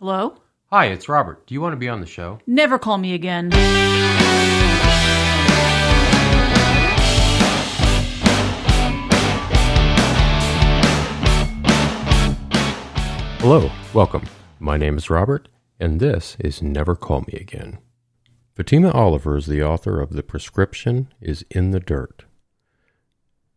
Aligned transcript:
Hello? 0.00 0.36
Hi, 0.66 0.86
it's 0.86 1.08
Robert. 1.08 1.44
Do 1.48 1.54
you 1.54 1.60
want 1.60 1.72
to 1.72 1.76
be 1.76 1.88
on 1.88 2.00
the 2.00 2.06
show? 2.06 2.38
Never 2.46 2.78
call 2.78 2.98
me 2.98 3.14
again. 3.14 3.50
Hello, 13.40 13.68
welcome. 13.92 14.22
My 14.60 14.76
name 14.76 14.96
is 14.96 15.10
Robert, 15.10 15.48
and 15.80 15.98
this 15.98 16.36
is 16.38 16.62
Never 16.62 16.94
Call 16.94 17.22
Me 17.22 17.36
Again. 17.40 17.78
Fatima 18.54 18.92
Oliver 18.92 19.36
is 19.36 19.46
the 19.46 19.64
author 19.64 20.00
of 20.00 20.10
The 20.10 20.22
Prescription 20.22 21.12
is 21.20 21.44
in 21.50 21.72
the 21.72 21.80
Dirt. 21.80 22.24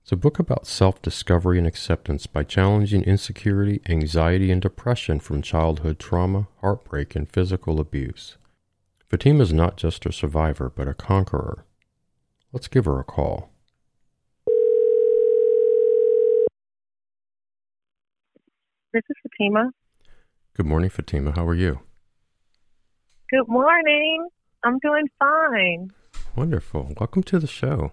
It's 0.04 0.12
a 0.12 0.16
book 0.16 0.40
about 0.40 0.66
self 0.66 1.00
discovery 1.02 1.60
and 1.60 1.68
acceptance 1.68 2.26
by 2.26 2.44
challenging 2.44 3.04
insecurity, 3.04 3.82
anxiety, 3.88 4.52
and 4.52 4.60
depression 4.60 5.20
from 5.20 5.44
childhood 5.44 6.00
trauma, 6.00 6.48
heartbreak, 6.60 7.16
and 7.16 7.32
physical 7.32 7.80
abuse. 7.80 8.38
Fatima 9.10 9.44
is 9.44 9.54
not 9.54 9.78
just 9.78 10.06
a 10.08 10.12
survivor, 10.12 10.72
but 10.76 10.88
a 10.88 10.96
conqueror. 10.96 11.66
Let's 12.52 12.68
give 12.68 12.86
her 12.86 13.00
a 13.00 13.04
call. 13.04 13.52
This 18.94 19.04
is 19.08 19.16
Fatima. 19.22 19.70
Good 20.56 20.66
morning, 20.66 20.90
Fatima. 20.90 21.32
How 21.32 21.48
are 21.48 21.56
you? 21.56 21.80
Good 23.30 23.48
morning. 23.48 24.28
I'm 24.64 24.80
doing 24.80 25.08
fine. 25.20 25.92
Wonderful. 26.36 26.94
Welcome 27.00 27.24
to 27.24 27.40
the 27.40 27.48
show. 27.48 27.92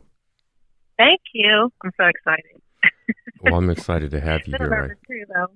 Thank 0.98 1.20
you. 1.32 1.70
I'm 1.84 1.92
so 1.96 2.06
excited. 2.06 2.60
Well, 3.40 3.54
I'm 3.54 3.70
excited 3.70 4.10
to 4.10 4.20
have 4.20 4.48
you 4.48 4.54
here. 4.58 4.90
I- 4.90 5.06
too, 5.06 5.24
though. 5.32 5.46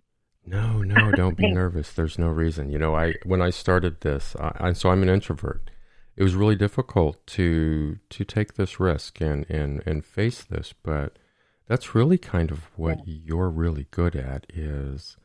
No, 0.46 0.82
no, 0.82 1.10
don't 1.10 1.36
be 1.36 1.50
nervous. 1.52 1.92
There's 1.92 2.16
no 2.16 2.28
reason. 2.28 2.70
You 2.70 2.78
know, 2.78 2.94
I 2.94 3.14
when 3.24 3.42
I 3.42 3.50
started 3.50 4.00
this, 4.02 4.36
I, 4.38 4.68
I 4.68 4.72
so 4.72 4.90
I'm 4.90 5.02
an 5.02 5.08
introvert. 5.08 5.68
It 6.16 6.22
was 6.22 6.36
really 6.36 6.54
difficult 6.54 7.26
to 7.28 7.98
to 8.08 8.24
take 8.24 8.54
this 8.54 8.78
risk 8.78 9.20
and 9.20 9.44
and 9.50 9.82
and 9.84 10.04
face 10.04 10.44
this, 10.44 10.72
but 10.80 11.18
that's 11.66 11.94
really 11.94 12.18
kind 12.18 12.52
of 12.52 12.70
what 12.76 13.00
you're 13.04 13.50
really 13.50 13.88
good 13.90 14.14
at 14.14 14.46
is 14.54 15.16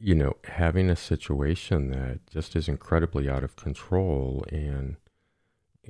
you 0.00 0.14
know, 0.14 0.36
having 0.44 0.88
a 0.88 0.96
situation 0.96 1.90
that 1.90 2.20
just 2.30 2.54
is 2.54 2.68
incredibly 2.68 3.28
out 3.28 3.42
of 3.42 3.56
control 3.56 4.44
and 4.50 4.96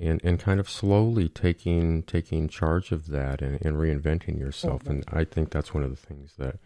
and 0.01 0.21
and 0.25 0.39
kind 0.39 0.61
of 0.61 0.69
slowly 0.69 1.29
taking 1.29 2.03
taking 2.03 2.49
charge 2.49 2.93
of 2.93 3.09
that 3.09 3.43
and, 3.43 3.61
and 3.65 3.77
reinventing 3.77 4.39
yourself. 4.39 4.87
And 4.87 5.05
I 5.09 5.25
think 5.25 5.51
that's 5.51 5.75
one 5.75 5.83
of 5.83 5.91
the 5.91 5.97
things 5.97 6.35
that 6.39 6.59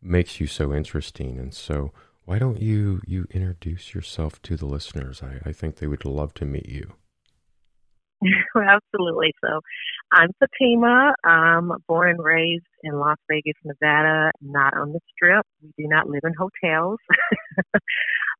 makes 0.00 0.40
you 0.40 0.46
so 0.46 0.72
interesting. 0.72 1.38
And 1.38 1.54
so 1.54 1.92
why 2.24 2.38
don't 2.38 2.60
you 2.60 3.00
you 3.06 3.26
introduce 3.30 3.94
yourself 3.94 4.40
to 4.42 4.56
the 4.56 4.66
listeners? 4.66 5.22
I, 5.22 5.48
I 5.48 5.52
think 5.52 5.76
they 5.76 5.86
would 5.86 6.04
love 6.04 6.34
to 6.34 6.44
meet 6.44 6.68
you. 6.68 6.94
Absolutely. 8.56 9.32
So, 9.44 9.60
I'm 10.12 10.30
Fatima. 10.38 11.12
I'm 11.24 11.72
born 11.88 12.10
and 12.10 12.22
raised 12.22 12.64
in 12.82 12.94
Las 12.94 13.16
Vegas, 13.28 13.54
Nevada, 13.64 14.30
not 14.40 14.76
on 14.76 14.92
the 14.92 15.00
strip. 15.10 15.44
We 15.62 15.70
do 15.76 15.88
not 15.88 16.08
live 16.08 16.20
in 16.24 16.34
hotels. 16.34 16.98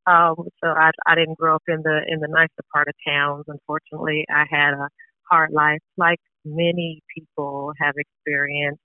um, 0.07 0.37
so 0.63 0.71
I, 0.71 0.91
I 1.07 1.15
didn't 1.17 1.39
grow 1.39 1.57
up 1.57 1.63
in 1.69 1.83
the 1.83 2.01
in 2.09 2.21
the 2.21 2.29
nicer 2.29 2.65
part 2.75 2.89
of 2.89 2.95
towns. 3.07 3.45
Unfortunately, 3.49 4.25
I 4.31 4.45
had 4.51 4.75
a 4.75 4.89
hard 5.31 5.53
life, 5.53 5.81
like 5.97 6.21
many 6.45 7.03
people 7.17 7.73
have 7.81 7.95
experienced. 7.97 8.81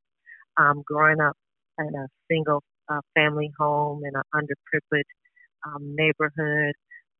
Um, 0.58 0.84
growing 0.86 1.22
up 1.22 1.36
in 1.80 1.88
a 1.96 2.08
single 2.32 2.64
uh, 2.90 3.02
family 3.16 3.52
home 3.60 4.04
in 4.06 4.14
an 4.16 4.24
underprivileged 4.36 5.04
um, 5.68 5.96
neighborhood 5.96 6.74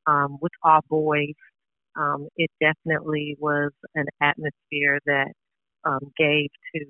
um, 0.08 0.38
with 0.42 0.52
all 0.64 0.82
boys 0.90 1.34
um, 1.98 2.28
it 2.38 2.52
definitely 2.62 3.38
was 3.40 3.72
an 3.96 4.06
atmosphere 4.22 5.00
that 5.08 5.34
um, 5.86 6.00
gave 6.18 6.50
to 6.76 6.86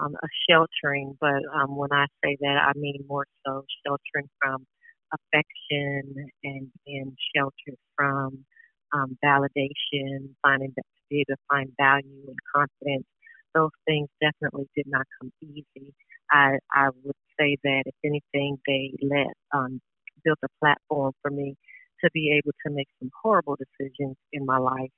um, 0.00 0.14
a 0.22 0.28
sheltering. 0.48 1.16
But 1.20 1.42
um, 1.54 1.76
when 1.76 1.92
I 1.92 2.06
say 2.24 2.36
that, 2.40 2.58
I 2.68 2.78
mean 2.78 3.04
more 3.08 3.26
so 3.46 3.64
sheltering 3.86 4.30
from 4.42 4.66
affection 5.12 6.30
and 6.44 6.68
being 6.86 7.16
sheltered 7.34 7.78
from 7.96 8.44
um, 8.92 9.16
validation, 9.24 10.30
finding 10.42 10.72
that 10.76 10.82
to 10.82 11.02
be 11.10 11.20
able 11.20 11.36
to 11.36 11.42
find 11.50 11.72
value 11.78 12.24
and 12.28 12.38
confidence. 12.54 13.06
Those 13.54 13.70
things 13.86 14.08
definitely 14.20 14.68
did 14.76 14.86
not 14.86 15.06
come 15.20 15.32
easy. 15.42 15.94
I, 16.30 16.58
I 16.72 16.88
would 17.04 17.16
say 17.38 17.56
that 17.64 17.82
if 17.86 17.94
anything, 18.04 18.58
they 18.66 18.92
let 19.02 19.34
um, 19.52 19.80
built 20.24 20.38
a 20.44 20.48
platform 20.60 21.12
for 21.22 21.30
me 21.30 21.56
to 22.04 22.10
be 22.14 22.32
able 22.38 22.52
to 22.66 22.72
make 22.72 22.88
some 23.00 23.10
horrible 23.22 23.56
decisions 23.56 24.16
in 24.32 24.46
my 24.46 24.58
life 24.58 24.90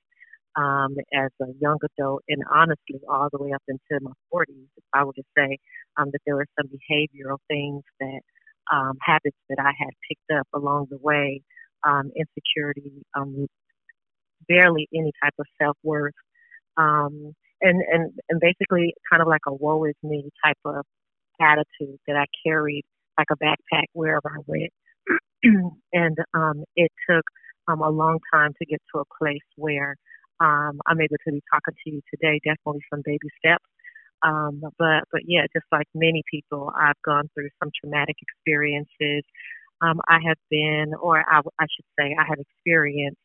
um, 0.57 0.97
as 1.15 1.31
a 1.41 1.47
young 1.61 1.79
adult, 1.83 2.23
and 2.29 2.43
honestly, 2.53 3.01
all 3.09 3.29
the 3.33 3.43
way 3.43 3.53
up 3.53 3.63
into 3.69 4.03
my 4.03 4.13
40s. 4.33 4.69
I 4.95 5.05
would 5.05 5.17
just 5.17 5.29
say 5.37 5.59
um, 5.97 6.11
that 6.13 6.21
there 6.27 6.37
were 6.37 6.47
some 6.59 6.69
behavioral 6.69 7.39
things 7.49 7.83
that 8.01 8.21
um, 8.71 8.99
habits 9.01 9.37
that 9.49 9.59
I 9.59 9.73
had 9.79 9.91
picked 10.09 10.39
up 10.39 10.47
along 10.55 10.89
the 10.91 10.99
way, 10.99 11.43
um, 11.87 12.11
insecurity, 12.17 13.05
um, 13.17 13.47
barely 14.49 14.89
any 14.95 15.13
type 15.23 15.35
of 15.39 15.47
self 15.61 15.77
worth, 15.83 16.15
um, 16.77 17.35
and 17.61 17.83
and 17.91 18.13
and 18.29 18.41
basically 18.41 18.95
kind 19.11 19.23
of 19.23 19.29
like 19.29 19.43
a 19.47 19.55
woe 19.55 19.85
is 19.85 19.95
me 20.03 20.31
type 20.45 20.59
of 20.65 20.85
attitude 21.41 21.99
that 22.07 22.17
I 22.17 22.27
carried 22.47 22.85
like 23.19 23.29
a 23.31 23.37
backpack 23.37 23.85
wherever 23.93 24.31
I 24.31 24.43
went. 24.47 24.73
and 25.93 26.17
um, 26.35 26.65
it 26.77 26.91
took 27.09 27.25
um, 27.69 27.81
a 27.81 27.91
long 27.91 28.19
time 28.33 28.53
to 28.59 28.67
get 28.67 28.81
to 28.95 29.01
a 29.01 29.05
place 29.19 29.47
where 29.57 29.97
um, 30.41 30.81
I'm 30.87 31.01
able 31.01 31.17
to 31.27 31.33
be 31.33 31.43
talking 31.53 31.75
to 31.85 31.91
you 31.91 32.01
today. 32.13 32.41
Definitely 32.45 32.83
some 32.91 33.03
baby 33.05 33.29
steps, 33.39 33.65
um, 34.23 34.63
but 34.79 35.05
but 35.11 35.23
yeah, 35.27 35.43
just 35.55 35.67
like 35.73 35.87
many 35.95 36.23
people, 36.31 36.73
I've 36.79 37.01
gone 37.05 37.29
through 37.35 37.49
some 37.63 37.71
traumatic 37.81 38.17
experiences. 38.21 39.25
Um, 39.81 40.01
I 40.09 40.19
have 40.27 40.39
been, 40.51 40.93
or 41.01 41.19
I, 41.19 41.41
I 41.59 41.67
should 41.75 41.87
say, 41.99 42.15
I 42.19 42.25
have 42.29 42.39
experienced 42.39 43.19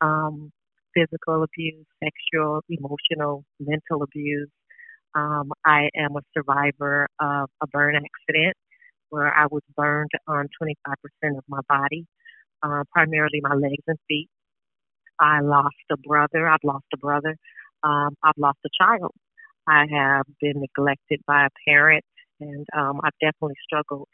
um, 0.00 0.50
physical 0.94 1.42
abuse, 1.44 1.86
sexual, 2.02 2.62
emotional, 2.68 3.44
mental 3.60 4.02
abuse. 4.02 4.48
Um, 5.14 5.52
I 5.66 5.90
am 5.96 6.16
a 6.16 6.20
survivor 6.36 7.08
of 7.20 7.50
a 7.62 7.66
burn 7.66 7.96
accident 7.96 8.56
where 9.10 9.34
I 9.34 9.46
was 9.50 9.62
burned 9.76 10.10
on 10.26 10.48
25% 10.62 11.38
of 11.38 11.44
my 11.48 11.60
body, 11.68 12.06
uh, 12.62 12.84
primarily 12.92 13.40
my 13.42 13.54
legs 13.54 13.84
and 13.86 13.98
feet. 14.08 14.28
I 15.20 15.40
lost 15.40 15.76
a 15.90 15.96
brother. 15.96 16.48
I've 16.48 16.64
lost 16.64 16.86
a 16.94 16.96
brother. 16.98 17.36
Um, 17.82 18.16
I've 18.22 18.38
lost 18.38 18.58
a 18.64 18.70
child. 18.80 19.12
I 19.68 19.86
have 19.92 20.26
been 20.40 20.60
neglected 20.60 21.20
by 21.26 21.46
a 21.46 21.50
parent, 21.68 22.04
and 22.40 22.66
um, 22.76 23.00
I've 23.04 23.18
definitely 23.20 23.56
struggled 23.64 24.08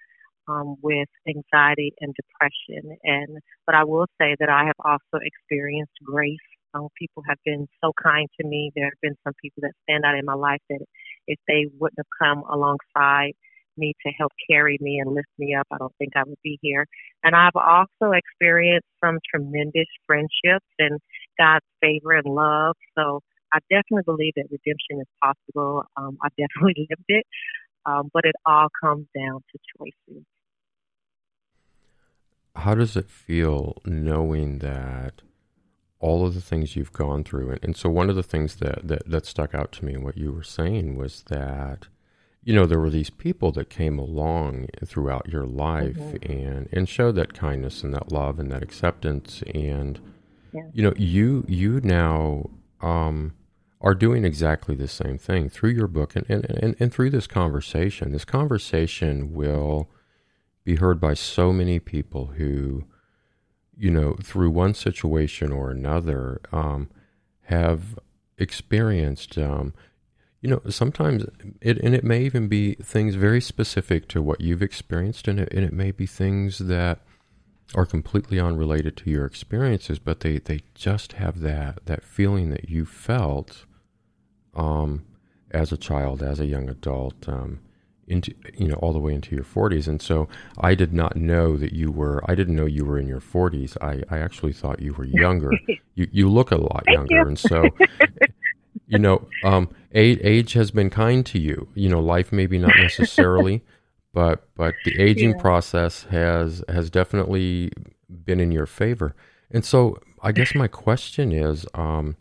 um, 0.48 0.76
with 0.82 1.08
anxiety 1.28 1.92
and 2.00 2.14
depression. 2.14 2.96
And 3.04 3.38
but 3.66 3.74
I 3.74 3.84
will 3.84 4.06
say 4.20 4.36
that 4.40 4.48
I 4.48 4.64
have 4.66 4.80
also 4.84 5.22
experienced 5.22 5.94
grace. 6.04 6.38
Um, 6.74 6.88
people 6.98 7.22
have 7.28 7.38
been 7.44 7.68
so 7.82 7.92
kind 8.02 8.28
to 8.40 8.46
me. 8.46 8.72
There 8.74 8.86
have 8.86 9.00
been 9.00 9.16
some 9.24 9.34
people 9.40 9.62
that 9.62 9.72
stand 9.84 10.04
out 10.04 10.18
in 10.18 10.24
my 10.24 10.34
life 10.34 10.60
that 10.70 10.84
if 11.28 11.38
they 11.46 11.66
wouldn't 11.78 11.98
have 11.98 12.18
come 12.20 12.42
alongside 12.50 13.32
me 13.76 13.94
to 14.06 14.12
help 14.18 14.32
carry 14.50 14.78
me 14.80 15.00
and 15.00 15.14
lift 15.14 15.28
me 15.38 15.54
up, 15.54 15.66
I 15.72 15.78
don't 15.78 15.94
think 15.98 16.12
I 16.16 16.22
would 16.26 16.38
be 16.42 16.58
here. 16.62 16.86
And 17.22 17.34
I've 17.34 17.56
also 17.56 18.12
experienced 18.12 18.86
some 19.04 19.18
tremendous 19.30 19.86
friendships 20.06 20.66
and 20.78 21.00
God's 21.38 21.66
favor 21.80 22.12
and 22.12 22.26
love. 22.26 22.76
So 22.98 23.20
I 23.54 23.58
definitely 23.70 24.02
believe 24.04 24.32
that 24.34 24.46
redemption 24.50 25.00
is 25.00 25.06
possible. 25.22 25.84
Um, 25.96 26.18
I 26.22 26.28
definitely 26.30 26.86
lived 26.90 27.04
it, 27.08 27.24
um, 27.86 28.10
but 28.12 28.24
it 28.24 28.34
all 28.44 28.66
comes 28.82 29.06
down 29.16 29.42
to 29.52 29.58
choices. 29.78 30.24
How 32.56 32.74
does 32.74 32.96
it 32.96 33.08
feel 33.08 33.76
knowing 33.84 34.58
that 34.58 35.22
all 36.00 36.26
of 36.26 36.34
the 36.34 36.40
things 36.40 36.74
you've 36.76 36.92
gone 36.92 37.22
through? 37.22 37.50
And, 37.50 37.60
and 37.62 37.76
so, 37.76 37.88
one 37.88 38.10
of 38.10 38.16
the 38.16 38.22
things 38.22 38.56
that, 38.56 38.86
that, 38.88 39.08
that 39.08 39.26
stuck 39.26 39.54
out 39.54 39.70
to 39.72 39.84
me 39.84 39.94
in 39.94 40.02
what 40.02 40.16
you 40.16 40.32
were 40.32 40.42
saying 40.42 40.96
was 40.96 41.22
that, 41.28 41.86
you 42.42 42.54
know, 42.54 42.66
there 42.66 42.80
were 42.80 42.90
these 42.90 43.10
people 43.10 43.52
that 43.52 43.70
came 43.70 43.98
along 43.98 44.68
throughout 44.84 45.28
your 45.28 45.46
life 45.46 46.14
Mhm. 46.16 46.30
and, 46.30 46.68
and 46.72 46.88
showed 46.88 47.14
that 47.16 47.34
kindness 47.34 47.82
and 47.84 47.94
that 47.94 48.10
love 48.10 48.38
and 48.40 48.50
that 48.50 48.62
acceptance. 48.62 49.42
And, 49.54 50.00
Yeah. 50.52 50.62
you 50.72 50.82
know, 50.82 50.94
you, 50.96 51.44
you 51.48 51.80
now 51.82 52.50
um, 52.80 53.32
are 53.84 53.94
doing 53.94 54.24
exactly 54.24 54.74
the 54.74 54.88
same 54.88 55.18
thing 55.18 55.50
through 55.50 55.68
your 55.68 55.86
book 55.86 56.16
and, 56.16 56.24
and, 56.30 56.46
and, 56.46 56.74
and 56.80 56.92
through 56.92 57.10
this 57.10 57.26
conversation. 57.26 58.12
This 58.12 58.24
conversation 58.24 59.34
will 59.34 59.90
be 60.64 60.76
heard 60.76 60.98
by 60.98 61.12
so 61.12 61.52
many 61.52 61.78
people 61.78 62.32
who, 62.38 62.84
you 63.76 63.90
know, 63.90 64.16
through 64.22 64.48
one 64.48 64.72
situation 64.72 65.52
or 65.52 65.70
another, 65.70 66.40
um, 66.50 66.88
have 67.42 67.98
experienced, 68.38 69.36
um, 69.36 69.74
you 70.40 70.48
know, 70.48 70.62
sometimes 70.70 71.26
it, 71.60 71.76
and 71.78 71.94
it 71.94 72.04
may 72.04 72.22
even 72.24 72.48
be 72.48 72.76
things 72.76 73.16
very 73.16 73.40
specific 73.40 74.08
to 74.08 74.22
what 74.22 74.40
you've 74.40 74.62
experienced, 74.62 75.28
and 75.28 75.38
it, 75.38 75.52
and 75.52 75.62
it 75.62 75.74
may 75.74 75.90
be 75.90 76.06
things 76.06 76.56
that 76.56 77.00
are 77.74 77.84
completely 77.84 78.40
unrelated 78.40 78.96
to 78.96 79.10
your 79.10 79.26
experiences, 79.26 79.98
but 79.98 80.20
they, 80.20 80.38
they 80.38 80.60
just 80.74 81.12
have 81.12 81.40
that 81.40 81.84
that 81.84 82.02
feeling 82.02 82.48
that 82.48 82.70
you 82.70 82.86
felt 82.86 83.66
um, 84.54 85.04
as 85.50 85.72
a 85.72 85.76
child, 85.76 86.22
as 86.22 86.40
a 86.40 86.46
young 86.46 86.68
adult, 86.68 87.28
um, 87.28 87.60
into 88.06 88.34
you 88.54 88.68
know 88.68 88.74
all 88.76 88.92
the 88.92 88.98
way 88.98 89.14
into 89.14 89.34
your 89.34 89.44
40s. 89.44 89.88
And 89.88 90.00
so 90.00 90.28
I 90.58 90.74
did 90.74 90.92
not 90.92 91.16
know 91.16 91.56
that 91.56 91.72
you 91.72 91.90
were. 91.90 92.22
I 92.26 92.34
didn't 92.34 92.56
know 92.56 92.66
you 92.66 92.84
were 92.84 92.98
in 92.98 93.06
your 93.06 93.20
40s. 93.20 93.76
I, 93.80 94.02
I 94.14 94.18
actually 94.18 94.52
thought 94.52 94.80
you 94.80 94.92
were 94.92 95.04
younger. 95.04 95.52
you 95.94 96.08
you 96.12 96.28
look 96.28 96.50
a 96.50 96.56
lot 96.56 96.84
younger, 96.88 97.16
you. 97.16 97.26
and 97.26 97.38
so. 97.38 97.64
you 98.86 98.98
know, 98.98 99.26
um, 99.44 99.68
age, 99.94 100.18
age 100.22 100.52
has 100.52 100.70
been 100.70 100.90
kind 100.90 101.24
to 101.26 101.38
you. 101.38 101.68
You 101.74 101.88
know, 101.88 102.00
life 102.00 102.32
maybe 102.32 102.58
not 102.58 102.76
necessarily, 102.76 103.62
but 104.12 104.48
but 104.54 104.74
the 104.84 105.00
aging 105.00 105.30
yeah. 105.30 105.40
process 105.40 106.04
has 106.04 106.62
has 106.68 106.90
definitely 106.90 107.72
been 108.24 108.40
in 108.40 108.52
your 108.52 108.66
favor. 108.66 109.14
And 109.50 109.64
so, 109.64 109.98
I 110.22 110.32
guess 110.32 110.54
my 110.54 110.68
question 110.68 111.32
is, 111.32 111.66
um, 111.74 112.16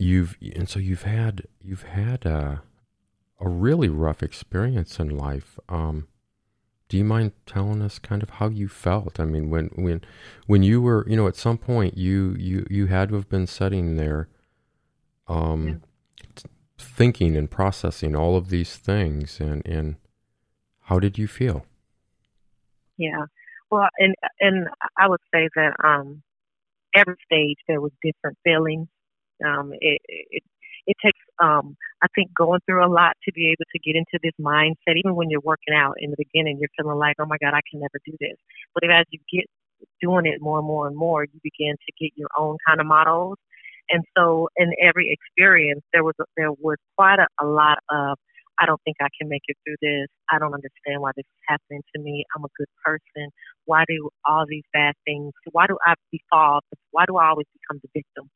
you've 0.00 0.36
and 0.54 0.68
so 0.68 0.78
you've 0.78 1.02
had 1.02 1.46
you've 1.62 1.82
had 1.82 2.24
a, 2.24 2.62
a 3.40 3.48
really 3.48 3.88
rough 3.88 4.22
experience 4.22 4.98
in 4.98 5.16
life. 5.16 5.58
Um, 5.68 6.08
do 6.88 6.96
you 6.96 7.04
mind 7.04 7.32
telling 7.46 7.82
us 7.82 7.98
kind 7.98 8.22
of 8.22 8.30
how 8.30 8.48
you 8.48 8.68
felt? 8.68 9.20
I 9.20 9.24
mean, 9.24 9.50
when 9.50 9.66
when 9.74 10.00
when 10.46 10.62
you 10.62 10.80
were, 10.80 11.04
you 11.08 11.16
know, 11.16 11.28
at 11.28 11.36
some 11.36 11.58
point 11.58 11.98
you 11.98 12.34
you 12.38 12.66
you 12.70 12.86
had 12.86 13.10
to 13.10 13.16
have 13.16 13.28
been 13.28 13.46
sitting 13.46 13.96
there, 13.96 14.28
um, 15.26 15.68
yeah. 15.68 16.42
thinking 16.78 17.36
and 17.36 17.50
processing 17.50 18.16
all 18.16 18.36
of 18.36 18.48
these 18.48 18.76
things, 18.76 19.38
and 19.38 19.66
and 19.66 19.96
how 20.82 20.98
did 20.98 21.18
you 21.18 21.28
feel? 21.28 21.66
Yeah. 22.96 23.26
Well, 23.70 23.88
and 23.98 24.14
and 24.40 24.68
I 24.98 25.08
would 25.08 25.20
say 25.32 25.48
that 25.54 25.74
um, 25.84 26.22
every 26.94 27.16
stage 27.26 27.58
there 27.68 27.82
was 27.82 27.92
different 28.02 28.38
feelings. 28.44 28.88
Um, 29.44 29.72
it, 29.80 30.00
it 30.08 30.42
it 30.86 30.96
takes 31.04 31.18
um, 31.42 31.76
I 32.02 32.06
think 32.14 32.34
going 32.34 32.60
through 32.66 32.84
a 32.84 32.88
lot 32.90 33.12
to 33.24 33.32
be 33.32 33.48
able 33.48 33.66
to 33.72 33.78
get 33.80 33.96
into 33.96 34.18
this 34.22 34.32
mindset. 34.40 34.96
Even 34.96 35.16
when 35.16 35.30
you're 35.30 35.44
working 35.44 35.74
out 35.74 35.94
in 35.98 36.10
the 36.10 36.16
beginning, 36.18 36.58
you're 36.60 36.70
feeling 36.78 36.98
like, 36.98 37.16
oh 37.20 37.26
my 37.26 37.38
God, 37.42 37.54
I 37.54 37.60
can 37.70 37.80
never 37.80 38.00
do 38.06 38.12
this. 38.20 38.36
But 38.74 38.90
as 38.90 39.04
you 39.10 39.20
get 39.32 39.46
doing 40.02 40.26
it 40.26 40.40
more 40.40 40.58
and 40.58 40.66
more 40.66 40.86
and 40.88 40.96
more, 40.96 41.24
you 41.24 41.40
begin 41.42 41.76
to 41.76 41.92
get 42.00 42.12
your 42.16 42.28
own 42.38 42.56
kind 42.66 42.80
of 42.80 42.86
models. 42.86 43.36
And 43.90 44.04
so, 44.16 44.48
in 44.56 44.72
every 44.82 45.12
experience, 45.16 45.82
there 45.92 46.04
was 46.04 46.14
there 46.36 46.52
was 46.52 46.76
quite 46.96 47.18
a, 47.20 47.26
a 47.42 47.46
lot 47.46 47.78
of 47.90 48.18
I 48.60 48.66
don't 48.66 48.80
think 48.84 48.96
I 49.00 49.08
can 49.18 49.28
make 49.28 49.42
it 49.48 49.56
through 49.64 49.76
this. 49.82 50.08
I 50.32 50.38
don't 50.38 50.54
understand 50.54 51.00
why 51.00 51.12
this 51.16 51.24
is 51.26 51.42
happening 51.48 51.82
to 51.94 52.02
me. 52.02 52.24
I'm 52.36 52.44
a 52.44 52.48
good 52.58 52.68
person. 52.84 53.30
Why 53.66 53.84
do 53.88 54.10
all 54.26 54.46
these 54.48 54.64
bad 54.72 54.94
things? 55.06 55.32
Why 55.52 55.66
do 55.66 55.78
I 55.86 55.94
befall? 56.12 56.60
Why 56.92 57.04
do 57.06 57.16
I 57.16 57.28
always 57.28 57.46
become 57.54 57.80
the 57.82 57.90
victim? 57.94 58.30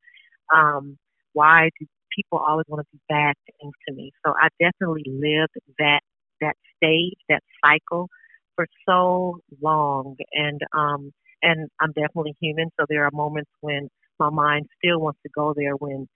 Um, 0.54 0.98
why 1.32 1.70
do 1.80 1.86
people 2.16 2.38
always 2.46 2.66
want 2.68 2.86
to 2.86 2.96
do 2.96 3.00
bad 3.08 3.34
things 3.60 3.74
to 3.88 3.94
me? 3.94 4.12
So 4.24 4.34
I 4.38 4.48
definitely 4.60 5.04
lived 5.06 5.54
that 5.78 6.00
that 6.40 6.56
stage, 6.76 7.16
that 7.28 7.42
cycle 7.64 8.08
for 8.56 8.66
so 8.88 9.40
long, 9.62 10.16
and 10.32 10.60
um, 10.76 11.12
and 11.42 11.68
I'm 11.80 11.92
definitely 11.92 12.36
human. 12.40 12.70
So 12.78 12.86
there 12.88 13.04
are 13.04 13.10
moments 13.12 13.50
when 13.60 13.88
my 14.18 14.30
mind 14.30 14.66
still 14.82 15.00
wants 15.00 15.20
to 15.24 15.30
go 15.34 15.54
there 15.56 15.74
when 15.74 16.08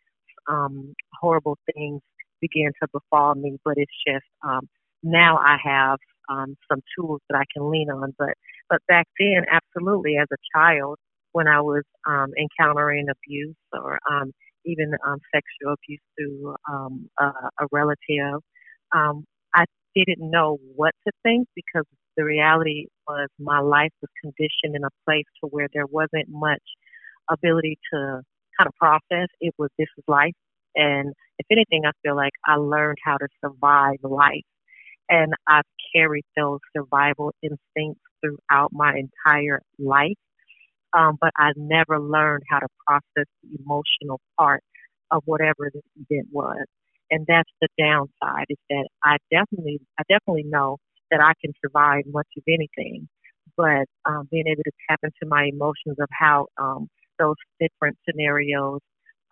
um, 0.49 0.95
horrible 1.21 1.59
things 1.75 2.01
begin 2.41 2.73
to 2.83 2.89
befall 2.93 3.35
me, 3.35 3.59
but 3.65 3.75
it's 3.77 3.93
just 4.07 4.27
um, 4.47 4.69
now 5.03 5.39
I 5.39 5.57
have 5.65 5.99
um, 6.31 6.57
some 6.71 6.81
tools 6.99 7.21
that 7.31 7.39
I 7.39 7.45
can 7.55 7.71
lean 7.71 7.91
on. 7.91 8.15
But 8.19 8.35
but 8.71 8.81
back 8.89 9.07
then, 9.19 9.45
absolutely, 9.51 10.17
as 10.19 10.29
a 10.33 10.37
child, 10.57 10.99
when 11.37 11.49
I 11.49 11.61
was 11.61 11.85
um, 12.09 12.33
encountering 12.39 13.09
abuse 13.11 13.57
or 13.75 13.99
um, 14.11 14.33
even 14.65 14.93
um, 15.07 15.19
sexual 15.35 15.75
abuse 15.75 16.01
to 16.19 16.57
um, 16.71 17.11
a, 17.21 17.27
a 17.27 17.67
relative, 17.73 18.41
um, 18.95 19.25
I 19.55 19.67
didn't 19.95 20.31
know 20.31 20.59
what 20.77 20.93
to 21.07 21.13
think 21.23 21.49
because 21.55 21.85
the 22.17 22.25
reality 22.25 22.87
was 23.09 23.29
my 23.39 23.61
life 23.61 23.93
was 24.03 24.11
conditioned 24.23 24.77
in 24.77 24.85
a 24.85 24.91
place 25.07 25.27
to 25.43 25.49
where 25.51 25.69
there 25.75 25.87
wasn't 25.87 26.29
much 26.29 26.63
ability 27.31 27.79
to 27.93 28.23
kind 28.59 28.69
of 28.69 28.75
process. 28.81 29.29
It 29.41 29.55
was 29.59 29.71
this 29.79 29.89
is 29.99 30.05
life 30.09 30.35
and 30.77 31.15
if 31.39 31.47
anything, 31.51 31.85
I 31.87 31.93
feel 32.03 32.17
like 32.17 32.33
I 32.47 32.57
learned 32.57 32.99
how 33.05 33.17
to 33.19 33.29
survive 33.45 33.99
life. 34.03 34.45
And 35.09 35.35
I've 35.49 35.65
carried 35.95 36.25
those 36.37 36.61
survival 36.77 37.33
instincts 37.43 38.03
throughout 38.23 38.71
my 38.73 38.95
entire 38.97 39.63
life. 39.79 40.17
Um, 40.95 41.19
but 41.21 41.31
I 41.37 41.53
never 41.57 42.01
learned 42.01 42.45
how 42.51 42.59
to 42.61 42.69
process 42.87 43.27
the 43.43 43.59
emotional 43.65 44.21
part 44.39 44.63
of 45.11 45.23
whatever 45.27 45.71
the 45.73 45.83
event 46.09 46.29
was. 46.33 46.65
And 47.11 47.25
that's 47.29 47.51
the 47.61 47.69
downside 47.79 48.47
is 48.51 48.59
that 48.71 48.89
I 49.05 49.17
definitely, 49.31 49.81
I 49.99 50.03
definitely 50.09 50.45
know 50.45 50.79
that 51.11 51.21
I 51.21 51.33
can 51.41 51.53
survive 51.65 52.05
much 52.07 52.27
of 52.37 52.43
anything, 52.49 53.09
but 53.57 53.87
um, 54.05 54.29
being 54.31 54.47
able 54.49 54.63
to 54.65 54.73
tap 54.91 55.01
into 55.05 55.29
my 55.29 55.51
emotions 55.53 55.97
of 56.01 56.09
how 56.11 56.47
um, 56.61 56.89
those 57.19 57.37
different 57.61 57.97
scenarios 58.09 58.81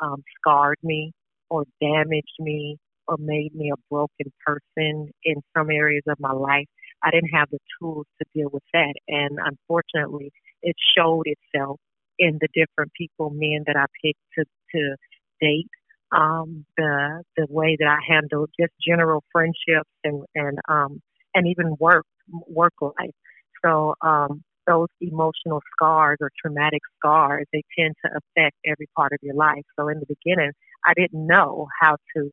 um, 0.01 0.23
scarred 0.39 0.79
me 0.83 1.13
or 1.51 1.65
damaged 1.81 2.37
me 2.39 2.77
or 3.09 3.17
made 3.19 3.55
me 3.55 3.71
a 3.71 3.81
broken 3.91 4.33
person 4.47 5.11
in 5.25 5.35
some 5.57 5.71
areas 5.71 6.03
of 6.09 6.19
my 6.21 6.33
life. 6.33 6.67
I 7.03 7.11
didn't 7.11 7.31
have 7.35 7.49
the 7.51 7.59
tools 7.81 8.07
to 8.21 8.27
deal 8.35 8.49
with 8.53 8.63
that. 8.73 8.95
And 9.09 9.39
unfortunately, 9.45 10.33
it 10.65 10.77
showed 10.97 11.25
itself 11.27 11.79
in 12.19 12.39
the 12.41 12.49
different 12.55 12.93
people, 12.95 13.31
men 13.31 13.65
that 13.67 13.77
I 13.77 13.87
picked 14.03 14.21
to, 14.39 14.45
to 14.75 14.97
date, 15.41 15.69
um, 16.13 16.65
the, 16.77 17.23
the 17.37 17.47
way 17.51 17.77
that 17.79 17.89
I 17.89 17.99
handled 18.07 18.51
just 18.59 18.73
general 18.87 19.23
friendships 19.33 19.91
and, 20.05 20.25
and, 20.35 20.59
um, 20.69 21.01
and 21.35 21.47
even 21.47 21.77
work, 21.79 22.07
work 22.49 22.75
life. 22.81 23.15
So, 23.65 23.95
um, 24.03 24.43
those 24.67 24.89
emotional 25.01 25.61
scars 25.73 26.19
or 26.21 26.31
traumatic 26.41 26.81
scars, 26.99 27.47
they 27.53 27.63
tend 27.79 27.95
to 28.05 28.11
affect 28.11 28.57
every 28.67 28.89
part 28.97 29.13
of 29.13 29.19
your 29.23 29.35
life. 29.35 29.63
So 29.79 29.89
in 29.89 30.01
the 30.01 30.07
beginning, 30.07 30.53
I 30.87 30.93
didn't 30.97 31.27
know 31.27 31.69
how 31.81 31.97
to 32.17 32.31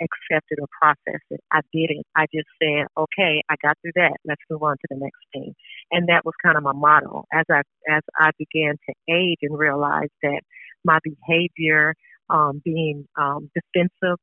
accept 0.00 0.46
it 0.50 0.58
or 0.60 0.68
process 0.80 1.20
it. 1.30 1.40
I 1.52 1.60
didn't. 1.72 2.06
I 2.16 2.26
just 2.34 2.48
said, 2.62 2.86
okay, 2.96 3.42
I 3.48 3.54
got 3.62 3.76
through 3.80 3.92
that. 3.96 4.16
Let's 4.24 4.42
move 4.50 4.62
on 4.62 4.76
to 4.76 4.86
the 4.90 4.96
next 4.96 5.20
thing. 5.32 5.54
And 5.90 6.08
that 6.08 6.24
was 6.24 6.34
kind 6.42 6.56
of 6.56 6.62
my 6.62 6.72
motto 6.72 7.24
as 7.32 7.44
I, 7.50 7.62
as 7.90 8.02
I 8.18 8.30
began 8.38 8.74
to 8.88 8.94
age 9.12 9.38
and 9.42 9.58
realize 9.58 10.10
that 10.22 10.40
my 10.84 10.98
behavior, 11.02 11.94
um, 12.30 12.60
being, 12.64 13.06
um, 13.18 13.50
defensive, 13.54 14.18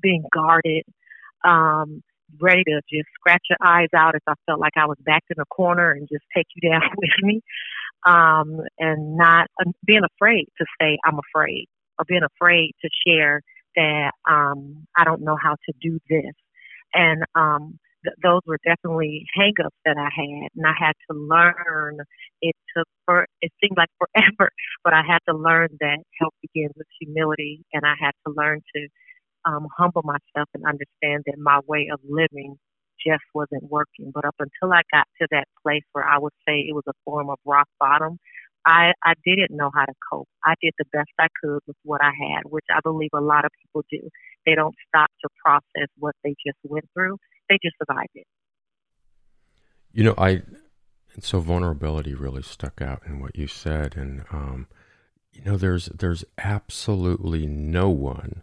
being 0.00 0.24
guarded, 0.32 0.84
um, 1.44 2.02
ready 2.40 2.64
to 2.64 2.80
just 2.92 3.08
scratch 3.18 3.42
your 3.48 3.58
eyes 3.64 3.88
out 3.94 4.14
if 4.14 4.22
I 4.26 4.34
felt 4.46 4.60
like 4.60 4.72
I 4.76 4.86
was 4.86 4.98
backed 5.04 5.30
in 5.30 5.40
a 5.40 5.46
corner 5.46 5.92
and 5.92 6.08
just 6.08 6.24
take 6.34 6.46
you 6.54 6.70
down 6.70 6.82
with 6.96 7.10
me. 7.22 7.40
Um, 8.06 8.60
and 8.78 9.16
not 9.16 9.48
uh, 9.60 9.70
being 9.84 10.02
afraid 10.04 10.46
to 10.58 10.66
say 10.80 10.98
I'm 11.04 11.18
afraid 11.18 11.66
or 11.98 12.04
being 12.06 12.22
afraid 12.22 12.72
to 12.82 12.88
share 13.06 13.42
that 13.76 14.12
um, 14.30 14.86
I 14.96 15.04
don't 15.04 15.22
know 15.22 15.36
how 15.42 15.52
to 15.54 15.72
do 15.80 15.98
this. 16.10 16.34
And 16.94 17.24
um, 17.34 17.78
th- 18.04 18.16
those 18.22 18.40
were 18.46 18.58
definitely 18.64 19.26
hangups 19.38 19.76
that 19.86 19.96
I 19.98 20.10
had, 20.14 20.50
and 20.56 20.66
I 20.66 20.74
had 20.78 20.94
to 21.10 21.16
learn. 21.18 21.98
It 22.42 22.56
took 22.76 22.88
for 23.06 23.26
it 23.42 23.52
seemed 23.62 23.78
like 23.78 23.90
forever, 23.98 24.50
but 24.84 24.94
I 24.94 25.02
had 25.06 25.20
to 25.30 25.36
learn 25.36 25.70
that 25.80 25.98
help 26.20 26.34
begins 26.42 26.72
with 26.76 26.88
humility, 27.00 27.64
and 27.72 27.84
I 27.86 27.94
had 28.00 28.12
to 28.26 28.34
learn 28.36 28.62
to 28.76 28.88
um, 29.46 29.68
humble 29.78 30.04
myself 30.04 30.50
and 30.54 30.64
understand 30.66 31.24
that 31.26 31.38
my 31.38 31.60
way 31.68 31.88
of 31.92 32.00
living 32.08 32.58
just 33.06 33.24
wasn't 33.34 33.64
working. 33.70 34.12
But 34.14 34.26
up 34.26 34.36
until 34.40 34.74
I 34.74 34.82
got 34.92 35.08
to 35.22 35.28
that 35.32 35.46
place 35.64 35.84
where 35.94 36.06
I 36.06 36.18
would 36.20 36.34
say 36.48 36.60
it 36.60 36.74
was 36.74 36.84
a 36.88 36.94
form 37.06 37.30
of 37.30 37.38
rock 37.46 37.68
bottom, 37.80 38.18
I, 38.66 38.92
I 39.04 39.14
didn't 39.24 39.56
know 39.56 39.70
how 39.72 39.84
to 39.84 39.92
cope. 40.10 40.28
I 40.44 40.54
did 40.60 40.74
the 40.76 40.84
best 40.92 41.10
I 41.18 41.28
could 41.40 41.60
with 41.68 41.76
what 41.84 42.02
I 42.02 42.10
had, 42.10 42.42
which 42.50 42.64
I 42.68 42.80
believe 42.82 43.10
a 43.14 43.20
lot 43.20 43.44
of 43.44 43.52
people 43.62 43.84
do. 43.90 44.10
They 44.44 44.56
don't 44.56 44.74
stop 44.88 45.08
to 45.22 45.28
process 45.42 45.88
what 45.98 46.16
they 46.24 46.34
just 46.44 46.58
went 46.64 46.84
through. 46.92 47.16
They 47.48 47.58
just 47.62 47.76
survived 47.78 48.10
it. 48.14 48.26
You 49.92 50.04
know, 50.04 50.14
I 50.18 50.42
and 51.14 51.22
so 51.24 51.38
vulnerability 51.38 52.12
really 52.12 52.42
stuck 52.42 52.82
out 52.82 53.02
in 53.06 53.20
what 53.20 53.36
you 53.36 53.46
said, 53.46 53.96
and 53.96 54.24
um, 54.30 54.66
you 55.32 55.42
know, 55.44 55.56
there's 55.56 55.86
there's 55.86 56.24
absolutely 56.36 57.46
no 57.46 57.88
one 57.88 58.42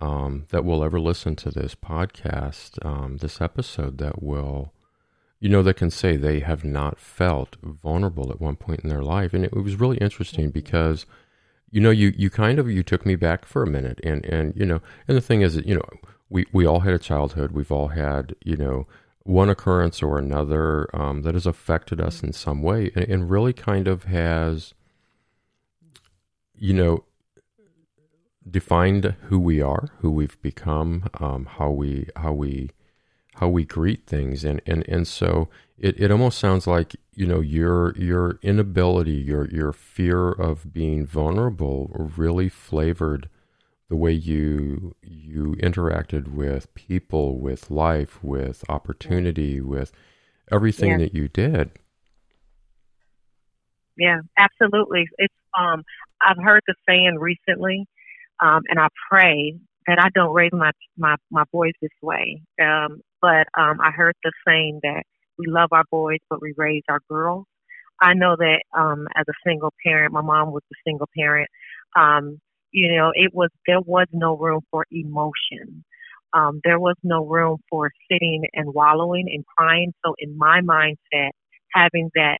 um, 0.00 0.46
that 0.50 0.64
will 0.64 0.82
ever 0.82 0.98
listen 0.98 1.36
to 1.36 1.50
this 1.50 1.74
podcast, 1.74 2.84
um, 2.84 3.18
this 3.18 3.40
episode, 3.40 3.98
that 3.98 4.22
will 4.22 4.72
you 5.42 5.48
know, 5.48 5.60
that 5.64 5.74
can 5.74 5.90
say 5.90 6.16
they 6.16 6.38
have 6.38 6.62
not 6.62 7.00
felt 7.00 7.56
vulnerable 7.64 8.30
at 8.30 8.40
one 8.40 8.54
point 8.54 8.78
in 8.84 8.88
their 8.88 9.02
life. 9.02 9.34
And 9.34 9.44
it, 9.44 9.52
it 9.52 9.64
was 9.64 9.74
really 9.74 9.96
interesting 9.96 10.50
because, 10.50 11.04
you 11.68 11.80
know, 11.80 11.90
you, 11.90 12.14
you 12.16 12.30
kind 12.30 12.60
of, 12.60 12.70
you 12.70 12.84
took 12.84 13.04
me 13.04 13.16
back 13.16 13.44
for 13.44 13.64
a 13.64 13.66
minute 13.66 13.98
and, 14.04 14.24
and, 14.24 14.54
you 14.54 14.64
know, 14.64 14.80
and 15.08 15.16
the 15.16 15.20
thing 15.20 15.42
is 15.42 15.56
that, 15.56 15.66
you 15.66 15.74
know, 15.74 15.82
we, 16.30 16.46
we 16.52 16.64
all 16.64 16.78
had 16.78 16.94
a 16.94 16.98
childhood. 16.98 17.50
We've 17.50 17.72
all 17.72 17.88
had, 17.88 18.36
you 18.44 18.56
know, 18.56 18.86
one 19.24 19.48
occurrence 19.48 20.00
or 20.00 20.16
another 20.16 20.88
um, 20.94 21.22
that 21.22 21.34
has 21.34 21.44
affected 21.44 22.00
us 22.00 22.22
in 22.22 22.32
some 22.32 22.62
way 22.62 22.92
and, 22.94 23.04
and, 23.06 23.28
really 23.28 23.52
kind 23.52 23.88
of 23.88 24.04
has, 24.04 24.74
you 26.54 26.72
know, 26.72 27.02
defined 28.48 29.16
who 29.22 29.40
we 29.40 29.60
are, 29.60 29.88
who 29.98 30.12
we've 30.12 30.40
become, 30.40 31.10
um, 31.18 31.46
how 31.46 31.70
we 31.70 32.06
how 32.14 32.32
we 32.32 32.70
how 33.34 33.48
we 33.48 33.64
greet 33.64 34.06
things, 34.06 34.44
and 34.44 34.60
and 34.66 34.86
and 34.88 35.06
so 35.06 35.48
it, 35.78 36.00
it 36.00 36.10
almost 36.10 36.38
sounds 36.38 36.66
like 36.66 36.96
you 37.14 37.26
know 37.26 37.40
your 37.40 37.96
your 37.96 38.38
inability, 38.42 39.12
your 39.12 39.48
your 39.50 39.72
fear 39.72 40.30
of 40.30 40.72
being 40.72 41.06
vulnerable, 41.06 41.90
really 42.16 42.48
flavored 42.48 43.28
the 43.88 43.96
way 43.96 44.12
you 44.12 44.94
you 45.02 45.56
interacted 45.62 46.28
with 46.28 46.72
people, 46.74 47.38
with 47.38 47.70
life, 47.70 48.22
with 48.22 48.64
opportunity, 48.68 49.60
with 49.60 49.92
everything 50.50 50.92
yeah. 50.92 50.98
that 50.98 51.14
you 51.14 51.28
did. 51.28 51.70
Yeah, 53.98 54.20
absolutely. 54.38 55.04
It's 55.18 55.34
um 55.58 55.82
I've 56.24 56.42
heard 56.42 56.62
the 56.66 56.74
saying 56.88 57.16
recently, 57.18 57.86
um, 58.40 58.62
and 58.68 58.78
I 58.78 58.88
pray 59.10 59.58
that 59.86 59.98
I 59.98 60.08
don't 60.14 60.32
raise 60.32 60.52
my 60.52 60.70
my 60.96 61.16
my 61.30 61.44
boys 61.52 61.72
this 61.82 61.90
way. 62.00 62.42
Um, 62.60 63.00
but 63.22 63.46
um, 63.58 63.80
I 63.80 63.92
heard 63.92 64.14
the 64.24 64.32
saying 64.46 64.80
that 64.84 65.04
we 65.38 65.46
love 65.48 65.70
our 65.72 65.84
boys, 65.90 66.18
but 66.28 66.42
we 66.42 66.54
raise 66.58 66.82
our 66.90 67.00
girls. 67.08 67.46
I 68.00 68.14
know 68.14 68.36
that 68.36 68.62
um, 68.76 69.06
as 69.16 69.24
a 69.28 69.48
single 69.48 69.72
parent, 69.86 70.12
my 70.12 70.22
mom 70.22 70.52
was 70.52 70.64
a 70.72 70.76
single 70.86 71.08
parent. 71.16 71.48
Um, 71.96 72.40
you 72.72 72.94
know, 72.96 73.12
it 73.14 73.32
was 73.34 73.50
there 73.66 73.80
was 73.80 74.08
no 74.12 74.36
room 74.36 74.62
for 74.70 74.86
emotion. 74.90 75.84
Um, 76.34 76.60
there 76.64 76.80
was 76.80 76.96
no 77.04 77.26
room 77.26 77.58
for 77.70 77.92
sitting 78.10 78.44
and 78.54 78.74
wallowing 78.74 79.26
and 79.32 79.44
crying. 79.56 79.92
So 80.04 80.14
in 80.18 80.36
my 80.36 80.60
mindset, 80.62 81.30
having 81.74 82.10
that 82.16 82.38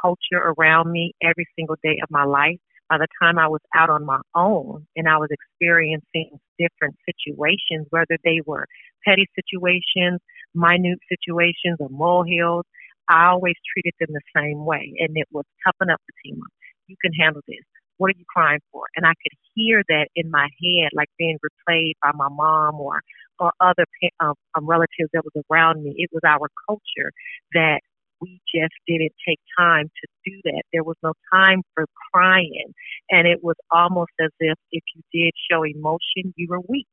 culture 0.00 0.54
around 0.58 0.92
me 0.92 1.14
every 1.22 1.46
single 1.58 1.76
day 1.82 1.98
of 2.02 2.10
my 2.10 2.24
life, 2.24 2.58
by 2.92 2.98
the 2.98 3.08
time 3.22 3.38
I 3.38 3.48
was 3.48 3.62
out 3.74 3.88
on 3.88 4.04
my 4.04 4.20
own 4.34 4.86
and 4.96 5.08
I 5.08 5.16
was 5.16 5.30
experiencing 5.30 6.38
different 6.58 6.94
situations, 7.08 7.86
whether 7.88 8.18
they 8.22 8.42
were 8.44 8.66
petty 9.02 9.26
situations, 9.34 10.20
minute 10.54 10.98
situations, 11.08 11.78
or 11.80 11.88
molehills, 11.88 12.66
I 13.08 13.28
always 13.28 13.54
treated 13.72 13.94
them 13.98 14.10
the 14.12 14.20
same 14.36 14.66
way. 14.66 14.92
And 14.98 15.16
it 15.16 15.26
was 15.32 15.46
toughen 15.64 15.88
up, 15.88 16.02
Fatima. 16.04 16.44
You 16.86 16.96
can 17.00 17.14
handle 17.14 17.40
this. 17.48 17.64
What 17.96 18.08
are 18.08 18.18
you 18.18 18.26
crying 18.28 18.60
for? 18.70 18.84
And 18.94 19.06
I 19.06 19.14
could 19.22 19.32
hear 19.54 19.82
that 19.88 20.08
in 20.14 20.30
my 20.30 20.48
head, 20.60 20.90
like 20.92 21.08
being 21.16 21.38
replayed 21.38 21.94
by 22.02 22.10
my 22.14 22.28
mom 22.28 22.74
or 22.74 23.00
or 23.38 23.52
other 23.58 23.86
um, 24.20 24.34
um, 24.54 24.66
relatives 24.66 25.08
that 25.14 25.24
was 25.24 25.44
around 25.50 25.82
me. 25.82 25.94
It 25.96 26.10
was 26.12 26.20
our 26.26 26.46
culture 26.68 27.10
that 27.54 27.80
we 28.22 28.40
just 28.54 28.74
didn't 28.86 29.12
take 29.28 29.40
time 29.58 29.88
to 29.88 30.08
do 30.30 30.40
that. 30.44 30.62
There 30.72 30.84
was 30.84 30.96
no 31.02 31.12
time 31.34 31.62
for 31.74 31.86
crying, 32.12 32.72
and 33.10 33.28
it 33.28 33.44
was 33.44 33.56
almost 33.72 34.12
as 34.20 34.30
if 34.40 34.58
if 34.72 34.84
you 34.94 35.02
did 35.12 35.32
show 35.50 35.64
emotion, 35.64 36.32
you 36.36 36.46
were 36.48 36.60
weak. 36.68 36.86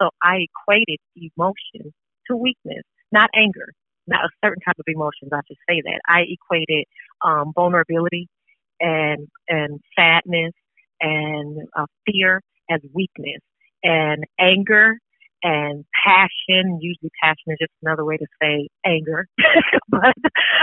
So 0.00 0.10
I 0.22 0.46
equated 0.48 0.98
emotion 1.16 1.92
to 2.28 2.36
weakness, 2.36 2.84
not 3.12 3.30
anger, 3.34 3.72
not 4.06 4.24
a 4.24 4.30
certain 4.44 4.62
type 4.62 4.76
of 4.78 4.86
emotions. 4.88 5.32
I 5.32 5.40
should 5.48 5.58
say 5.68 5.82
that 5.84 6.00
I 6.08 6.24
equated 6.28 6.86
um, 7.24 7.52
vulnerability 7.54 8.28
and 8.80 9.28
and 9.48 9.80
sadness 9.98 10.52
and 11.00 11.68
uh, 11.76 11.86
fear 12.06 12.40
as 12.70 12.80
weakness 12.94 13.40
and 13.82 14.24
anger 14.38 14.98
and 15.42 15.84
passion. 16.04 16.78
Usually, 16.80 17.10
passion 17.22 17.52
is 17.52 17.58
just 17.60 17.72
another 17.82 18.04
way 18.04 18.16
to 18.16 18.26
say 18.42 18.68
anger, 18.84 19.26
but 19.88 20.14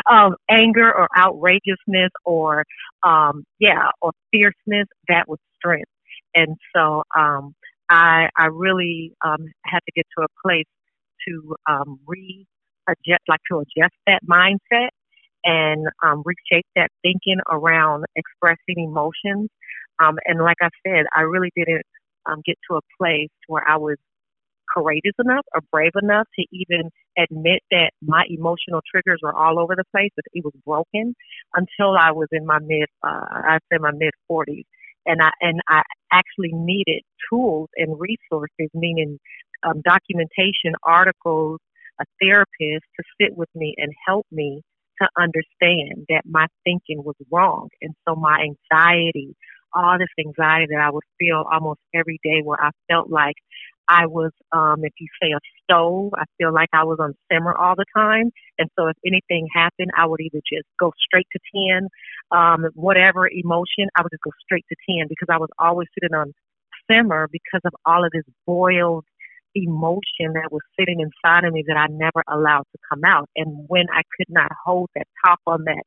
um, 0.10 0.36
anger 0.50 0.94
or 0.94 1.08
outrageousness 1.18 2.12
or 2.26 2.66
um, 3.04 3.44
yeah 3.60 3.90
or 4.02 4.12
fierceness 4.32 4.88
that 5.08 5.28
was 5.28 5.40
strength. 5.58 5.90
And 6.34 6.58
so 6.76 7.04
um, 7.18 7.56
I 7.90 8.30
I 8.38 8.48
really 8.48 9.14
um, 9.24 9.46
had 9.66 9.80
to 9.80 9.92
get 9.96 10.06
to 10.18 10.26
a 10.26 10.28
place 10.46 10.68
to 11.28 11.56
um, 11.70 12.00
re 12.08 12.46
adjust, 12.88 13.22
like 13.28 13.40
to 13.52 13.60
adjust 13.60 13.96
that 14.08 14.22
mindset 14.30 14.90
and 15.44 15.88
um, 16.04 16.24
reshape 16.26 16.66
that 16.76 16.90
thinking 17.04 17.38
around 17.50 18.06
expressing 18.16 18.84
emotions. 18.84 19.50
Um, 20.04 20.18
and 20.26 20.40
like 20.40 20.58
I 20.62 20.70
said, 20.86 21.06
I 21.16 21.22
really 21.22 21.52
didn't 21.56 21.86
um, 22.26 22.42
get 22.46 22.58
to 22.70 22.78
a 22.78 22.82
place 23.00 23.30
where 23.48 23.64
I 23.68 23.78
was 23.78 23.98
courageous 24.74 25.14
enough 25.20 25.46
or 25.54 25.62
brave 25.72 25.92
enough 26.02 26.28
to 26.40 26.46
even 26.52 26.90
admit 27.18 27.62
that 27.72 27.92
my 28.02 28.24
emotional 28.30 28.82
triggers 28.90 29.20
were 29.22 29.34
all 29.34 29.60
over 29.60 29.76
the 29.76 29.84
place, 29.92 30.12
that 30.16 30.24
it 30.34 30.44
was 30.44 30.54
broken 30.66 31.16
until 31.56 31.96
I 31.98 32.12
was 32.12 32.28
in 32.32 32.46
my 32.46 32.60
mid, 32.60 32.88
uh, 33.04 33.26
I'd 33.50 33.60
say 33.72 33.78
my 33.80 33.92
mid 33.92 34.12
40s. 34.30 34.66
And 35.08 35.22
I, 35.22 35.30
and 35.40 35.62
I 35.70 35.84
actually 36.12 36.52
needed 36.52 37.04
tools 37.30 37.70
and 37.76 38.00
resources, 38.00 38.70
meaning 38.74 39.20
um, 39.64 39.82
documentation, 39.86 40.74
articles, 40.84 41.60
a 42.00 42.06
therapist 42.22 42.86
to 42.98 43.04
sit 43.22 43.38
with 43.38 43.50
me 43.56 43.76
and 43.78 43.94
help 44.08 44.26
me 44.32 44.62
to 45.02 45.08
understand 45.18 46.06
that 46.10 46.24
my 46.26 46.48
thinking 46.64 47.04
was 47.04 47.16
wrong. 47.32 47.70
And 47.82 47.94
so 48.08 48.16
my 48.16 48.38
anxiety, 48.44 49.36
all 49.74 49.98
this 50.00 50.08
anxiety 50.20 50.68
that 50.72 50.82
I 50.82 50.90
would 50.90 51.04
feel 51.20 51.44
almost 51.52 51.80
every 51.94 52.20
day 52.24 52.42
where 52.44 52.62
I 52.62 52.72
felt 52.90 53.10
like 53.10 53.36
I 53.90 54.08
was, 54.08 54.32
um, 54.52 54.84
if 54.84 54.94
you 55.00 55.08
say 55.22 55.30
a 55.32 55.40
stove, 55.64 56.12
I 56.16 56.26
feel 56.38 56.54
like 56.54 56.70
I 56.74 56.84
was 56.84 56.98
on 57.00 57.14
simmer 57.32 57.56
all 57.56 57.76
the 57.76 57.86
time. 57.96 58.32
And 58.60 58.70
so 58.78 58.88
if 58.88 58.98
anything 59.06 59.48
happened, 59.54 59.92
I 59.98 60.08
would 60.08 60.22
either 60.22 60.42
just 60.52 60.68
go 60.80 60.92
straight 61.00 61.28
to 61.34 61.40
10, 61.72 61.88
um, 62.32 62.66
whatever 62.74 63.28
emotion, 63.28 63.90
I 63.98 64.02
would 64.04 64.12
just 64.12 64.24
go 64.24 64.32
straight 64.44 64.66
to 64.70 64.76
10 65.00 65.08
because 65.10 65.28
I 65.32 65.38
was 65.38 65.50
always 65.60 65.88
sitting 65.94 66.16
on 66.16 66.34
simmer 66.90 67.28
because 67.32 67.62
of 67.66 67.74
all 67.86 68.04
of 68.06 68.12
this 68.12 68.26
boiled 68.46 69.06
emotion 69.56 70.34
that 70.34 70.50
was 70.52 70.62
sitting 70.80 71.00
inside 71.00 71.46
of 71.46 71.54
me 71.54 71.64
that 71.68 71.78
I 71.78 71.88
never 71.90 72.24
allowed 72.30 72.66
to 72.74 72.80
come 72.90 73.02
out. 73.06 73.30
And 73.36 73.66
when 73.68 73.86
I 73.94 74.02
could 74.18 74.28
not 74.30 74.52
hold 74.66 74.90
that 74.96 75.08
top 75.26 75.40
on 75.48 75.64
that 75.66 75.84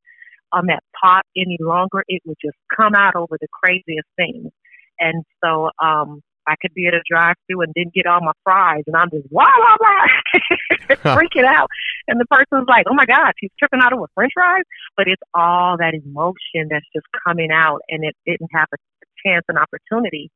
on 0.52 0.66
that 0.66 0.82
pot 1.00 1.24
any 1.36 1.58
longer, 1.60 2.04
it 2.08 2.22
would 2.24 2.38
just 2.42 2.56
come 2.74 2.94
out 2.94 3.16
over 3.16 3.36
the 3.40 3.48
craziest 3.62 4.08
things. 4.16 4.50
And 4.98 5.24
so 5.44 5.70
um 5.82 6.22
I 6.48 6.56
could 6.60 6.72
be 6.74 6.86
at 6.86 6.94
a 6.94 7.02
drive 7.08 7.36
through 7.46 7.62
and 7.62 7.74
didn't 7.74 7.94
get 7.94 8.06
all 8.06 8.20
my 8.20 8.32
fries 8.42 8.84
and 8.86 8.96
I'm 8.96 9.10
just 9.10 9.28
blah 9.30 9.44
blah 9.44 9.76
blah 9.76 11.14
freaking 11.14 11.44
out. 11.44 11.68
And 12.08 12.18
the 12.18 12.26
person's 12.26 12.66
like, 12.66 12.86
Oh 12.88 12.94
my 12.94 13.04
God, 13.04 13.32
she's 13.38 13.50
tripping 13.58 13.80
out 13.82 13.92
over 13.92 14.08
French 14.14 14.32
fries 14.34 14.64
but 14.96 15.06
it's 15.06 15.22
all 15.34 15.76
that 15.78 15.94
emotion 15.94 16.68
that's 16.70 16.86
just 16.94 17.06
coming 17.24 17.50
out 17.52 17.80
and 17.88 18.04
it 18.04 18.16
didn't 18.26 18.50
have 18.52 18.68
a 18.74 18.76
chance 19.24 19.44
and 19.48 19.58
opportunity 19.58 20.30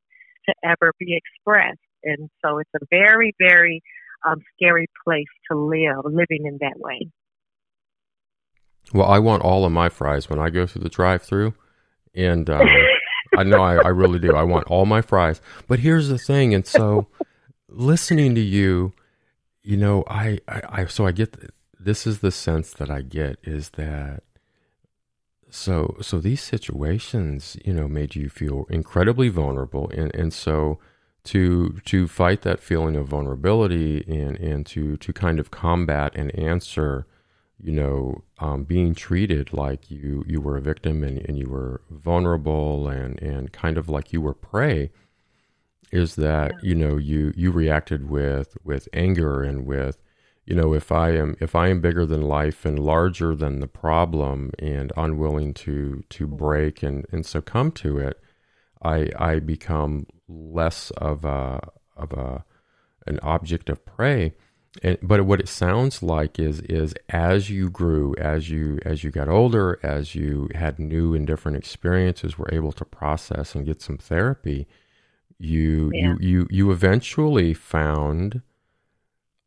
to 0.49 0.55
ever 0.65 0.93
be 0.99 1.17
expressed. 1.17 1.79
And 2.05 2.31
so 2.45 2.59
it's 2.59 2.71
a 2.75 2.85
very, 2.91 3.35
very 3.39 3.83
um, 4.27 4.39
scary 4.57 4.87
place 5.05 5.27
to 5.51 5.59
live, 5.59 6.05
living 6.05 6.47
in 6.47 6.59
that 6.61 6.75
way. 6.77 7.09
Well, 8.93 9.07
I 9.07 9.19
want 9.19 9.43
all 9.43 9.65
of 9.65 9.73
my 9.73 9.89
fries 9.89 10.29
when 10.29 10.39
I 10.39 10.51
go 10.51 10.67
through 10.67 10.83
the 10.83 10.89
drive-through, 10.89 11.55
and 12.15 12.51
um, 12.51 12.61
I 13.37 13.43
know 13.43 13.63
I, 13.63 13.77
I, 13.77 13.89
really 13.89 14.19
do. 14.19 14.35
I 14.35 14.43
want 14.43 14.67
all 14.67 14.87
my 14.87 15.01
fries. 15.01 15.41
But 15.67 15.79
here's 15.79 16.09
the 16.09 16.19
thing, 16.19 16.55
and 16.55 16.67
so 16.67 17.07
listening 17.69 18.35
to 18.35 18.41
you, 18.41 18.93
you 19.63 19.77
know, 19.77 20.05
I, 20.09 20.39
I, 20.49 20.63
I 20.69 20.87
so 20.87 21.07
I 21.07 21.13
get 21.13 21.37
this 21.79 22.07
is 22.07 22.21
the 22.21 22.31
sense 22.31 22.71
that 22.73 22.91
I 22.91 23.03
get 23.03 23.39
is 23.43 23.71
that 23.71 24.23
so 25.51 25.97
so 26.01 26.19
these 26.19 26.43
situations, 26.43 27.57
you 27.65 27.73
know, 27.73 27.89
made 27.89 28.17
you 28.17 28.29
feel 28.29 28.67
incredibly 28.69 29.29
vulnerable, 29.29 29.91
and 29.91 30.15
and 30.15 30.33
so 30.33 30.79
to 31.25 31.81
to 31.85 32.09
fight 32.09 32.43
that 32.43 32.61
feeling 32.61 32.97
of 32.97 33.07
vulnerability 33.09 34.05
and 34.09 34.37
and 34.39 34.67
to 34.67 34.97
to 34.97 35.13
kind 35.13 35.39
of 35.39 35.51
combat 35.51 36.13
and 36.15 36.35
answer 36.35 37.07
you 37.63 37.73
know 37.73 38.23
um, 38.39 38.65
being 38.65 38.95
treated 38.95 39.53
like 39.53 39.91
you 39.91 40.25
you 40.27 40.41
were 40.41 40.57
a 40.57 40.61
victim 40.61 41.03
and, 41.05 41.19
and 41.29 41.39
you 41.39 41.49
were 41.49 41.83
vulnerable 41.91 42.89
and 42.89 43.21
and 43.23 43.53
kind 43.53 43.79
of 43.79 43.89
like 43.89 44.13
you 44.13 44.21
were 44.21 44.35
prey 44.35 44.91
is 45.91 46.17
that 46.17 46.53
you 46.63 46.75
know 46.75 46.97
you 46.97 47.33
you 47.37 47.51
reacted 47.51 48.09
with 48.09 48.57
with 48.65 48.89
anger 48.93 49.43
and 49.43 49.67
with 49.67 49.99
you 50.45 50.55
know 50.55 50.75
if 50.75 50.91
i 50.91 51.11
am 51.11 51.37
if 51.41 51.55
i 51.55 51.69
am 51.69 51.81
bigger 51.81 52.05
than 52.05 52.23
life 52.23 52.65
and 52.65 52.79
larger 52.79 53.35
than 53.35 53.61
the 53.61 53.69
problem 53.69 54.51
and 54.59 54.93
unwilling 54.97 55.55
to 55.55 56.03
to 56.09 56.27
break 56.27 56.83
and 56.83 57.07
and 57.13 57.25
succumb 57.25 57.71
to 57.71 57.99
it 57.99 58.21
i 58.83 59.09
i 59.19 59.39
become 59.39 60.07
less 60.29 60.91
of 60.93 61.25
a 61.25 61.61
of 61.97 62.13
a 62.13 62.45
an 63.07 63.19
object 63.23 63.69
of 63.69 63.85
prey. 63.85 64.35
And, 64.81 64.97
but 65.03 65.27
what 65.27 65.41
it 65.41 65.49
sounds 65.49 66.03
like 66.03 66.39
is 66.39 66.61
is 66.61 66.95
as 67.11 67.51
you 67.51 67.69
grew, 67.69 68.15
as 68.17 68.49
you 68.49 68.79
as 68.85 69.05
you 69.05 69.11
got 69.11 69.29
older, 69.29 69.79
as 69.83 70.15
you 70.15 70.49
had 70.55 70.79
new 70.79 71.15
and 71.15 71.27
different 71.27 71.59
experiences, 71.59 72.39
were 72.39 72.49
able 72.53 72.73
to 72.73 72.85
process 72.85 73.55
and 73.55 73.67
get 73.67 73.83
some 73.83 73.99
therapy. 73.99 74.67
You 75.39 75.91
yeah. 75.93 76.01
you 76.01 76.19
you 76.21 76.47
you 76.51 76.71
eventually 76.71 77.53
found 77.53 78.41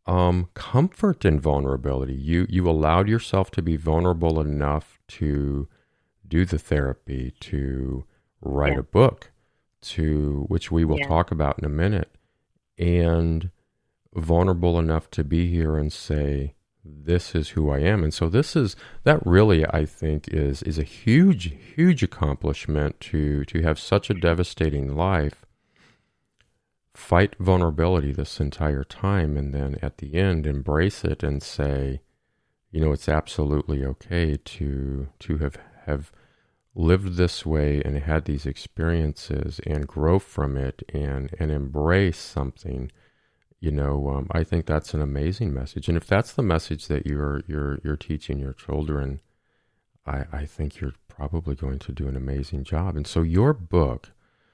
um, 0.06 0.50
comfort 0.54 1.26
in 1.26 1.40
vulnerability. 1.40 2.14
You 2.14 2.46
you 2.48 2.70
allowed 2.70 3.08
yourself 3.08 3.50
to 3.52 3.64
be 3.64 3.78
vulnerable 3.78 4.40
enough 4.40 5.00
to 5.08 5.68
do 6.28 6.46
the 6.46 6.60
therapy, 6.60 7.34
to 7.40 8.06
write 8.42 8.74
yeah. 8.74 8.80
a 8.80 8.84
book, 8.84 9.32
to 9.82 10.46
which 10.50 10.72
we 10.72 10.86
will 10.86 11.00
yeah. 11.00 11.08
talk 11.08 11.32
about 11.32 11.58
in 11.58 11.66
a 11.66 11.70
minute, 11.70 12.16
and 12.78 13.50
vulnerable 14.16 14.80
enough 14.80 15.10
to 15.12 15.24
be 15.24 15.50
here 15.50 15.78
and 15.78 15.92
say, 15.92 16.56
"This 16.84 17.36
is 17.36 17.50
who 17.50 17.70
I 17.70 17.80
am." 17.80 18.04
And 18.04 18.14
so 18.14 18.30
this 18.30 18.56
is 18.56 18.76
that 19.04 19.26
really, 19.26 19.66
I 19.66 19.86
think, 19.86 20.28
is 20.30 20.64
is 20.64 20.78
a 20.80 20.84
huge 20.84 21.54
huge 21.76 22.04
accomplishment 22.04 23.00
to 23.12 23.46
to 23.46 23.62
have 23.62 23.80
such 23.80 24.10
a 24.10 24.14
devastating 24.14 24.96
life 24.96 25.46
fight 26.96 27.36
vulnerability 27.40 28.14
this 28.14 28.40
entire 28.40 28.84
time 28.84 29.36
and 29.36 29.54
then 29.54 29.78
at 29.82 29.98
the 29.98 30.16
end 30.16 30.48
embrace 30.48 31.04
it 31.04 31.24
and 31.24 31.44
say 31.44 32.00
you 32.72 32.80
know 32.80 32.94
it's 32.94 33.10
absolutely 33.10 33.84
okay 33.84 34.38
to 34.46 35.10
to 35.20 35.38
have 35.38 35.58
have 35.86 36.12
lived 36.74 37.16
this 37.16 37.46
way 37.46 37.82
and 37.84 37.98
had 38.00 38.26
these 38.26 38.46
experiences 38.46 39.60
and 39.68 39.88
grow 39.88 40.18
from 40.18 40.58
it 40.58 40.84
and 40.94 41.36
and 41.38 41.52
embrace 41.52 42.18
something 42.18 42.90
you 43.60 43.72
know 43.72 44.10
um, 44.10 44.28
i 44.32 44.44
think 44.44 44.66
that's 44.66 44.94
an 44.94 45.02
amazing 45.02 45.54
message 45.54 45.88
and 45.88 45.98
if 45.98 46.08
that's 46.08 46.34
the 46.34 46.44
message 46.44 46.88
that 46.88 47.06
you're 47.06 47.42
you're 47.48 47.80
you're 47.84 47.98
teaching 47.98 48.40
your 48.40 48.54
children 48.54 49.22
i 50.06 50.26
i 50.32 50.46
think 50.46 50.80
you're 50.80 50.94
probably 51.08 51.56
going 51.56 51.80
to 51.80 51.92
do 51.92 52.08
an 52.08 52.16
amazing 52.16 52.64
job 52.64 52.96
and 52.96 53.08
so 53.08 53.22
your 53.22 53.54
book 53.54 54.12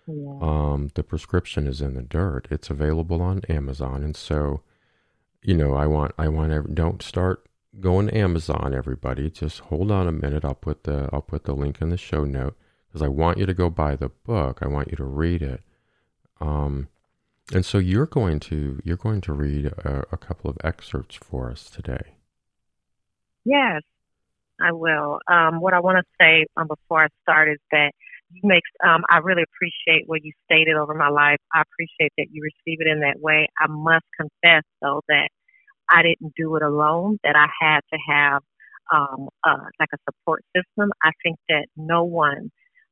yeah. 0.08 0.38
Um, 0.42 0.90
the 0.96 1.04
prescription 1.04 1.68
is 1.68 1.82
in 1.82 1.94
the 1.94 2.02
dirt. 2.02 2.48
It's 2.50 2.70
available 2.70 3.22
on 3.22 3.42
Amazon, 3.50 4.04
and 4.04 4.16
so, 4.16 4.62
you 5.42 5.56
know, 5.56 5.74
I 5.74 5.86
want 5.88 6.14
I 6.18 6.28
want 6.28 6.52
every, 6.52 6.74
don't 6.74 7.02
start 7.02 7.48
going 7.80 8.08
to 8.08 8.18
Amazon. 8.18 8.74
Everybody, 8.76 9.30
just 9.30 9.60
hold 9.60 9.92
on 9.92 10.08
a 10.08 10.12
minute. 10.12 10.44
I'll 10.44 10.56
put 10.56 10.84
the 10.84 11.10
I'll 11.14 11.22
put 11.22 11.44
the 11.44 11.54
link 11.54 11.82
in 11.82 11.90
the 11.90 11.98
show 11.98 12.24
note 12.24 12.58
because 12.88 13.02
I 13.02 13.08
want 13.08 13.38
you 13.38 13.46
to 13.46 13.54
go 13.54 13.70
buy 13.70 13.96
the 13.96 14.10
book. 14.10 14.60
I 14.62 14.68
want 14.68 14.90
you 14.90 14.98
to 14.98 15.06
read 15.06 15.42
it. 15.42 15.62
Um, 16.40 16.90
and 17.54 17.66
so 17.66 17.78
you're 17.78 18.06
going 18.06 18.40
to 18.40 18.80
you're 18.84 18.98
going 18.98 19.22
to 19.22 19.34
read 19.34 19.66
a, 19.66 20.04
a 20.12 20.18
couple 20.18 20.50
of 20.50 20.58
excerpts 20.64 21.16
for 21.16 21.50
us 21.50 21.70
today. 21.70 22.16
Yes, 23.44 23.82
I 24.60 24.72
will. 24.72 25.20
Um, 25.28 25.60
what 25.60 25.74
I 25.74 25.80
want 25.80 25.98
to 25.98 26.04
say 26.20 26.46
um, 26.58 26.68
before 26.68 27.04
I 27.04 27.08
start 27.24 27.50
is 27.50 27.60
that 27.72 27.92
you 28.32 28.42
make 28.44 28.64
um, 28.86 29.02
I 29.10 29.18
really 29.18 29.44
appreciate 29.44 30.08
what 30.08 30.24
you 30.24 30.32
stated 30.46 30.76
over 30.76 30.94
my 30.94 31.10
life. 31.10 31.40
I 31.54 31.62
appreciate 31.62 32.14
that 32.18 32.28
you 32.32 32.44
receive 32.44 32.80
it 32.82 32.88
in 32.88 33.02
that 33.02 33.20
way. 33.20 33.48
I 33.60 33.68
must 33.68 34.06
confess 34.16 34.64
though 34.82 35.02
that 35.10 35.30
I 35.90 36.04
didn't 36.04 36.34
do 36.38 36.56
it 36.56 36.64
alone. 36.64 37.20
That 37.24 37.36
I 37.36 37.48
had 37.60 37.82
to 37.92 38.00
have 38.08 38.42
um, 38.94 39.30
uh, 39.44 39.66
like 39.80 39.90
a 39.94 39.98
support 40.10 40.44
system. 40.56 40.92
I 41.04 41.12
think 41.24 41.38
that 41.50 41.68
no 41.76 42.04
one 42.04 42.52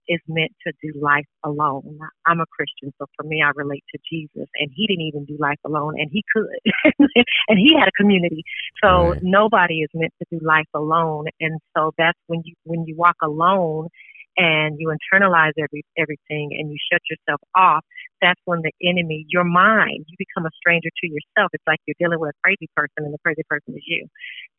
is 0.09 0.19
meant 0.27 0.51
to 0.65 0.73
do 0.81 0.91
life 0.99 1.29
alone. 1.45 1.99
I'm 2.25 2.41
a 2.41 2.45
Christian, 2.47 2.91
so 2.97 3.05
for 3.15 3.23
me, 3.23 3.41
I 3.45 3.51
relate 3.55 3.83
to 3.93 3.99
Jesus, 4.11 4.49
and 4.55 4.71
he 4.75 4.87
didn't 4.87 5.05
even 5.05 5.25
do 5.25 5.37
life 5.39 5.59
alone, 5.63 5.93
and 5.97 6.09
he 6.11 6.23
could, 6.33 6.47
and 7.47 7.59
he 7.59 7.75
had 7.79 7.87
a 7.87 7.91
community. 7.91 8.43
So 8.83 9.11
right. 9.11 9.19
nobody 9.21 9.81
is 9.81 9.89
meant 9.93 10.13
to 10.19 10.25
do 10.31 10.45
life 10.45 10.67
alone, 10.73 11.25
and 11.39 11.59
so 11.77 11.91
that's 11.97 12.17
when 12.27 12.41
you 12.43 12.55
when 12.63 12.85
you 12.87 12.95
walk 12.97 13.15
alone 13.21 13.87
and 14.35 14.77
you 14.79 14.89
internalize 14.89 15.53
every 15.61 15.85
everything 15.97 16.49
and 16.57 16.71
you 16.71 16.77
shut 16.91 17.01
yourself 17.09 17.41
off, 17.55 17.85
that's 18.21 18.41
when 18.45 18.61
the 18.61 18.71
enemy, 18.81 19.25
your 19.29 19.43
mind, 19.43 20.05
you 20.07 20.15
become 20.17 20.45
a 20.45 20.53
stranger 20.57 20.89
to 20.89 21.07
yourself. 21.07 21.51
It's 21.53 21.63
like 21.67 21.79
you're 21.85 21.99
dealing 21.99 22.19
with 22.19 22.31
a 22.31 22.39
crazy 22.43 22.69
person 22.75 23.05
and 23.05 23.13
the 23.13 23.19
crazy 23.23 23.43
person 23.47 23.75
is 23.75 23.83
you. 23.85 24.07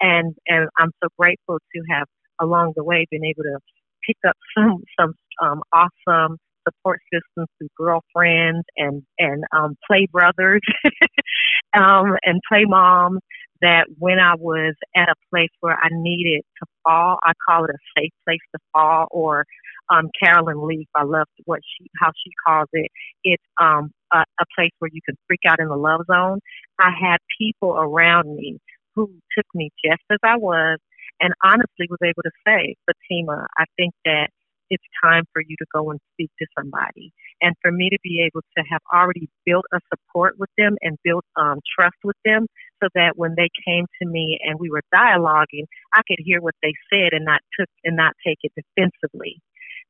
And 0.01 0.35
and 0.47 0.69
I'm 0.79 0.93
so 1.03 1.09
grateful 1.19 1.59
to 1.59 1.83
have 1.91 2.07
along 2.41 2.73
the 2.77 2.85
way 2.85 3.07
been 3.11 3.25
able 3.25 3.43
to 3.43 3.59
pick 4.07 4.17
up 4.27 4.37
some 4.57 4.83
some 4.99 5.15
um, 5.43 5.63
awesome 5.73 6.39
support 6.69 7.01
systems 7.13 7.49
through 7.59 7.69
girlfriends 7.77 8.65
and 8.77 9.03
and 9.19 9.45
um, 9.57 9.77
play 9.87 10.07
brothers 10.11 10.61
um, 11.75 12.17
and 12.25 12.41
play 12.49 12.65
moms 12.67 13.21
that 13.63 13.87
when 13.99 14.19
I 14.19 14.35
was 14.39 14.75
at 14.97 15.09
a 15.09 15.15
place 15.31 15.51
where 15.61 15.77
I 15.77 15.89
needed 15.93 16.43
to 16.61 16.67
fall, 16.83 17.19
I 17.23 17.33
call 17.47 17.65
it 17.65 17.71
a 17.71 18.01
safe 18.01 18.13
place 18.25 18.41
to 18.55 18.59
fall, 18.73 19.07
or 19.11 19.45
um, 19.91 20.09
Caroline 20.23 20.67
Leaf, 20.67 20.89
I 20.95 21.03
love 21.05 21.27
what 21.45 21.61
she 21.65 21.91
how 22.01 22.11
she 22.25 22.31
calls 22.47 22.69
it. 22.73 22.91
It's 23.25 23.43
um, 23.61 23.91
a, 24.13 24.19
a 24.19 24.45
place 24.57 24.71
where 24.79 24.91
you 24.93 25.01
can 25.05 25.17
freak 25.27 25.41
out 25.47 25.61
in 25.61 25.69
the 25.69 25.77
love 25.77 26.03
zone. 26.11 26.41
I 26.79 26.91
had 26.91 27.19
people 27.39 27.77
around 27.77 28.35
me 28.35 28.59
who 28.95 29.11
took 29.37 29.47
me 29.55 29.71
just 29.85 30.03
as 30.11 30.19
I 30.25 30.37
was, 30.37 30.79
and 31.21 31.35
honestly 31.45 31.87
was 31.89 31.99
able 32.03 32.23
to 32.25 32.31
say, 32.47 32.77
Fatima, 32.87 33.47
I 33.59 33.65
think 33.77 33.95
that 34.05 34.29
it's 34.71 34.85
time 35.03 35.25
for 35.33 35.43
you 35.43 35.57
to 35.59 35.67
go 35.75 35.91
and 35.91 36.01
speak 36.15 36.31
to 36.39 36.47
somebody. 36.57 37.13
And 37.43 37.55
for 37.61 37.73
me 37.73 37.91
to 37.91 37.99
be 38.03 38.23
able 38.25 38.43
to 38.57 38.65
have 38.71 38.81
already 38.93 39.29
built 39.45 39.65
a 39.75 39.81
support 39.93 40.39
with 40.39 40.51
them 40.57 40.77
and 40.81 40.97
built 41.03 41.25
um, 41.37 41.59
trust 41.77 41.97
with 42.05 42.17
them 42.25 42.47
so 42.83 42.89
that 42.95 43.17
when 43.17 43.35
they 43.37 43.49
came 43.67 43.87
to 44.01 44.09
me 44.09 44.39
and 44.45 44.59
we 44.61 44.71
were 44.71 44.83
dialoguing, 44.95 45.67
I 45.93 46.03
could 46.07 46.19
hear 46.25 46.41
what 46.41 46.55
they 46.63 46.73
said 46.93 47.13
and 47.13 47.25
not 47.25 47.41
took 47.59 47.69
and 47.85 47.97
not 47.97 48.15
take 48.25 48.39
it 48.43 48.53
defensively. 48.55 49.41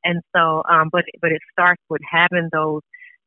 And 0.02 0.22
so, 0.34 0.62
um, 0.68 0.88
but 0.90 1.04
but 1.20 1.30
it 1.30 1.42
starts 1.52 1.82
with 1.90 2.00
having 2.10 2.48
those 2.52 2.80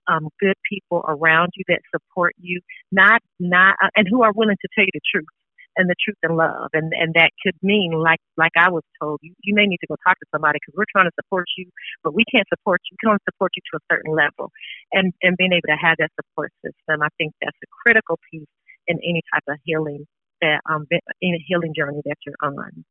um, 0.08 0.30
good 0.40 0.56
people 0.68 1.06
around 1.08 1.52
you 1.56 1.64
that 1.68 1.82
support 1.94 2.34
you, 2.40 2.62
not 2.92 3.22
not 3.40 3.76
uh, 3.84 3.90
and 3.96 4.08
who 4.10 4.24
are 4.24 4.34
willing 4.34 4.58
to 4.60 4.68
tell 4.76 4.86
you 4.86 4.92
the 4.92 5.02
truth 5.14 5.28
and 5.76 5.90
the 5.90 5.96
truth 6.04 6.18
and 6.24 6.38
love. 6.38 6.70
And, 6.74 6.94
and 6.94 7.14
that 7.16 7.32
could 7.44 7.56
mean, 7.62 7.94
like, 7.94 8.20
like 8.38 8.52
I 8.58 8.70
was 8.70 8.84
told, 9.02 9.20
you, 9.22 9.34
you 9.44 9.54
may 9.56 9.66
need 9.66 9.80
to 9.82 9.88
go 9.88 9.96
talk 10.06 10.20
to 10.20 10.26
somebody 10.32 10.60
because 10.62 10.78
we're 10.78 10.90
trying 10.92 11.10
to 11.10 11.16
support 11.20 11.46
you, 11.58 11.70
but 12.04 12.14
we 12.14 12.24
can't 12.32 12.48
support 12.50 12.82
you. 12.86 12.96
We 12.96 12.98
can 13.02 13.10
only 13.10 13.26
support 13.26 13.52
you 13.56 13.64
to 13.72 13.78
a 13.78 13.86
certain 13.92 14.14
level. 14.14 14.52
And, 14.92 15.14
and 15.22 15.38
being 15.38 15.54
able 15.54 15.70
to 15.70 15.80
have 15.82 15.98
that 16.00 16.12
support 16.20 16.52
system, 16.64 17.02
I 17.02 17.10
think 17.18 17.34
that's 17.42 17.58
a 17.64 17.70
critical 17.84 18.20
piece 18.32 18.50
in 18.88 18.98
any 19.04 19.22
type 19.34 19.44
of 19.48 19.58
healing 19.64 20.06
that, 20.42 20.62
um, 20.70 20.86
in 21.22 21.36
a 21.36 21.42
healing 21.48 21.74
journey 21.76 22.02
that 22.06 22.18
you're 22.26 22.42
on. 22.42 22.86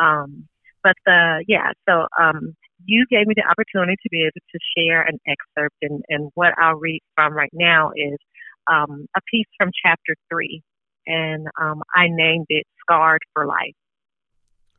Um, 0.00 0.48
but 0.82 0.94
the, 1.06 1.44
yeah, 1.48 1.72
so, 1.88 2.06
um, 2.20 2.54
you 2.84 3.06
gave 3.10 3.26
me 3.26 3.34
the 3.34 3.42
opportunity 3.42 3.96
to 4.00 4.08
be 4.10 4.22
able 4.22 4.38
to 4.38 4.58
share 4.76 5.02
an 5.02 5.18
excerpt 5.26 5.74
and, 5.82 6.04
and 6.08 6.30
what 6.34 6.54
I'll 6.56 6.78
read 6.78 7.00
from 7.16 7.34
right 7.34 7.50
now 7.52 7.90
is, 7.96 8.18
um, 8.70 9.06
a 9.16 9.20
piece 9.30 9.48
from 9.58 9.70
chapter 9.82 10.14
three 10.30 10.62
and 11.08 11.48
um, 11.60 11.82
I 11.92 12.06
named 12.08 12.46
it 12.50 12.66
Scarred 12.80 13.22
for 13.34 13.46
Life. 13.46 13.74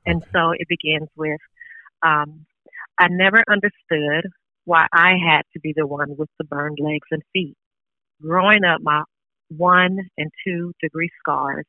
And 0.06 0.24
so 0.32 0.52
it 0.52 0.68
begins 0.70 1.10
with 1.18 1.42
um, 2.02 2.46
I 2.98 3.08
never 3.10 3.44
understood 3.50 4.32
why 4.66 4.88
I 4.94 5.16
had 5.18 5.42
to 5.54 5.60
be 5.60 5.74
the 5.76 5.88
one 5.88 6.16
with 6.18 6.30
the 6.38 6.46
burned 6.46 6.78
legs 6.80 7.08
and 7.12 7.24
feet. 7.34 7.56
Growing 8.22 8.64
up, 8.64 8.82
my 8.82 9.04
one 9.50 9.98
and 10.18 10.32
two 10.46 10.74
degree 10.82 11.10
scars 11.20 11.66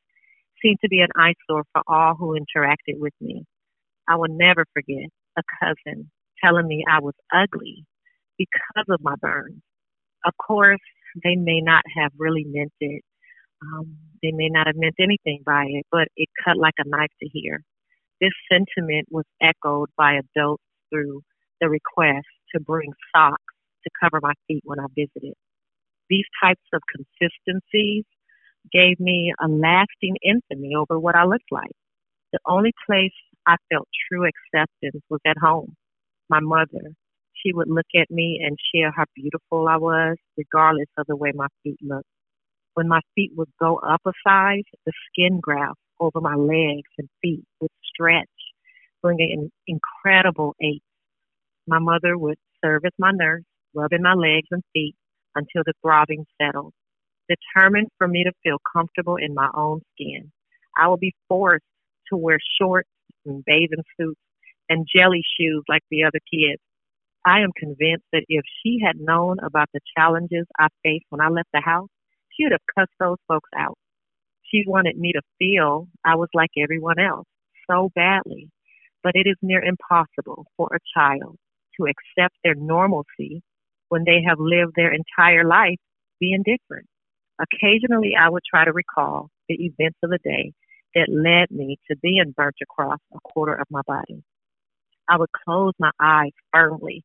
seemed 0.61 0.77
to 0.81 0.89
be 0.89 1.01
an 1.01 1.09
eyesore 1.17 1.63
for 1.73 1.81
all 1.87 2.15
who 2.15 2.37
interacted 2.37 2.99
with 2.99 3.13
me. 3.19 3.43
I 4.07 4.15
will 4.15 4.29
never 4.29 4.65
forget 4.73 5.09
a 5.37 5.41
cousin 5.59 6.11
telling 6.43 6.67
me 6.67 6.83
I 6.89 6.99
was 6.99 7.15
ugly 7.33 7.85
because 8.37 8.85
of 8.89 9.01
my 9.01 9.15
burns. 9.19 9.61
Of 10.25 10.33
course, 10.37 10.79
they 11.23 11.35
may 11.35 11.61
not 11.61 11.83
have 11.97 12.11
really 12.17 12.45
meant 12.45 12.73
it, 12.79 13.03
um, 13.63 13.97
they 14.21 14.31
may 14.31 14.49
not 14.49 14.67
have 14.67 14.75
meant 14.75 14.95
anything 14.99 15.43
by 15.45 15.65
it, 15.69 15.85
but 15.91 16.07
it 16.15 16.29
cut 16.43 16.57
like 16.57 16.75
a 16.79 16.87
knife 16.87 17.11
to 17.21 17.29
hear. 17.29 17.63
This 18.19 18.31
sentiment 18.51 19.07
was 19.11 19.25
echoed 19.41 19.89
by 19.97 20.13
adults 20.19 20.63
through 20.91 21.21
the 21.59 21.69
request 21.69 22.27
to 22.53 22.61
bring 22.61 22.91
socks 23.15 23.55
to 23.83 23.89
cover 24.01 24.19
my 24.21 24.33
feet 24.47 24.61
when 24.65 24.79
I 24.79 24.85
visited. 24.95 25.33
These 26.09 26.25
types 26.43 26.65
of 26.73 26.81
consistencies 26.89 28.05
gave 28.71 28.99
me 28.99 29.33
a 29.41 29.47
lasting 29.47 30.17
infamy 30.23 30.75
over 30.75 30.99
what 30.99 31.15
I 31.15 31.25
looked 31.25 31.51
like. 31.51 31.71
The 32.33 32.39
only 32.47 32.73
place 32.85 33.13
I 33.47 33.55
felt 33.71 33.87
true 34.09 34.25
acceptance 34.25 35.03
was 35.09 35.21
at 35.25 35.37
home. 35.41 35.75
My 36.29 36.39
mother, 36.41 36.93
she 37.33 37.53
would 37.53 37.69
look 37.69 37.87
at 37.95 38.11
me 38.11 38.41
and 38.45 38.57
share 38.73 38.91
how 38.95 39.05
beautiful 39.15 39.67
I 39.67 39.77
was, 39.77 40.17
regardless 40.37 40.89
of 40.97 41.07
the 41.07 41.15
way 41.15 41.31
my 41.35 41.47
feet 41.63 41.79
looked 41.81 42.07
when 42.73 42.87
my 42.87 43.01
feet 43.15 43.31
would 43.35 43.49
go 43.59 43.77
up 43.77 44.01
a 44.05 44.11
size, 44.25 44.63
the 44.85 44.93
skin 45.09 45.39
graft 45.39 45.79
over 45.99 46.21
my 46.21 46.35
legs 46.35 46.89
and 46.97 47.09
feet 47.21 47.43
would 47.59 47.71
stretch, 47.83 48.29
bringing 49.01 49.51
incredible 49.67 50.55
ache. 50.61 50.83
My 51.67 51.79
mother 51.79 52.17
would 52.17 52.37
serve 52.63 52.83
as 52.85 52.91
my 52.97 53.11
nurse, 53.13 53.43
rubbing 53.73 54.01
my 54.01 54.13
legs 54.13 54.47
and 54.51 54.63
feet 54.73 54.95
until 55.35 55.63
the 55.65 55.73
throbbing 55.81 56.25
settled. 56.41 56.73
Determined 57.29 57.87
for 57.97 58.07
me 58.07 58.23
to 58.23 58.31
feel 58.43 58.57
comfortable 58.73 59.15
in 59.15 59.33
my 59.33 59.49
own 59.53 59.81
skin, 59.93 60.31
I 60.77 60.87
would 60.87 60.99
be 60.99 61.13
forced 61.29 61.63
to 62.09 62.17
wear 62.17 62.39
shorts 62.59 62.89
and 63.25 63.43
bathing 63.45 63.83
suits 63.99 64.19
and 64.69 64.87
jelly 64.93 65.21
shoes 65.37 65.63
like 65.69 65.83
the 65.89 66.03
other 66.03 66.19
kids. 66.31 66.61
I 67.25 67.41
am 67.41 67.51
convinced 67.55 68.05
that 68.11 68.25
if 68.27 68.43
she 68.61 68.79
had 68.83 68.99
known 68.99 69.37
about 69.43 69.69
the 69.73 69.79
challenges 69.95 70.45
I 70.59 70.67
faced 70.83 71.05
when 71.09 71.21
I 71.21 71.29
left 71.29 71.49
the 71.53 71.61
house, 71.61 71.89
would 72.43 72.53
have 72.53 72.75
cussed 72.77 72.97
those 72.99 73.17
folks 73.27 73.49
out. 73.57 73.77
She 74.43 74.63
wanted 74.67 74.97
me 74.97 75.13
to 75.13 75.21
feel 75.39 75.87
I 76.05 76.15
was 76.15 76.29
like 76.33 76.51
everyone 76.57 76.99
else 76.99 77.27
so 77.69 77.89
badly. 77.95 78.49
But 79.03 79.15
it 79.15 79.27
is 79.27 79.37
near 79.41 79.63
impossible 79.63 80.45
for 80.57 80.69
a 80.73 80.79
child 80.95 81.37
to 81.79 81.87
accept 81.87 82.35
their 82.43 82.55
normalcy 82.55 83.41
when 83.89 84.03
they 84.05 84.21
have 84.27 84.39
lived 84.39 84.73
their 84.75 84.93
entire 84.93 85.43
life 85.43 85.79
being 86.19 86.43
different. 86.43 86.87
Occasionally, 87.41 88.13
I 88.19 88.29
would 88.29 88.43
try 88.47 88.65
to 88.65 88.71
recall 88.71 89.29
the 89.49 89.55
events 89.55 89.97
of 90.03 90.11
the 90.11 90.19
day 90.23 90.53
that 90.93 91.09
led 91.09 91.49
me 91.49 91.77
to 91.89 91.97
being 91.97 92.33
burnt 92.35 92.57
across 92.61 92.99
a 93.13 93.19
quarter 93.23 93.53
of 93.53 93.65
my 93.71 93.81
body. 93.87 94.23
I 95.09 95.17
would 95.17 95.31
close 95.31 95.73
my 95.79 95.91
eyes 95.99 96.31
firmly, 96.53 97.03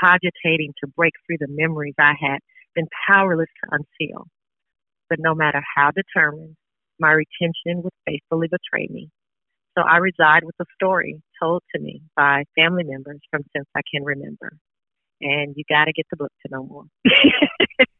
cogitating 0.00 0.74
to 0.82 0.90
break 0.96 1.12
through 1.26 1.38
the 1.38 1.48
memories 1.48 1.94
I 1.98 2.14
had 2.20 2.38
been 2.74 2.88
powerless 3.08 3.48
to 3.64 3.70
unseal. 4.00 4.26
But 5.08 5.18
no 5.20 5.34
matter 5.34 5.62
how 5.76 5.90
determined, 5.90 6.56
my 6.98 7.12
retention 7.12 7.82
would 7.82 7.92
faithfully 8.06 8.48
betray 8.48 8.88
me. 8.90 9.10
So 9.76 9.84
I 9.84 9.98
reside 9.98 10.44
with 10.44 10.56
a 10.60 10.64
story 10.74 11.22
told 11.40 11.62
to 11.74 11.80
me 11.80 12.02
by 12.16 12.44
family 12.56 12.82
members 12.84 13.20
from 13.30 13.42
since 13.54 13.68
I 13.76 13.80
can 13.92 14.04
remember. 14.04 14.56
And 15.20 15.54
you 15.56 15.64
got 15.68 15.86
to 15.86 15.92
get 15.92 16.06
the 16.10 16.16
book 16.16 16.32
to 16.44 16.52
know 16.52 16.64
more. 16.64 16.84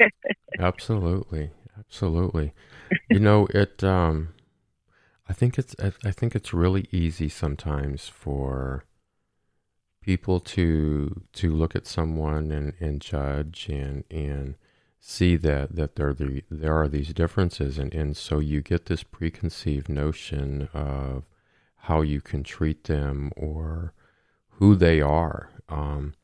absolutely, 0.58 1.50
absolutely. 1.78 2.52
You 3.08 3.20
know 3.20 3.46
it. 3.54 3.82
Um, 3.82 4.34
I 5.28 5.32
think 5.32 5.58
it's. 5.58 5.74
I 5.80 6.10
think 6.10 6.34
it's 6.34 6.54
really 6.54 6.88
easy 6.90 7.28
sometimes 7.28 8.08
for 8.08 8.84
people 10.00 10.40
to 10.40 11.22
to 11.34 11.52
look 11.52 11.76
at 11.76 11.86
someone 11.86 12.50
and, 12.50 12.72
and 12.80 13.00
judge 13.00 13.68
and 13.68 14.04
and 14.10 14.54
see 15.00 15.36
that 15.36 15.74
that 15.74 15.96
there 15.96 16.12
the, 16.12 16.42
there 16.50 16.76
are 16.76 16.88
these 16.88 17.12
differences 17.12 17.78
and, 17.78 17.94
and 17.94 18.16
so 18.16 18.38
you 18.38 18.60
get 18.60 18.86
this 18.86 19.02
preconceived 19.02 19.88
notion 19.88 20.68
of 20.74 21.24
how 21.82 22.00
you 22.00 22.20
can 22.20 22.42
treat 22.42 22.84
them 22.84 23.30
or 23.36 23.92
who 24.58 24.74
they 24.74 25.00
are 25.00 25.50
um, 25.68 26.14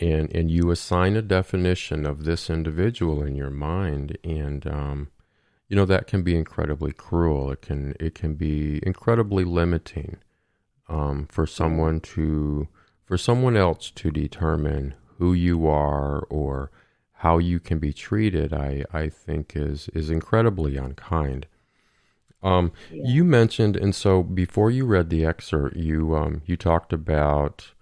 and 0.00 0.34
and 0.34 0.50
you 0.50 0.70
assign 0.70 1.16
a 1.16 1.22
definition 1.22 2.04
of 2.04 2.24
this 2.24 2.50
individual 2.50 3.22
in 3.22 3.36
your 3.36 3.50
mind 3.50 4.16
and 4.24 4.66
um, 4.66 5.08
you 5.70 5.76
know 5.76 5.86
that 5.86 6.08
can 6.08 6.22
be 6.22 6.36
incredibly 6.36 6.92
cruel. 6.92 7.52
It 7.52 7.62
can 7.62 7.94
it 8.00 8.14
can 8.14 8.34
be 8.34 8.80
incredibly 8.82 9.44
limiting 9.44 10.16
um, 10.88 11.26
for 11.30 11.46
someone 11.46 12.00
to 12.00 12.66
for 13.04 13.16
someone 13.16 13.56
else 13.56 13.90
to 13.92 14.10
determine 14.10 14.94
who 15.18 15.32
you 15.32 15.68
are 15.68 16.22
or 16.22 16.72
how 17.20 17.36
you 17.36 17.60
can 17.60 17.78
be 17.78 17.92
treated, 17.92 18.54
I, 18.54 18.82
I 18.94 19.10
think 19.10 19.52
is 19.54 19.90
is 19.90 20.08
incredibly 20.08 20.78
unkind. 20.78 21.46
Um, 22.42 22.72
yeah. 22.90 23.02
You 23.04 23.24
mentioned, 23.24 23.76
and 23.76 23.94
so 23.94 24.22
before 24.22 24.70
you 24.70 24.86
read 24.86 25.10
the 25.10 25.26
excerpt, 25.26 25.76
you 25.76 26.16
um, 26.16 26.40
you 26.46 26.56
talked 26.56 26.94
about, 26.94 27.72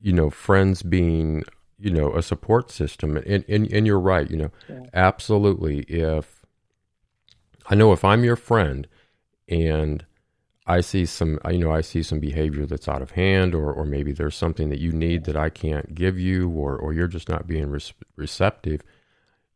you 0.00 0.14
know, 0.14 0.30
friends 0.30 0.82
being, 0.82 1.44
you 1.78 1.90
know, 1.90 2.14
a 2.14 2.22
support 2.22 2.70
system, 2.70 3.18
and 3.18 3.44
and, 3.48 3.70
and 3.70 3.86
you're 3.86 4.00
right. 4.00 4.30
You 4.30 4.38
know, 4.38 4.50
yeah. 4.66 4.80
absolutely. 4.94 5.80
If 5.80 6.46
I 7.66 7.74
know 7.74 7.92
if 7.92 8.02
I'm 8.02 8.24
your 8.24 8.36
friend, 8.36 8.88
and 9.46 10.06
I 10.66 10.80
see 10.80 11.04
some, 11.04 11.38
you 11.50 11.58
know, 11.58 11.72
I 11.72 11.82
see 11.82 12.02
some 12.02 12.20
behavior 12.20 12.64
that's 12.64 12.88
out 12.88 13.02
of 13.02 13.10
hand, 13.12 13.54
or, 13.54 13.70
or 13.70 13.84
maybe 13.84 14.12
there's 14.12 14.36
something 14.36 14.70
that 14.70 14.80
you 14.80 14.92
need 14.92 15.24
that 15.24 15.36
I 15.36 15.50
can't 15.50 15.94
give 15.94 16.18
you, 16.18 16.48
or, 16.48 16.76
or 16.76 16.94
you're 16.94 17.06
just 17.06 17.28
not 17.28 17.46
being 17.46 17.76
receptive. 18.16 18.80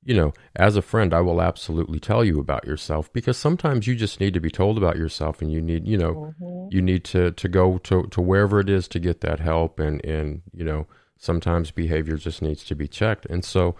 You 0.05 0.15
know, 0.15 0.35
as 0.55 0.77
a 0.77 0.83
friend, 0.83 1.15
I 1.15 1.23
will 1.23 1.41
absolutely 1.41 1.99
tell 1.99 2.25
you 2.25 2.41
about 2.41 2.67
yourself 2.67 3.11
because 3.13 3.39
sometimes 3.39 3.87
you 3.87 3.95
just 3.95 4.21
need 4.21 4.35
to 4.35 4.41
be 4.41 4.51
told 4.51 4.77
about 4.77 4.97
yourself, 4.97 5.41
and 5.41 5.51
you 5.51 5.63
need, 5.63 5.87
you 5.89 5.97
know, 5.97 6.35
mm-hmm. 6.41 6.69
you 6.71 6.83
need 6.83 7.05
to 7.07 7.33
to 7.33 7.49
go 7.49 7.79
to 7.79 8.07
to 8.07 8.21
wherever 8.21 8.61
it 8.61 8.69
is 8.69 8.87
to 8.89 8.99
get 8.99 9.23
that 9.23 9.41
help, 9.41 9.81
and 9.81 10.05
and 10.05 10.43
you 10.55 10.65
know, 10.65 10.87
sometimes 11.19 11.71
behavior 11.71 12.17
just 12.17 12.43
needs 12.43 12.65
to 12.65 12.75
be 12.75 12.87
checked, 12.87 13.27
and 13.27 13.45
so 13.45 13.75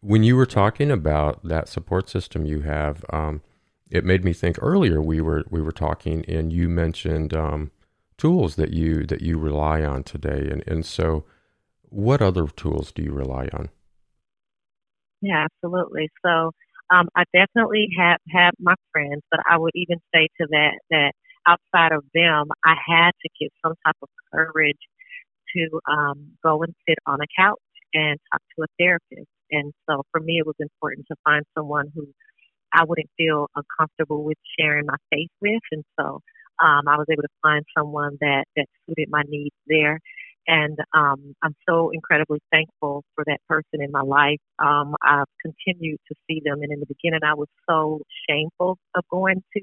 when 0.00 0.22
you 0.22 0.36
were 0.36 0.46
talking 0.46 0.90
about 0.90 1.42
that 1.44 1.68
support 1.68 2.08
system 2.08 2.44
you 2.44 2.62
have. 2.62 3.04
Um, 3.10 3.40
it 3.90 4.04
made 4.04 4.24
me 4.24 4.32
think 4.32 4.56
earlier 4.60 5.00
we 5.00 5.20
were 5.20 5.44
we 5.50 5.60
were 5.60 5.72
talking 5.72 6.24
and 6.26 6.52
you 6.52 6.68
mentioned 6.68 7.34
um, 7.34 7.70
tools 8.18 8.56
that 8.56 8.72
you 8.72 9.04
that 9.06 9.22
you 9.22 9.38
rely 9.38 9.82
on 9.82 10.02
today. 10.02 10.48
And 10.50 10.62
and 10.66 10.84
so 10.84 11.24
what 11.82 12.20
other 12.20 12.46
tools 12.46 12.92
do 12.92 13.02
you 13.02 13.12
rely 13.12 13.48
on? 13.52 13.68
Yeah 15.20 15.46
absolutely. 15.46 16.10
So 16.24 16.52
um, 16.92 17.08
i 17.16 17.24
definitely 17.32 17.88
have 17.98 18.18
have 18.30 18.54
my 18.60 18.74
friends 18.92 19.22
but 19.30 19.40
i 19.50 19.58
would 19.58 19.72
even 19.74 19.98
say 20.14 20.28
to 20.40 20.46
that 20.50 20.78
that 20.88 21.12
outside 21.48 21.90
of 21.90 22.04
them 22.14 22.46
i 22.64 22.74
had 22.86 23.10
to 23.20 23.28
get 23.40 23.52
some 23.60 23.74
type 23.84 23.96
of 24.02 24.08
courage 24.32 24.78
to 25.56 25.80
um, 25.90 26.32
go 26.42 26.62
and 26.62 26.74
sit 26.88 26.98
on 27.06 27.18
a 27.20 27.26
couch 27.38 27.58
and 27.94 28.18
talk 28.30 28.40
to 28.56 28.64
a 28.64 28.66
therapist. 28.78 29.30
And 29.50 29.72
so 29.88 30.02
for 30.10 30.20
me 30.20 30.38
it 30.38 30.46
was 30.46 30.56
important 30.58 31.06
to 31.08 31.16
find 31.24 31.44
someone 31.56 31.90
who 31.94 32.08
I 32.72 32.84
wouldn't 32.84 33.10
feel 33.16 33.48
uncomfortable 33.54 34.24
with 34.24 34.38
sharing 34.58 34.86
my 34.86 34.96
faith 35.10 35.30
with. 35.40 35.62
And 35.72 35.84
so 35.98 36.20
um, 36.62 36.88
I 36.88 36.96
was 36.96 37.06
able 37.10 37.22
to 37.22 37.28
find 37.42 37.64
someone 37.76 38.16
that, 38.20 38.44
that 38.56 38.66
suited 38.86 39.08
my 39.10 39.22
needs 39.28 39.54
there. 39.66 40.00
And 40.48 40.78
um, 40.94 41.34
I'm 41.42 41.54
so 41.68 41.90
incredibly 41.92 42.40
thankful 42.52 43.04
for 43.14 43.24
that 43.26 43.38
person 43.48 43.82
in 43.82 43.90
my 43.90 44.02
life. 44.02 44.38
Um, 44.64 44.94
I've 45.02 45.26
continued 45.42 45.98
to 46.08 46.14
see 46.28 46.40
them. 46.44 46.60
And 46.62 46.72
in 46.72 46.80
the 46.80 46.86
beginning, 46.86 47.20
I 47.24 47.34
was 47.34 47.48
so 47.68 48.00
shameful 48.28 48.78
of 48.94 49.04
going 49.10 49.42
to 49.56 49.62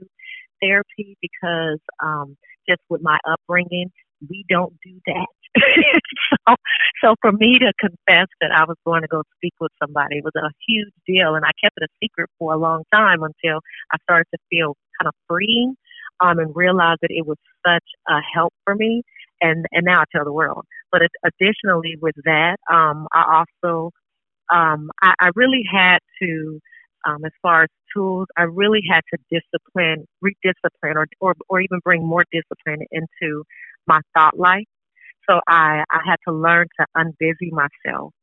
therapy 0.61 1.17
because 1.21 1.79
um, 2.03 2.37
just 2.67 2.81
with 2.89 3.01
my 3.01 3.17
upbringing, 3.29 3.91
we 4.29 4.45
don't 4.49 4.73
do 4.83 4.99
that. 5.07 5.27
so, 6.47 6.55
so 7.03 7.15
for 7.21 7.31
me 7.31 7.59
to 7.59 7.71
confess 7.79 8.27
that 8.41 8.51
I 8.55 8.63
was 8.65 8.77
going 8.85 9.01
to 9.03 9.07
go 9.07 9.23
speak 9.37 9.53
with 9.59 9.71
somebody 9.81 10.21
was 10.21 10.33
a 10.35 10.49
huge 10.67 10.91
deal, 11.07 11.35
and 11.35 11.45
I 11.45 11.51
kept 11.63 11.77
it 11.77 11.83
a 11.85 11.93
secret 12.03 12.29
for 12.39 12.53
a 12.53 12.57
long 12.57 12.83
time 12.93 13.23
until 13.23 13.59
I 13.91 13.97
started 14.03 14.27
to 14.33 14.39
feel 14.49 14.75
kind 14.99 15.07
of 15.07 15.13
free, 15.27 15.73
um, 16.21 16.39
and 16.39 16.55
realized 16.55 16.99
that 17.01 17.11
it 17.11 17.25
was 17.27 17.37
such 17.65 17.83
a 18.09 18.19
help 18.33 18.53
for 18.65 18.75
me, 18.75 19.03
and 19.41 19.65
and 19.71 19.85
now 19.85 20.01
I 20.01 20.05
tell 20.15 20.25
the 20.25 20.33
world. 20.33 20.65
But 20.91 21.01
additionally, 21.23 21.97
with 22.01 22.15
that, 22.25 22.57
um, 22.71 23.07
I 23.13 23.43
also 23.63 23.91
um, 24.53 24.89
I, 25.01 25.13
I 25.19 25.29
really 25.35 25.63
had 25.71 25.99
to. 26.21 26.59
Um, 27.05 27.25
as 27.25 27.33
far 27.41 27.63
as 27.63 27.69
tools, 27.95 28.27
I 28.37 28.43
really 28.43 28.81
had 28.89 29.01
to 29.13 29.19
discipline, 29.29 30.07
rediscipline, 30.23 30.95
or, 30.95 31.07
or 31.19 31.35
or 31.49 31.59
even 31.59 31.79
bring 31.83 32.01
more 32.05 32.23
discipline 32.31 32.87
into 32.91 33.43
my 33.87 33.99
thought 34.15 34.39
life. 34.39 34.63
So 35.29 35.39
I, 35.47 35.83
I 35.89 35.99
had 36.05 36.17
to 36.27 36.33
learn 36.33 36.67
to 36.79 36.86
unbusy 36.97 37.51
myself 37.51 38.13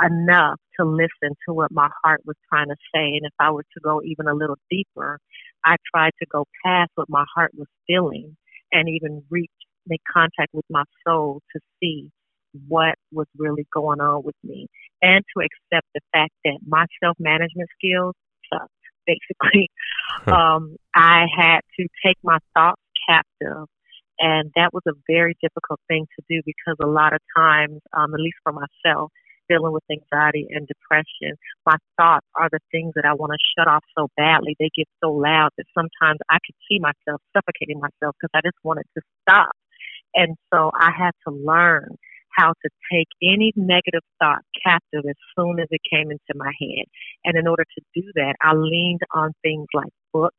enough 0.00 0.60
to 0.78 0.86
listen 0.86 1.34
to 1.46 1.54
what 1.54 1.72
my 1.72 1.88
heart 2.04 2.20
was 2.24 2.36
trying 2.48 2.68
to 2.68 2.76
say. 2.94 3.16
And 3.16 3.24
if 3.24 3.32
I 3.38 3.50
were 3.50 3.62
to 3.62 3.80
go 3.82 4.00
even 4.04 4.28
a 4.28 4.34
little 4.34 4.58
deeper, 4.70 5.18
I 5.64 5.76
tried 5.94 6.12
to 6.20 6.26
go 6.30 6.44
past 6.64 6.90
what 6.94 7.08
my 7.08 7.24
heart 7.34 7.52
was 7.56 7.66
feeling 7.86 8.36
and 8.72 8.88
even 8.88 9.24
reach, 9.30 9.50
make 9.86 10.02
contact 10.12 10.52
with 10.52 10.66
my 10.70 10.84
soul 11.06 11.42
to 11.54 11.60
see 11.80 12.10
what 12.68 12.94
was 13.12 13.26
really 13.36 13.66
going 13.72 14.00
on 14.00 14.22
with 14.24 14.36
me 14.42 14.68
and 15.02 15.24
to 15.36 15.44
accept 15.44 15.86
the 15.94 16.00
fact 16.12 16.32
that 16.44 16.58
my 16.66 16.86
self 17.02 17.16
management 17.18 17.68
skills 17.76 18.14
sucked, 18.52 18.70
basically. 19.06 19.68
um, 20.26 20.76
I 20.94 21.26
had 21.36 21.60
to 21.78 21.88
take 22.04 22.16
my 22.22 22.38
thoughts 22.54 22.80
captive 23.08 23.66
and 24.18 24.50
that 24.56 24.72
was 24.72 24.82
a 24.86 24.92
very 25.06 25.36
difficult 25.40 25.80
thing 25.88 26.06
to 26.18 26.24
do 26.28 26.42
because 26.44 26.76
a 26.82 26.86
lot 26.86 27.12
of 27.12 27.20
times, 27.36 27.80
um, 27.96 28.14
at 28.14 28.20
least 28.20 28.38
for 28.42 28.52
myself, 28.52 29.12
dealing 29.48 29.72
with 29.72 29.84
anxiety 29.90 30.46
and 30.50 30.68
depression, 30.68 31.36
my 31.64 31.76
thoughts 31.96 32.26
are 32.36 32.48
the 32.50 32.60
things 32.70 32.92
that 32.94 33.04
I 33.04 33.14
want 33.14 33.32
to 33.32 33.38
shut 33.56 33.66
off 33.66 33.84
so 33.96 34.08
badly. 34.16 34.56
They 34.58 34.70
get 34.76 34.88
so 35.02 35.10
loud 35.10 35.50
that 35.56 35.64
sometimes 35.74 36.18
I 36.28 36.38
could 36.44 36.54
see 36.68 36.78
myself 36.78 37.22
suffocating 37.34 37.80
myself 37.80 38.14
because 38.20 38.30
I 38.34 38.40
just 38.44 38.58
wanted 38.62 38.84
to 38.96 39.02
stop. 39.22 39.52
And 40.14 40.36
so 40.52 40.70
I 40.74 40.90
had 40.96 41.12
to 41.26 41.34
learn 41.34 41.96
how 42.36 42.52
to 42.62 42.70
take 42.92 43.08
any 43.22 43.52
negative 43.56 44.02
thought 44.20 44.42
captive 44.62 45.04
as 45.08 45.16
soon 45.36 45.58
as 45.58 45.66
it 45.70 45.80
came 45.90 46.10
into 46.10 46.34
my 46.34 46.52
head. 46.60 46.86
And 47.24 47.36
in 47.36 47.48
order 47.48 47.64
to 47.64 47.84
do 47.94 48.02
that, 48.14 48.36
I 48.42 48.54
leaned 48.54 49.00
on 49.14 49.32
things 49.42 49.66
like 49.74 49.92
books 50.12 50.36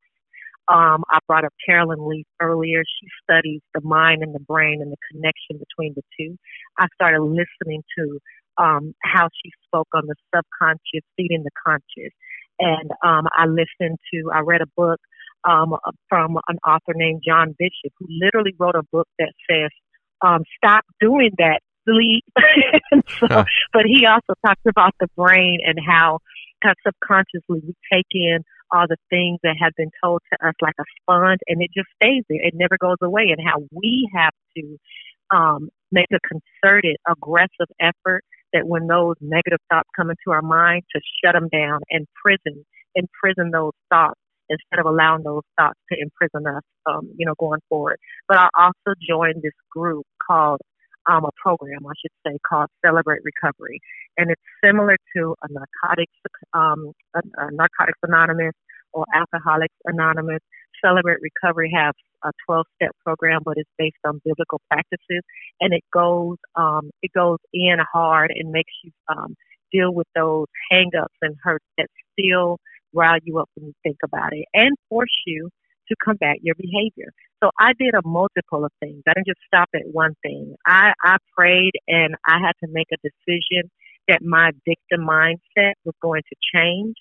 um, 0.72 1.04
I 1.10 1.18
brought 1.28 1.46
up 1.46 1.54
Caroline 1.66 2.08
Leaf 2.08 2.28
earlier. 2.40 2.84
She 2.84 3.08
studies 3.24 3.62
the 3.74 3.82
mind 3.82 4.22
and 4.22 4.36
the 4.36 4.40
brain 4.40 4.82
and 4.82 4.92
the 4.92 4.98
connection 5.12 5.58
between 5.58 5.96
the 5.96 6.04
two. 6.18 6.38
I 6.78 6.88
started 6.94 7.22
listening 7.22 7.84
to 7.98 8.20
um, 8.58 8.94
how 9.04 9.30
she 9.44 9.52
spoke 9.66 9.88
on 9.94 10.04
the 10.06 10.16
subconscious 10.36 11.08
feeding 11.18 11.44
the 11.44 11.52
conscious. 11.66 12.14
And 12.60 12.92
um, 13.04 13.26
I 13.36 13.46
listened 13.46 13.98
to, 14.14 14.32
I 14.34 14.42
read 14.42 14.62
a 14.62 14.68
book 14.78 15.00
um, 15.48 15.76
from 16.10 16.38
an 16.48 16.58
author 16.68 16.94
named 16.94 17.24
John 17.26 17.56
Bishop, 17.58 17.94
who 17.98 18.06
literally 18.10 18.54
wrote 18.60 18.76
a 18.76 18.84
book 18.92 19.08
that 19.18 19.32
says, 19.50 19.70
um, 20.22 20.44
Stop 20.58 20.84
doing 21.00 21.32
that, 21.38 21.62
sleep. 21.88 22.26
so, 23.20 23.28
huh. 23.28 23.46
But 23.74 23.84
he 23.86 24.06
also 24.06 24.34
talks 24.46 24.62
about 24.68 24.94
the 25.00 25.08
brain 25.16 25.62
and 25.66 25.80
how 25.84 26.20
subconsciously 26.86 27.62
we 27.66 27.74
take 27.92 28.08
in 28.12 28.44
are 28.72 28.88
the 28.88 28.98
things 29.10 29.40
that 29.44 29.56
have 29.60 29.74
been 29.78 29.92
told 30.04 30.22
to 30.32 30.48
us 30.48 30.54
like 30.62 30.76
a 30.80 30.84
sponge 31.02 31.40
and 31.48 31.62
it 31.62 31.70
just 31.76 31.90
stays 32.02 32.24
there. 32.30 32.42
It 32.42 32.54
never 32.56 32.78
goes 32.80 32.98
away. 33.02 33.28
And 33.36 33.46
how 33.46 33.60
we 33.72 34.10
have 34.16 34.34
to 34.58 34.78
um, 35.36 35.70
make 35.92 36.08
a 36.14 36.20
concerted, 36.28 36.98
aggressive 37.08 37.70
effort 37.80 38.24
that 38.54 38.68
when 38.68 38.88
those 38.88 39.16
negative 39.22 39.60
thoughts 39.72 39.90
come 39.96 40.10
into 40.10 40.32
our 40.32 40.42
mind 40.42 40.84
to 40.96 41.02
shut 41.24 41.34
them 41.34 41.50
down 41.50 41.80
and 41.90 42.08
prison, 42.24 42.66
imprison 42.96 43.52
those 43.52 43.74
thoughts 43.90 44.20
instead 44.50 44.80
of 44.80 44.86
allowing 44.86 45.24
those 45.24 45.44
thoughts 45.60 45.80
to 45.92 45.98
imprison 46.00 46.48
us, 46.48 46.64
um, 46.88 47.12
you 47.16 47.26
know, 47.26 47.36
going 47.40 47.60
forward. 47.70 47.98
But 48.28 48.38
I 48.38 48.50
also 48.58 48.98
joined 49.08 49.44
this 49.44 49.54
group 49.72 50.06
called 50.26 50.60
um, 51.10 51.26
a 51.26 51.32
program, 51.42 51.86
I 51.86 51.94
should 52.02 52.12
say, 52.26 52.38
called 52.48 52.70
Celebrate 52.86 53.22
Recovery, 53.24 53.80
and 54.18 54.30
it's 54.30 54.42
similar 54.64 54.98
to 55.16 55.36
a 55.44 55.48
narcotics, 55.52 56.14
um, 56.54 56.94
a, 57.16 57.22
a 57.38 57.52
Narcotics 57.52 58.00
Anonymous 58.04 58.54
or 58.94 59.06
Alcoholics 59.14 59.76
Anonymous. 59.86 60.40
Celebrate 60.84 61.18
Recovery 61.22 61.72
has 61.76 61.94
a 62.24 62.32
12-step 62.50 62.92
program, 63.04 63.42
but 63.44 63.56
it's 63.58 63.70
based 63.78 63.98
on 64.06 64.22
biblical 64.24 64.62
practices, 64.70 65.24
and 65.60 65.74
it 65.74 65.84
goes 65.92 66.38
um, 66.56 66.92
it 67.02 67.12
goes 67.14 67.40
in 67.54 67.78
hard 67.92 68.32
and 68.36 68.52
makes 68.52 68.72
you 68.84 68.92
um, 69.10 69.36
deal 69.72 69.94
with 69.94 70.08
those 70.16 70.48
hang-ups 70.72 71.16
and 71.22 71.36
hurts 71.44 71.66
that 71.78 71.88
still 72.14 72.60
rile 72.94 73.20
you 73.24 73.40
up 73.40 73.50
when 73.56 73.68
you 73.68 73.74
think 73.84 73.98
about 74.04 74.34
it, 74.34 74.46
and 74.54 74.76
force 74.90 75.10
you 75.26 75.50
to 75.90 75.96
combat 76.04 76.38
your 76.42 76.56
behavior. 76.56 77.12
So 77.44 77.52
I 77.60 77.74
did 77.78 77.94
a 77.94 78.08
multiple 78.08 78.66
of 78.66 78.72
things. 78.80 79.04
I 79.08 79.14
didn't 79.14 79.28
just 79.28 79.40
stop 79.48 79.70
at 79.74 79.82
one 79.92 80.16
thing. 80.22 80.56
I, 80.66 80.94
I 81.04 81.18
prayed 81.36 81.74
and 81.88 82.16
I 82.28 82.38
had 82.40 82.54
to 82.64 82.72
make 82.72 82.88
a 82.94 82.98
decision 83.02 83.70
that 84.08 84.22
my 84.24 84.52
victim 84.66 85.08
mindset 85.08 85.74
was 85.86 85.96
going 86.02 86.24
to 86.30 86.36
change 86.54 86.96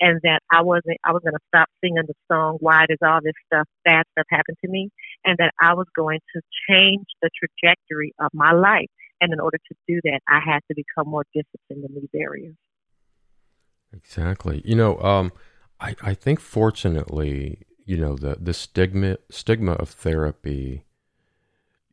and 0.00 0.20
that 0.22 0.40
I 0.50 0.62
wasn't 0.62 0.98
I 1.04 1.12
was 1.12 1.22
gonna 1.24 1.38
stop 1.48 1.68
singing 1.80 2.02
the 2.06 2.14
song 2.30 2.58
Why 2.60 2.86
does 2.86 2.98
all 3.02 3.20
this 3.22 3.34
stuff 3.46 3.66
bad 3.84 4.04
stuff 4.12 4.26
happen 4.30 4.54
to 4.64 4.70
me 4.70 4.90
and 5.24 5.36
that 5.38 5.52
I 5.60 5.74
was 5.74 5.86
going 5.96 6.20
to 6.34 6.40
change 6.68 7.06
the 7.22 7.30
trajectory 7.38 8.12
of 8.20 8.30
my 8.32 8.52
life. 8.52 8.88
And 9.20 9.32
in 9.32 9.40
order 9.40 9.58
to 9.58 9.74
do 9.88 10.00
that 10.04 10.20
I 10.28 10.40
had 10.44 10.60
to 10.68 10.74
become 10.74 11.10
more 11.10 11.24
disciplined 11.34 11.84
in 11.88 12.00
these 12.00 12.20
areas. 12.20 12.54
Exactly. 13.92 14.62
You 14.64 14.76
know, 14.76 14.98
um 15.00 15.32
I, 15.80 15.94
I 16.02 16.14
think 16.14 16.40
fortunately 16.40 17.60
you 17.88 17.96
know 17.96 18.14
the 18.16 18.36
the 18.38 18.52
stigma 18.52 19.16
stigma 19.30 19.72
of 19.72 19.88
therapy 19.88 20.84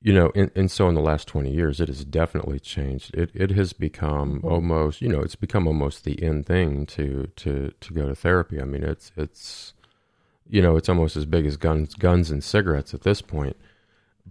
you 0.01 0.13
know 0.13 0.29
and, 0.36 0.51
and 0.53 0.69
so 0.69 0.89
in 0.89 0.93
the 0.93 1.01
last 1.01 1.25
20 1.25 1.49
years 1.49 1.79
it 1.79 1.88
has 1.88 2.03
definitely 2.03 2.60
changed 2.60 3.15
it 3.15 3.31
it 3.34 3.51
has 3.51 3.71
become 3.71 4.39
mm-hmm. 4.39 4.47
almost 4.47 5.01
you 5.01 5.08
know 5.08 5.21
it's 5.21 5.36
become 5.36 5.65
almost 5.67 6.03
the 6.03 6.21
end 6.21 6.45
thing 6.45 6.86
to 6.86 7.31
to 7.38 7.71
to 7.79 7.93
go 7.93 8.10
to 8.10 8.13
therapy 8.15 8.60
i 8.60 8.65
mean 8.65 8.84
it's 8.84 9.13
it's 9.15 9.73
you 10.49 10.62
know 10.62 10.75
it's 10.75 10.89
almost 10.89 11.15
as 11.15 11.25
big 11.25 11.45
as 11.45 11.55
guns 11.55 11.93
guns 11.95 12.29
and 12.29 12.43
cigarettes 12.43 12.93
at 12.93 13.03
this 13.03 13.21
point 13.21 13.55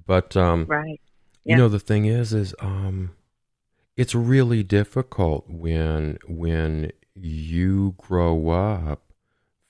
but 0.07 0.37
um 0.37 0.67
right 0.69 1.01
yeah. 1.45 1.55
you 1.55 1.57
know 1.57 1.71
the 1.71 1.81
thing 1.81 2.05
is 2.05 2.35
is 2.35 2.55
um 2.61 3.11
it's 3.97 4.15
really 4.15 4.63
difficult 4.63 5.49
when 5.49 6.19
when 6.29 6.93
you 7.15 7.95
grow 7.97 8.51
up 8.51 9.01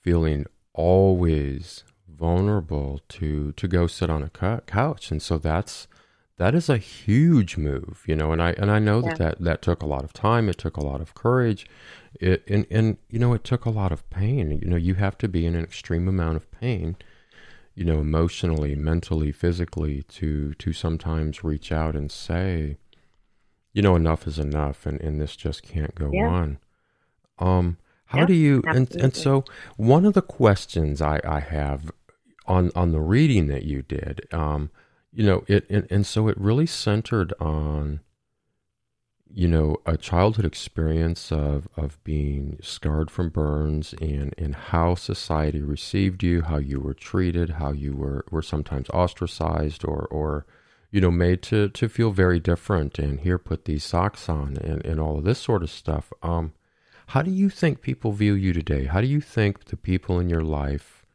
feeling 0.01 0.45
always 0.75 1.83
vulnerable 2.07 3.01
to 3.09 3.51
to 3.53 3.67
go 3.67 3.87
sit 3.87 4.09
on 4.09 4.21
a 4.21 4.61
couch. 4.61 5.11
And 5.11 5.21
so 5.21 5.37
that's 5.37 5.87
that 6.37 6.53
is 6.53 6.69
a 6.69 6.77
huge 6.77 7.55
move 7.55 8.03
you 8.05 8.13
know 8.13 8.33
and 8.33 8.41
i 8.41 8.51
and 8.57 8.69
i 8.69 8.77
know 8.77 9.01
yeah. 9.01 9.13
that, 9.13 9.17
that 9.17 9.41
that 9.41 9.61
took 9.61 9.81
a 9.81 9.87
lot 9.87 10.03
of 10.03 10.13
time. 10.13 10.49
It 10.49 10.57
took 10.57 10.77
a 10.77 10.85
lot 10.85 11.01
of 11.01 11.15
courage. 11.15 11.65
It 12.19 12.43
and 12.47 12.65
and 12.69 12.97
you 13.09 13.19
know 13.19 13.33
it 13.33 13.43
took 13.43 13.65
a 13.65 13.69
lot 13.69 13.91
of 13.91 14.07
pain. 14.09 14.51
You 14.51 14.67
know 14.69 14.75
you 14.75 14.95
have 14.95 15.17
to 15.19 15.27
be 15.27 15.45
in 15.45 15.55
an 15.55 15.63
extreme 15.63 16.07
amount 16.07 16.35
of 16.37 16.51
pain 16.51 16.97
you 17.75 17.83
know 17.83 17.99
emotionally 17.99 18.73
mentally 18.75 19.31
physically 19.31 20.03
to 20.03 20.53
to 20.55 20.71
sometimes 20.71 21.43
reach 21.43 21.71
out 21.71 21.95
and 21.95 22.11
say 22.11 22.77
you 23.73 23.81
know 23.81 23.95
enough 23.95 24.25
is 24.25 24.39
enough 24.39 24.85
and 24.85 24.99
and 25.01 25.19
this 25.19 25.35
just 25.35 25.61
can't 25.61 25.95
go 25.95 26.09
yeah. 26.11 26.27
on. 26.27 26.59
Um 27.37 27.77
how 28.05 28.19
yeah, 28.19 28.25
do 28.25 28.33
you 28.33 28.63
and 28.67 28.93
and 28.95 29.15
so 29.15 29.43
one 29.77 30.05
of 30.05 30.13
the 30.13 30.21
questions 30.21 31.01
I 31.01 31.19
I 31.23 31.39
have 31.39 31.91
on 32.45 32.71
on 32.75 32.91
the 32.91 32.99
reading 32.99 33.47
that 33.47 33.63
you 33.63 33.81
did, 33.81 34.27
um, 34.31 34.69
you 35.11 35.25
know, 35.25 35.43
it 35.47 35.69
and, 35.69 35.87
and 35.89 36.05
so 36.05 36.27
it 36.27 36.37
really 36.37 36.65
centered 36.67 37.33
on 37.39 38.01
you 39.33 39.47
know 39.47 39.75
a 39.85 39.97
childhood 39.97 40.45
experience 40.45 41.31
of 41.31 41.67
of 41.75 42.01
being 42.03 42.59
scarred 42.61 43.09
from 43.09 43.29
burns 43.29 43.93
and 43.99 44.33
and 44.37 44.55
how 44.55 44.95
society 44.95 45.61
received 45.61 46.23
you, 46.23 46.43
how 46.43 46.57
you 46.57 46.79
were 46.79 46.93
treated, 46.93 47.51
how 47.51 47.71
you 47.71 47.95
were 47.95 48.23
were 48.29 48.43
sometimes 48.43 48.89
ostracized 48.91 49.83
or 49.83 50.07
or 50.11 50.45
you 50.91 51.01
know 51.01 51.11
made 51.11 51.41
to 51.41 51.69
to 51.69 51.89
feel 51.89 52.11
very 52.11 52.39
different 52.39 52.99
and 52.99 53.21
here 53.21 53.39
put 53.39 53.65
these 53.65 53.83
socks 53.83 54.29
on 54.29 54.57
and 54.57 54.85
and 54.85 54.99
all 54.99 55.17
of 55.17 55.23
this 55.23 55.39
sort 55.39 55.63
of 55.63 55.71
stuff. 55.71 56.13
Um, 56.21 56.53
how 57.07 57.21
do 57.21 57.31
you 57.31 57.49
think 57.49 57.81
people 57.81 58.11
view 58.11 58.33
you 58.33 58.53
today? 58.53 58.85
How 58.85 59.01
do 59.01 59.07
you 59.07 59.21
think 59.21 59.65
the 59.65 59.77
people 59.77 60.19
in 60.19 60.29
your 60.29 60.43
life 60.43 61.05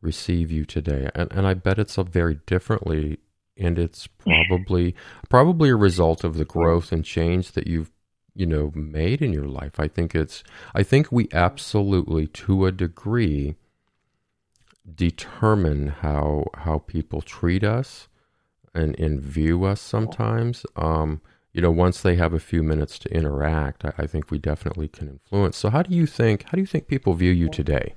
receive 0.00 0.50
you 0.50 0.64
today? 0.64 1.08
And, 1.14 1.32
and 1.32 1.46
I 1.46 1.54
bet 1.54 1.78
it's 1.78 1.96
very 1.96 2.40
differently, 2.46 3.18
and 3.56 3.78
it's 3.78 4.06
probably 4.06 4.94
probably 5.28 5.70
a 5.70 5.76
result 5.76 6.24
of 6.24 6.36
the 6.36 6.44
growth 6.44 6.92
and 6.92 7.04
change 7.04 7.52
that 7.52 7.66
you've 7.66 7.90
you 8.34 8.46
know 8.46 8.72
made 8.74 9.22
in 9.22 9.32
your 9.32 9.48
life. 9.48 9.78
I 9.78 9.88
think 9.88 10.14
it's 10.14 10.42
I 10.74 10.82
think 10.82 11.10
we 11.10 11.28
absolutely 11.32 12.26
to 12.26 12.66
a 12.66 12.72
degree 12.72 13.56
determine 14.94 15.88
how 15.88 16.46
how 16.54 16.78
people 16.78 17.22
treat 17.22 17.64
us 17.64 18.08
and, 18.74 18.98
and 18.98 19.20
view 19.20 19.64
us 19.64 19.80
sometimes. 19.80 20.64
Um, 20.76 21.20
you 21.52 21.60
know, 21.60 21.70
once 21.70 22.00
they 22.00 22.16
have 22.16 22.32
a 22.32 22.40
few 22.40 22.62
minutes 22.62 22.98
to 23.00 23.14
interact, 23.14 23.84
I, 23.84 23.92
I, 23.98 24.06
think 24.06 24.30
we 24.30 24.38
definitely 24.38 24.88
can 24.88 25.08
influence. 25.08 25.56
So, 25.56 25.70
how 25.70 25.82
do 25.82 25.94
you 25.94 26.06
think? 26.06 26.44
How 26.44 26.52
do 26.52 26.60
you 26.60 26.66
think 26.66 26.86
people 26.86 27.14
view 27.14 27.30
you 27.30 27.48
today? 27.48 27.94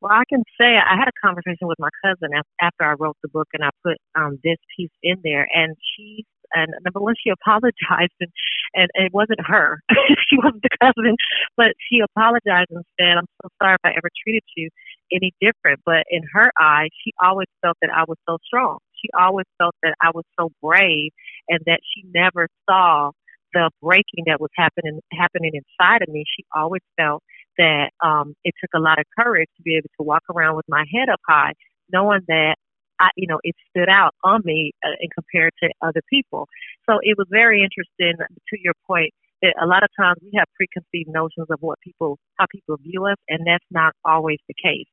Well, 0.00 0.12
I 0.12 0.24
can 0.28 0.42
say 0.60 0.76
I 0.76 0.96
had 0.96 1.08
a 1.08 1.26
conversation 1.26 1.68
with 1.68 1.78
my 1.78 1.88
cousin 2.04 2.30
after 2.60 2.84
I 2.84 2.94
wrote 2.98 3.16
the 3.22 3.28
book, 3.28 3.48
and 3.52 3.64
I 3.64 3.70
put 3.84 3.96
um, 4.14 4.38
this 4.44 4.58
piece 4.76 4.90
in 5.02 5.16
there, 5.24 5.48
and 5.54 5.74
she 5.96 6.24
and 6.54 6.72
number 6.84 7.00
one, 7.00 7.14
she 7.22 7.30
apologized, 7.46 8.14
and, 8.20 8.30
and 8.74 8.88
it 8.94 9.12
wasn't 9.12 9.40
her. 9.46 9.80
she 10.28 10.36
wasn't 10.36 10.62
the 10.62 10.76
cousin, 10.80 11.16
but 11.56 11.72
she 11.88 12.00
apologized 12.00 12.70
and 12.70 12.84
said, 12.98 13.18
"I'm 13.18 13.26
so 13.42 13.48
sorry 13.60 13.74
if 13.74 13.84
I 13.84 13.90
ever 13.90 14.08
treated 14.24 14.44
you 14.56 14.68
any 15.12 15.32
different." 15.40 15.80
But 15.84 16.04
in 16.10 16.22
her 16.32 16.50
eyes, 16.60 16.90
she 17.04 17.12
always 17.22 17.48
felt 17.62 17.76
that 17.82 17.90
I 17.94 18.04
was 18.08 18.18
so 18.28 18.38
strong. 18.44 18.78
She 19.00 19.08
always 19.18 19.46
felt 19.58 19.74
that 19.82 19.94
I 20.02 20.10
was 20.14 20.24
so 20.38 20.50
brave, 20.62 21.12
and 21.48 21.60
that 21.66 21.80
she 21.94 22.04
never 22.12 22.48
saw 22.68 23.12
the 23.52 23.70
breaking 23.82 24.24
that 24.26 24.40
was 24.40 24.50
happening 24.56 25.00
happening 25.12 25.52
inside 25.54 26.02
of 26.02 26.08
me. 26.08 26.24
She 26.36 26.44
always 26.54 26.82
felt 26.98 27.22
that 27.58 27.90
um, 28.04 28.34
it 28.44 28.54
took 28.60 28.70
a 28.74 28.80
lot 28.80 28.98
of 28.98 29.04
courage 29.18 29.48
to 29.56 29.62
be 29.62 29.76
able 29.76 29.88
to 29.98 30.04
walk 30.04 30.22
around 30.34 30.56
with 30.56 30.66
my 30.68 30.84
head 30.92 31.08
up 31.08 31.20
high, 31.26 31.52
knowing 31.90 32.20
that 32.28 32.56
I, 32.98 33.08
you 33.16 33.26
know, 33.26 33.38
it 33.42 33.54
stood 33.70 33.88
out 33.88 34.14
on 34.24 34.42
me 34.44 34.72
uh, 34.84 34.96
in 35.00 35.08
compared 35.10 35.52
to 35.62 35.70
other 35.82 36.02
people. 36.10 36.48
So 36.88 36.98
it 37.02 37.16
was 37.16 37.26
very 37.30 37.62
interesting. 37.62 38.14
To 38.18 38.56
your 38.60 38.74
point, 38.86 39.12
that 39.42 39.54
a 39.62 39.66
lot 39.66 39.82
of 39.82 39.90
times 39.98 40.18
we 40.22 40.32
have 40.36 40.46
preconceived 40.54 41.10
notions 41.12 41.46
of 41.50 41.58
what 41.60 41.78
people, 41.80 42.18
how 42.38 42.46
people 42.50 42.76
view 42.82 43.06
us, 43.06 43.16
and 43.28 43.46
that's 43.46 43.64
not 43.70 43.92
always 44.04 44.38
the 44.48 44.54
case. 44.54 44.86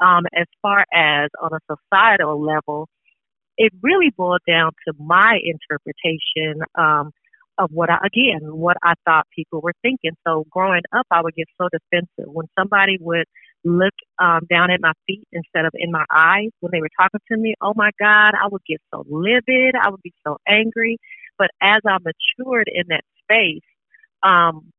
Um, 0.00 0.24
as 0.36 0.46
far 0.62 0.84
as 0.94 1.30
on 1.42 1.50
a 1.52 1.58
societal 1.66 2.40
level, 2.40 2.88
it 3.58 3.72
really 3.82 4.10
boiled 4.16 4.42
down 4.48 4.72
to 4.86 4.94
my 4.98 5.38
interpretation 5.44 6.62
um, 6.78 7.12
of 7.58 7.70
what 7.72 7.90
I, 7.90 7.98
again, 8.06 8.40
what 8.56 8.76
I 8.84 8.94
thought 9.04 9.26
people 9.34 9.60
were 9.60 9.74
thinking. 9.82 10.12
So 10.26 10.46
growing 10.50 10.82
up, 10.96 11.06
I 11.10 11.22
would 11.22 11.34
get 11.34 11.48
so 11.60 11.68
defensive 11.70 12.32
when 12.32 12.46
somebody 12.58 12.98
would 13.00 13.26
look 13.64 13.94
um, 14.22 14.42
down 14.48 14.70
at 14.70 14.80
my 14.80 14.92
feet 15.08 15.26
instead 15.32 15.64
of 15.64 15.72
in 15.74 15.90
my 15.90 16.04
eyes 16.10 16.50
when 16.60 16.70
they 16.72 16.80
were 16.80 16.90
talking 16.98 17.20
to 17.32 17.36
me. 17.36 17.54
Oh 17.60 17.72
my 17.74 17.90
God, 18.00 18.32
I 18.40 18.46
would 18.48 18.62
get 18.66 18.80
so 18.94 19.04
livid. 19.10 19.74
I 19.74 19.90
would 19.90 20.02
be 20.02 20.14
so 20.24 20.38
angry. 20.48 20.98
But 21.36 21.50
as 21.60 21.80
I 21.86 21.98
matured 21.98 22.70
in 22.72 22.84
that 22.88 23.02
space, 23.24 23.66
um, 24.22 24.70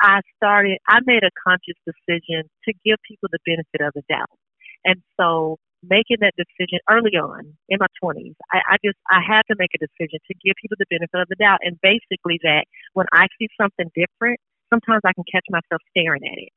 I 0.00 0.20
started, 0.36 0.78
I 0.88 0.98
made 1.06 1.22
a 1.22 1.30
conscious 1.46 1.78
decision 1.86 2.50
to 2.66 2.74
give 2.84 2.96
people 3.08 3.28
the 3.30 3.38
benefit 3.46 3.80
of 3.80 3.92
the 3.94 4.02
doubt. 4.08 4.38
And 4.84 5.02
so 5.18 5.58
making 5.88 6.18
that 6.20 6.34
decision 6.36 6.78
early 6.90 7.16
on 7.16 7.54
in 7.68 7.78
my 7.78 7.90
20s, 8.02 8.34
I, 8.52 8.74
I 8.74 8.76
just, 8.84 8.98
I 9.10 9.20
had 9.20 9.42
to 9.50 9.56
make 9.58 9.70
a 9.74 9.80
decision 9.82 10.18
to 10.26 10.34
give 10.44 10.54
people 10.60 10.76
the 10.78 10.88
benefit 10.90 11.20
of 11.20 11.28
the 11.28 11.36
doubt. 11.36 11.60
And 11.62 11.78
basically 11.80 12.38
that 12.42 12.64
when 12.92 13.06
I 13.12 13.26
see 13.38 13.48
something 13.60 13.90
different, 13.94 14.40
sometimes 14.72 15.02
I 15.04 15.12
can 15.12 15.24
catch 15.30 15.46
myself 15.50 15.80
staring 15.90 16.22
at 16.24 16.38
it. 16.38 16.52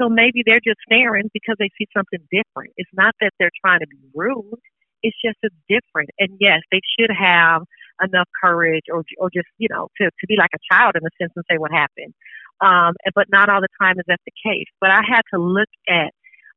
So 0.00 0.08
maybe 0.08 0.42
they're 0.44 0.64
just 0.64 0.80
staring 0.88 1.28
because 1.32 1.56
they 1.58 1.70
see 1.76 1.86
something 1.94 2.20
different. 2.32 2.72
It's 2.76 2.90
not 2.94 3.14
that 3.20 3.32
they're 3.38 3.54
trying 3.60 3.80
to 3.80 3.86
be 3.86 4.00
rude. 4.14 4.60
It's 5.02 5.16
just 5.24 5.36
it's 5.42 5.54
different. 5.68 6.10
And 6.18 6.36
yes, 6.40 6.60
they 6.72 6.80
should 6.96 7.10
have 7.12 7.62
enough 8.02 8.28
courage 8.42 8.84
or, 8.90 9.04
or 9.18 9.28
just, 9.28 9.48
you 9.58 9.68
know, 9.70 9.88
to, 10.00 10.04
to 10.06 10.26
be 10.26 10.36
like 10.38 10.50
a 10.54 10.62
child 10.72 10.96
in 10.96 11.02
a 11.04 11.12
sense 11.20 11.32
and 11.36 11.44
say 11.50 11.58
what 11.58 11.70
happened. 11.70 12.14
Um, 12.60 12.94
but 13.14 13.26
not 13.30 13.48
all 13.48 13.60
the 13.60 13.72
time 13.80 13.98
is 13.98 14.04
that 14.08 14.20
the 14.24 14.32
case. 14.44 14.68
But 14.80 14.90
I 14.90 15.00
had 15.06 15.22
to 15.34 15.40
look 15.40 15.68
at 15.88 16.12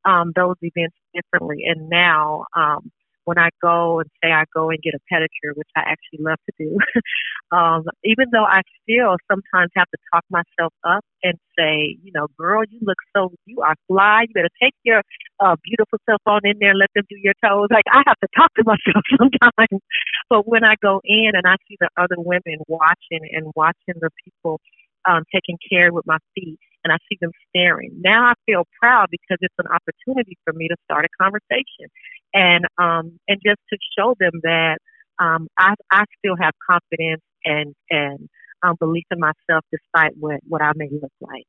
um, 0.06 0.32
those 0.36 0.56
events 0.62 0.96
differently. 1.14 1.64
And 1.68 1.90
now, 1.90 2.46
um, 2.56 2.92
when 3.26 3.38
I 3.38 3.50
go 3.62 4.00
and 4.00 4.10
say 4.22 4.32
I 4.32 4.44
go 4.54 4.70
and 4.70 4.80
get 4.82 4.94
a 4.94 5.00
pedicure, 5.14 5.56
which 5.56 5.70
I 5.76 5.82
actually 5.82 6.20
love 6.20 6.40
to 6.46 6.54
do, 6.60 6.78
um, 7.56 7.86
even 8.04 8.26
though 8.32 8.44
I 8.44 8.62
still 8.84 9.16
sometimes 9.32 9.72
have 9.76 9.90
to 9.90 9.98
talk 10.14 10.24
myself 10.30 10.74
up 10.84 11.06
and 11.24 11.38
say, 11.58 11.98
you 12.04 12.12
know, 12.14 12.28
girl, 12.38 12.64
you 12.70 12.80
look 12.82 12.98
so, 13.16 13.32
you 13.46 13.62
are 13.62 13.76
fly. 13.88 14.24
You 14.28 14.34
better 14.34 14.54
take 14.62 14.74
your 14.84 15.02
uh, 15.40 15.56
beautiful 15.64 16.00
self 16.10 16.22
on 16.26 16.42
in 16.44 16.58
there 16.60 16.72
and 16.72 16.80
let 16.80 16.90
them 16.96 17.06
do 17.10 17.16
your 17.18 17.34
toes. 17.44 17.68
Like 17.72 17.86
I 17.92 18.04
have 18.06 18.20
to 18.20 18.28
talk 18.36 18.54
to 18.56 18.64
myself 18.68 19.04
sometimes. 19.18 19.82
But 20.30 20.48
when 20.48 20.64
I 20.64 20.76
go 20.82 21.00
in 21.04 21.32
and 21.34 21.46
I 21.46 21.56
see 21.68 21.78
the 21.80 21.90
other 21.98 22.18
women 22.18 22.60
watching 22.68 23.24
and 23.32 23.52
watching 23.56 23.96
the 24.02 24.10
people 24.24 24.60
um, 25.08 25.24
taking 25.34 25.58
care 25.70 25.92
with 25.92 26.06
my 26.06 26.18
feet, 26.36 26.60
and 26.84 26.92
I 26.92 26.98
see 27.10 27.18
them 27.22 27.32
staring. 27.50 27.92
Now 28.02 28.26
I 28.26 28.34
feel 28.46 28.64
proud 28.80 29.08
because 29.10 29.38
it's 29.42 29.56
an 29.60 29.68
opportunity 29.68 30.38
for 30.44 30.54
me 30.54 30.68
to 30.68 30.76
start 30.86 31.06
a 31.06 31.24
conversation 31.24 31.90
and 32.34 32.66
um, 32.78 33.20
and 33.28 33.40
just 33.46 33.60
to 33.72 33.78
show 33.98 34.16
them 34.20 34.40
that 34.44 34.78
um, 35.20 35.48
I 35.58 35.76
I 35.92 36.06
still 36.20 36.36
have 36.40 36.54
confidence 36.70 37.22
and 37.46 37.76
and 37.90 38.30
um, 38.64 38.76
belief 38.80 39.06
in 39.12 39.20
myself 39.20 39.66
despite 39.72 40.18
what 40.18 40.40
what 40.48 40.62
I 40.62 40.72
may 40.76 40.90
look 40.92 41.14
like. 41.22 41.46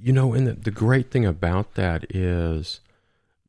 You 0.00 0.12
know, 0.12 0.32
and 0.32 0.46
the, 0.46 0.52
the 0.52 0.70
great 0.70 1.10
thing 1.10 1.26
about 1.26 1.74
that 1.74 2.04
is, 2.14 2.80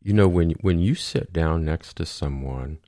you 0.01 0.13
know, 0.13 0.27
when 0.27 0.51
when 0.61 0.79
you 0.79 0.95
sit 0.95 1.31
down 1.33 1.65
next 1.65 1.95
to 1.97 2.05
someone 2.05 2.79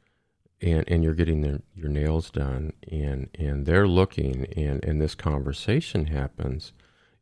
and 0.62 0.84
and 0.88 1.04
you're 1.04 1.14
getting 1.14 1.42
their, 1.42 1.62
your 1.76 1.90
nails 1.90 2.30
done 2.30 2.74
and 2.92 3.30
and 3.38 3.66
they're 3.66 3.88
looking 3.88 4.46
and 4.56 4.84
and 4.84 5.02
this 5.02 5.16
conversation 5.16 6.08
happens 6.08 6.74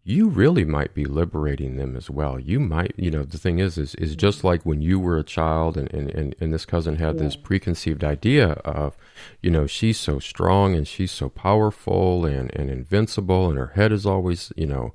you 0.03 0.27
really 0.27 0.65
might 0.65 0.93
be 0.93 1.05
liberating 1.05 1.75
them 1.75 1.95
as 1.95 2.09
well. 2.09 2.39
You 2.39 2.59
might, 2.59 2.93
you 2.97 3.11
know, 3.11 3.23
the 3.23 3.37
thing 3.37 3.59
is, 3.59 3.77
is, 3.77 3.95
is 3.95 4.15
just 4.15 4.39
mm-hmm. 4.39 4.47
like 4.47 4.65
when 4.65 4.81
you 4.81 4.99
were 4.99 5.17
a 5.17 5.23
child 5.23 5.77
and, 5.77 5.91
and, 5.93 6.09
and, 6.11 6.35
and 6.39 6.53
this 6.53 6.65
cousin 6.65 6.95
had 6.95 7.15
yeah. 7.15 7.23
this 7.23 7.35
preconceived 7.35 8.03
idea 8.03 8.53
of, 8.65 8.97
you 9.41 9.51
know, 9.51 9.67
she's 9.67 9.99
so 9.99 10.17
strong 10.19 10.73
and 10.73 10.87
she's 10.87 11.11
so 11.11 11.29
powerful 11.29 12.25
and, 12.25 12.51
and 12.55 12.69
invincible 12.69 13.49
and 13.49 13.57
her 13.57 13.73
head 13.75 13.91
is 13.91 14.05
always, 14.05 14.53
you 14.55 14.65
know, 14.65 14.93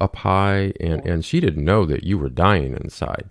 up 0.00 0.16
high 0.16 0.72
and, 0.80 1.02
yeah. 1.04 1.12
and 1.12 1.24
she 1.24 1.38
didn't 1.38 1.64
know 1.64 1.84
that 1.84 2.04
you 2.04 2.18
were 2.18 2.30
dying 2.30 2.76
inside. 2.76 3.30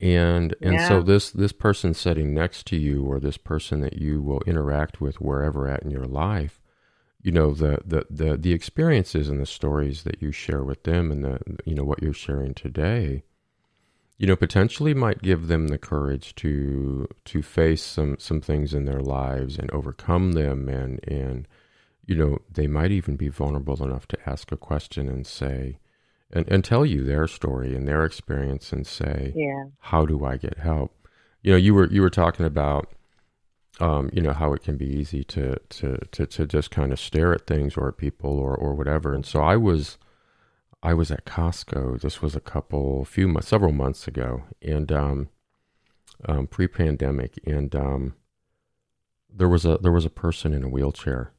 And, 0.00 0.54
and 0.62 0.74
yeah. 0.74 0.88
so 0.88 1.02
this, 1.02 1.30
this 1.30 1.52
person 1.52 1.92
sitting 1.92 2.32
next 2.32 2.66
to 2.68 2.76
you 2.76 3.04
or 3.04 3.20
this 3.20 3.36
person 3.36 3.82
that 3.82 3.98
you 3.98 4.22
will 4.22 4.40
interact 4.46 5.00
with 5.00 5.20
wherever 5.20 5.68
at 5.68 5.82
in 5.82 5.90
your 5.90 6.06
life, 6.06 6.59
you 7.22 7.32
know 7.32 7.52
the, 7.52 7.78
the 7.84 8.06
the 8.10 8.36
the 8.36 8.52
experiences 8.52 9.28
and 9.28 9.40
the 9.40 9.46
stories 9.46 10.02
that 10.04 10.22
you 10.22 10.32
share 10.32 10.62
with 10.62 10.82
them 10.84 11.10
and 11.10 11.24
the 11.24 11.38
you 11.64 11.74
know 11.74 11.84
what 11.84 12.02
you're 12.02 12.12
sharing 12.12 12.54
today 12.54 13.22
you 14.18 14.26
know 14.26 14.36
potentially 14.36 14.94
might 14.94 15.22
give 15.22 15.48
them 15.48 15.68
the 15.68 15.78
courage 15.78 16.34
to 16.34 17.08
to 17.24 17.42
face 17.42 17.82
some 17.82 18.16
some 18.18 18.40
things 18.40 18.74
in 18.74 18.84
their 18.84 19.00
lives 19.00 19.58
and 19.58 19.70
overcome 19.70 20.32
them 20.32 20.68
and 20.68 21.00
and 21.08 21.48
you 22.06 22.14
know 22.14 22.38
they 22.52 22.66
might 22.66 22.90
even 22.90 23.16
be 23.16 23.28
vulnerable 23.28 23.82
enough 23.82 24.06
to 24.06 24.18
ask 24.28 24.52
a 24.52 24.56
question 24.56 25.08
and 25.08 25.26
say 25.26 25.78
and, 26.32 26.46
and 26.48 26.64
tell 26.64 26.86
you 26.86 27.02
their 27.02 27.26
story 27.26 27.74
and 27.74 27.88
their 27.88 28.04
experience 28.04 28.72
and 28.72 28.86
say 28.86 29.32
yeah. 29.34 29.64
how 29.78 30.04
do 30.04 30.24
i 30.24 30.36
get 30.36 30.58
help 30.58 31.08
you 31.42 31.50
know 31.50 31.56
you 31.56 31.74
were 31.74 31.90
you 31.90 32.02
were 32.02 32.10
talking 32.10 32.46
about 32.46 32.88
um, 33.80 34.10
you 34.12 34.20
know 34.20 34.32
how 34.32 34.52
it 34.52 34.62
can 34.62 34.76
be 34.76 34.86
easy 34.86 35.24
to, 35.24 35.56
to 35.70 35.98
to 36.12 36.26
to 36.26 36.46
just 36.46 36.70
kind 36.70 36.92
of 36.92 37.00
stare 37.00 37.32
at 37.32 37.46
things 37.46 37.76
or 37.76 37.88
at 37.88 37.96
people 37.96 38.38
or 38.38 38.54
or 38.54 38.74
whatever. 38.74 39.14
And 39.14 39.24
so 39.24 39.40
I 39.40 39.56
was 39.56 39.98
I 40.82 40.94
was 40.94 41.10
at 41.10 41.24
Costco. 41.24 42.00
This 42.00 42.22
was 42.22 42.34
a 42.34 42.40
couple 42.40 43.04
few 43.04 43.28
months, 43.28 43.48
several 43.48 43.72
months 43.72 44.06
ago, 44.08 44.44
and 44.62 44.90
um, 44.92 45.28
um, 46.26 46.46
pre-pandemic, 46.46 47.38
and 47.46 47.74
um, 47.74 48.14
there 49.32 49.48
was 49.48 49.64
a 49.64 49.78
there 49.78 49.92
was 49.92 50.04
a 50.04 50.10
person 50.10 50.52
in 50.52 50.64
a 50.64 50.68
wheelchair, 50.68 51.32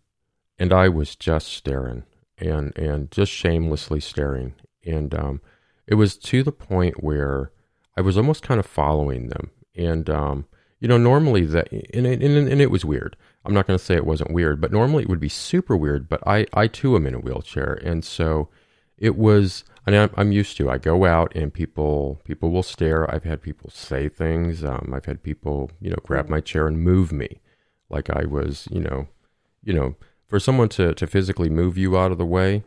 and 0.59 0.71
I 0.73 0.89
was 0.89 1.15
just 1.15 1.47
staring 1.47 2.03
and 2.37 2.75
and 2.77 3.11
just 3.11 3.31
shamelessly 3.31 3.99
staring, 3.99 4.55
and 4.85 5.13
um, 5.13 5.41
it 5.87 5.95
was 5.95 6.17
to 6.17 6.43
the 6.43 6.51
point 6.51 7.03
where 7.03 7.51
I 7.97 8.01
was 8.01 8.17
almost 8.17 8.43
kind 8.43 8.59
of 8.59 8.65
following 8.65 9.27
them, 9.27 9.51
and 9.75 10.09
um, 10.09 10.45
you 10.81 10.87
know, 10.87 10.97
normally 10.97 11.45
that, 11.45 11.71
and, 11.71 12.07
and, 12.07 12.23
and 12.23 12.61
it 12.61 12.71
was 12.71 12.83
weird. 12.83 13.15
I'm 13.45 13.53
not 13.53 13.67
going 13.67 13.77
to 13.77 13.85
say 13.85 13.95
it 13.95 14.05
wasn't 14.05 14.33
weird, 14.33 14.59
but 14.59 14.71
normally 14.71 15.03
it 15.03 15.09
would 15.09 15.19
be 15.19 15.29
super 15.29 15.77
weird. 15.77 16.09
But 16.09 16.27
I, 16.27 16.47
I 16.53 16.67
too 16.67 16.95
am 16.95 17.05
in 17.05 17.13
a 17.13 17.19
wheelchair, 17.19 17.73
and 17.73 18.03
so 18.03 18.49
it 18.97 19.15
was. 19.15 19.63
I 19.85 19.91
mean, 19.91 20.09
I'm 20.15 20.31
used 20.31 20.57
to. 20.57 20.69
I 20.69 20.77
go 20.77 21.05
out 21.05 21.35
and 21.35 21.53
people 21.53 22.19
people 22.23 22.49
will 22.49 22.63
stare. 22.63 23.09
I've 23.09 23.23
had 23.23 23.41
people 23.41 23.69
say 23.69 24.09
things. 24.09 24.63
Um, 24.63 24.91
I've 24.93 25.05
had 25.05 25.23
people, 25.23 25.71
you 25.79 25.89
know, 25.89 25.97
grab 26.03 26.29
my 26.29 26.39
chair 26.39 26.67
and 26.67 26.79
move 26.79 27.11
me, 27.11 27.41
like 27.89 28.09
I 28.09 28.25
was, 28.25 28.67
you 28.71 28.79
know, 28.79 29.07
you 29.63 29.73
know, 29.73 29.95
for 30.27 30.39
someone 30.39 30.69
to 30.69 30.93
to 30.95 31.07
physically 31.07 31.49
move 31.49 31.77
you 31.77 31.97
out 31.97 32.11
of 32.11 32.17
the 32.17 32.25
way, 32.25 32.63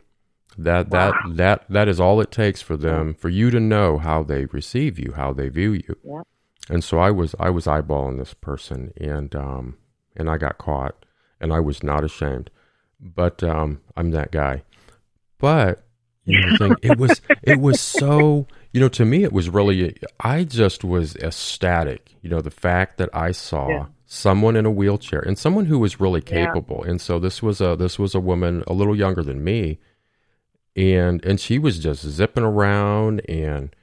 that 0.57 0.90
that 0.90 1.12
wow. 1.12 1.33
that 1.35 1.64
that 1.68 1.88
is 1.88 2.00
all 2.00 2.20
it 2.20 2.31
takes 2.31 2.62
for 2.62 2.77
them 2.77 3.14
for 3.14 3.29
you 3.29 3.50
to 3.50 3.61
know 3.61 3.98
how 3.98 4.22
they 4.22 4.46
receive 4.46 5.00
you, 5.00 5.12
how 5.16 5.33
they 5.33 5.48
view 5.48 5.72
you. 5.72 5.96
Yep 6.05 6.27
and 6.68 6.83
so 6.83 6.98
I 6.98 7.11
was 7.11 7.35
I 7.38 7.50
was 7.50 7.66
eyeballing 7.66 8.18
this 8.18 8.35
person, 8.35 8.92
and 8.96 9.35
um, 9.35 9.77
and 10.16 10.31
I 10.31 10.38
got 10.38 10.59
caught, 10.59 11.05
and 11.40 11.53
I 11.53 11.61
was 11.61 11.83
not 11.83 12.05
ashamed, 12.05 12.50
but 13.00 13.42
um, 13.42 13.81
I'm 13.96 14.11
that 14.12 14.31
guy. 14.31 14.62
But 15.38 15.85
you 16.24 16.40
know, 16.40 16.57
thing, 16.57 16.77
it 16.83 16.98
was 16.98 17.20
it 17.42 17.61
was 17.61 17.81
so 17.81 18.46
you 18.72 18.81
know 18.81 18.88
to 18.88 19.05
me 19.05 19.24
it 19.24 19.33
was 19.33 19.50
really 19.50 19.96
I 20.20 20.44
just 20.44 20.85
was 20.85 21.16
ecstatic. 21.16 22.14
You 22.22 22.31
know, 22.31 22.40
the 22.40 22.50
fact 22.50 22.98
that 22.98 23.11
I 23.12 23.33
saw. 23.33 23.68
Yeah. 23.68 23.87
Someone 24.07 24.55
in 24.55 24.64
a 24.64 24.70
wheelchair 24.70 25.18
and 25.18 25.37
someone 25.37 25.64
who 25.64 25.79
was 25.79 25.98
really 25.98 26.20
capable, 26.20 26.83
yeah. 26.85 26.90
and 26.90 27.00
so 27.00 27.18
this 27.18 27.42
was 27.42 27.61
a 27.61 27.74
this 27.74 27.98
was 27.98 28.14
a 28.14 28.20
woman 28.20 28.62
a 28.68 28.72
little 28.72 28.94
younger 28.94 29.24
than 29.24 29.42
me, 29.42 29.81
and 30.77 31.24
and 31.24 31.40
she 31.40 31.59
was 31.59 31.81
just 31.81 32.07
zipping 32.07 32.44
around 32.44 33.29
and 33.29 33.74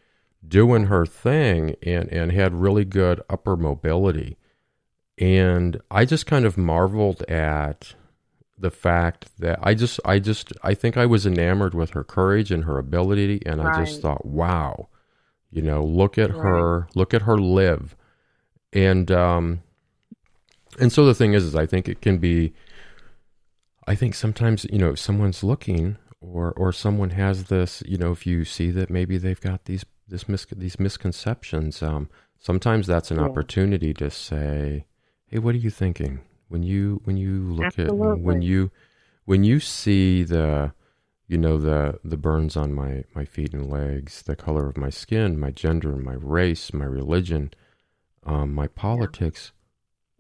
doing 0.48 0.86
her 0.86 1.06
thing 1.06 1.76
and, 1.84 2.10
and 2.12 2.32
had 2.32 2.54
really 2.54 2.86
good 2.86 3.22
upper 3.30 3.56
mobility. 3.56 4.38
And 5.18 5.80
I 5.92 6.06
just 6.06 6.26
kind 6.26 6.46
of 6.46 6.58
marveled 6.58 7.22
at 7.24 7.94
the 8.58 8.72
fact 8.72 9.28
that 9.40 9.60
I 9.62 9.74
just, 9.74 10.00
I 10.06 10.20
just, 10.20 10.54
I 10.64 10.74
think 10.74 10.98
I 10.98 11.06
was 11.06 11.26
enamored 11.26 11.74
with 11.74 11.92
her 11.92 12.04
courage 12.04 12.52
and 12.52 12.64
her 12.64 12.78
ability. 12.78 13.42
And 13.46 13.64
right. 13.64 13.76
I 13.76 13.86
just 13.86 14.02
thought, 14.02 14.26
wow, 14.26 14.90
you 15.52 15.62
know, 15.62 15.84
look 15.84 16.18
at 16.18 16.34
right. 16.34 16.40
her, 16.40 16.88
look 16.96 17.14
at 17.14 17.24
her 17.24 17.38
live. 17.38 17.96
And, 18.74 19.12
um, 19.12 19.62
and 20.80 20.92
so 20.92 21.06
the 21.06 21.16
thing 21.16 21.34
is, 21.34 21.44
is 21.44 21.56
I 21.56 21.66
think 21.66 21.88
it 21.88 22.02
can 22.02 22.18
be, 22.18 22.54
I 23.88 23.96
think 23.96 24.16
sometimes, 24.16 24.66
you 24.72 24.80
know, 24.80 24.92
if 24.92 25.00
someone's 25.00 25.44
looking 25.44 25.98
or, 26.22 26.54
or 26.54 26.72
someone 26.72 27.12
has 27.12 27.46
this, 27.46 27.84
you 27.86 27.98
know, 27.98 28.12
if 28.12 28.26
you 28.26 28.46
see 28.46 28.72
that 28.72 28.90
maybe 28.90 29.18
they've 29.18 29.42
got 29.42 29.66
these 29.66 29.84
this 30.12 30.30
mis- 30.30 30.46
these 30.56 30.80
misconceptions. 30.80 31.82
Um, 31.82 32.10
sometimes 32.40 32.86
that's 32.86 33.10
an 33.10 33.18
yeah. 33.18 33.24
opportunity 33.24 33.94
to 33.96 34.12
say, 34.12 34.86
"Hey, 35.26 35.40
what 35.40 35.56
are 35.56 35.60
you 35.60 35.72
thinking 35.72 36.20
when 36.50 36.62
you 36.62 37.02
when 37.06 37.18
you 37.18 37.54
look 37.54 37.66
Absolutely. 37.66 38.12
at 38.12 38.20
when 38.20 38.42
you 38.44 38.72
when 39.26 39.44
you 39.44 39.60
see 39.60 40.24
the 40.24 40.74
you 41.28 41.38
know 41.38 41.58
the 41.58 42.00
the 42.04 42.18
burns 42.18 42.56
on 42.56 42.74
my 42.74 43.06
my 43.16 43.26
feet 43.26 43.54
and 43.54 43.72
legs, 43.72 44.22
the 44.22 44.36
color 44.36 44.68
of 44.68 44.78
my 44.78 44.90
skin, 44.90 45.40
my 45.40 45.50
gender, 45.50 45.96
my 45.96 46.14
race, 46.14 46.74
my 46.74 46.86
religion, 46.86 47.52
um, 48.24 48.54
my 48.54 48.68
politics." 48.68 49.52
Yeah. 49.54 49.58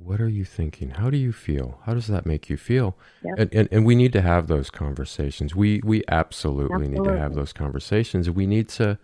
What 0.04 0.20
are 0.20 0.28
you 0.28 0.46
thinking? 0.46 0.90
How 0.90 1.12
do 1.12 1.18
you 1.18 1.32
feel? 1.32 1.80
How 1.86 1.94
does 1.94 2.08
that 2.08 2.26
make 2.26 2.50
you 2.50 2.58
feel? 2.58 2.98
And, 3.38 3.54
and 3.54 3.70
and 3.72 3.86
we 3.86 3.94
need 3.94 4.12
to 4.14 4.22
have 4.22 4.48
those 4.48 4.72
conversations. 4.72 5.56
We 5.56 5.80
we 5.84 6.02
absolutely, 6.08 6.74
absolutely. 6.74 6.98
need 6.98 7.08
to 7.08 7.20
have 7.20 7.36
those 7.36 7.54
conversations. 7.54 8.28
We 8.28 8.48
need 8.48 8.68
to 8.70 8.98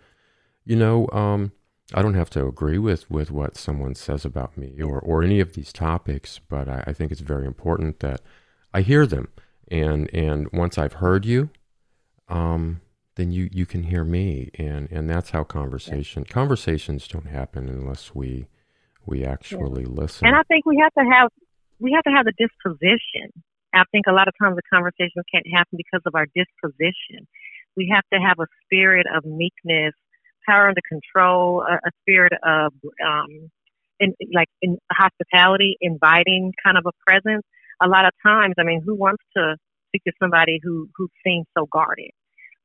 you 0.68 0.76
know, 0.76 1.08
um, 1.12 1.52
I 1.94 2.02
don't 2.02 2.12
have 2.12 2.28
to 2.30 2.46
agree 2.46 2.76
with, 2.76 3.10
with 3.10 3.30
what 3.30 3.56
someone 3.56 3.94
says 3.94 4.26
about 4.26 4.58
me 4.58 4.82
or, 4.82 5.00
or 5.00 5.22
any 5.22 5.40
of 5.40 5.54
these 5.54 5.72
topics, 5.72 6.40
but 6.46 6.68
I, 6.68 6.84
I 6.86 6.92
think 6.92 7.10
it's 7.10 7.22
very 7.22 7.46
important 7.46 8.00
that 8.00 8.20
I 8.74 8.82
hear 8.82 9.06
them. 9.06 9.28
And, 9.70 10.12
and 10.14 10.52
once 10.52 10.76
I've 10.76 10.94
heard 10.94 11.24
you, 11.24 11.48
um, 12.28 12.82
then 13.14 13.32
you, 13.32 13.48
you 13.50 13.64
can 13.64 13.84
hear 13.84 14.04
me. 14.04 14.50
And, 14.58 14.92
and 14.92 15.08
that's 15.08 15.30
how 15.30 15.42
conversation, 15.42 16.24
yeah. 16.28 16.34
conversations 16.34 17.08
don't 17.08 17.28
happen 17.28 17.70
unless 17.70 18.14
we, 18.14 18.46
we 19.06 19.24
actually 19.24 19.84
yeah. 19.84 19.88
listen. 19.88 20.26
And 20.26 20.36
I 20.36 20.42
think 20.42 20.66
we 20.66 20.76
have 20.82 20.92
to 21.02 21.10
have, 21.10 21.30
we 21.80 21.92
have 21.94 22.04
to 22.04 22.10
have 22.10 22.26
the 22.26 22.34
disposition. 22.36 23.32
I 23.72 23.84
think 23.90 24.04
a 24.06 24.12
lot 24.12 24.28
of 24.28 24.34
times 24.38 24.56
the 24.56 24.62
conversations 24.70 25.24
can't 25.32 25.46
happen 25.50 25.78
because 25.78 26.02
of 26.04 26.14
our 26.14 26.26
disposition. 26.36 27.26
We 27.74 27.90
have 27.94 28.04
to 28.12 28.20
have 28.20 28.38
a 28.38 28.46
spirit 28.66 29.06
of 29.16 29.24
meekness 29.24 29.94
power 30.48 30.68
under 30.68 30.80
control, 30.88 31.62
a, 31.62 31.74
a 31.74 31.90
spirit 32.02 32.32
of 32.44 32.72
um, 33.04 33.50
in, 34.00 34.14
like 34.32 34.48
in 34.62 34.78
hospitality, 34.90 35.76
inviting 35.80 36.52
kind 36.64 36.78
of 36.78 36.84
a 36.86 36.92
presence. 37.06 37.44
A 37.82 37.88
lot 37.88 38.06
of 38.06 38.12
times, 38.24 38.54
I 38.58 38.64
mean, 38.64 38.82
who 38.84 38.94
wants 38.94 39.22
to 39.36 39.56
speak 39.88 40.02
to 40.04 40.12
somebody 40.20 40.58
who 40.62 40.88
who 40.96 41.08
seems 41.24 41.46
so 41.56 41.66
guarded? 41.70 42.10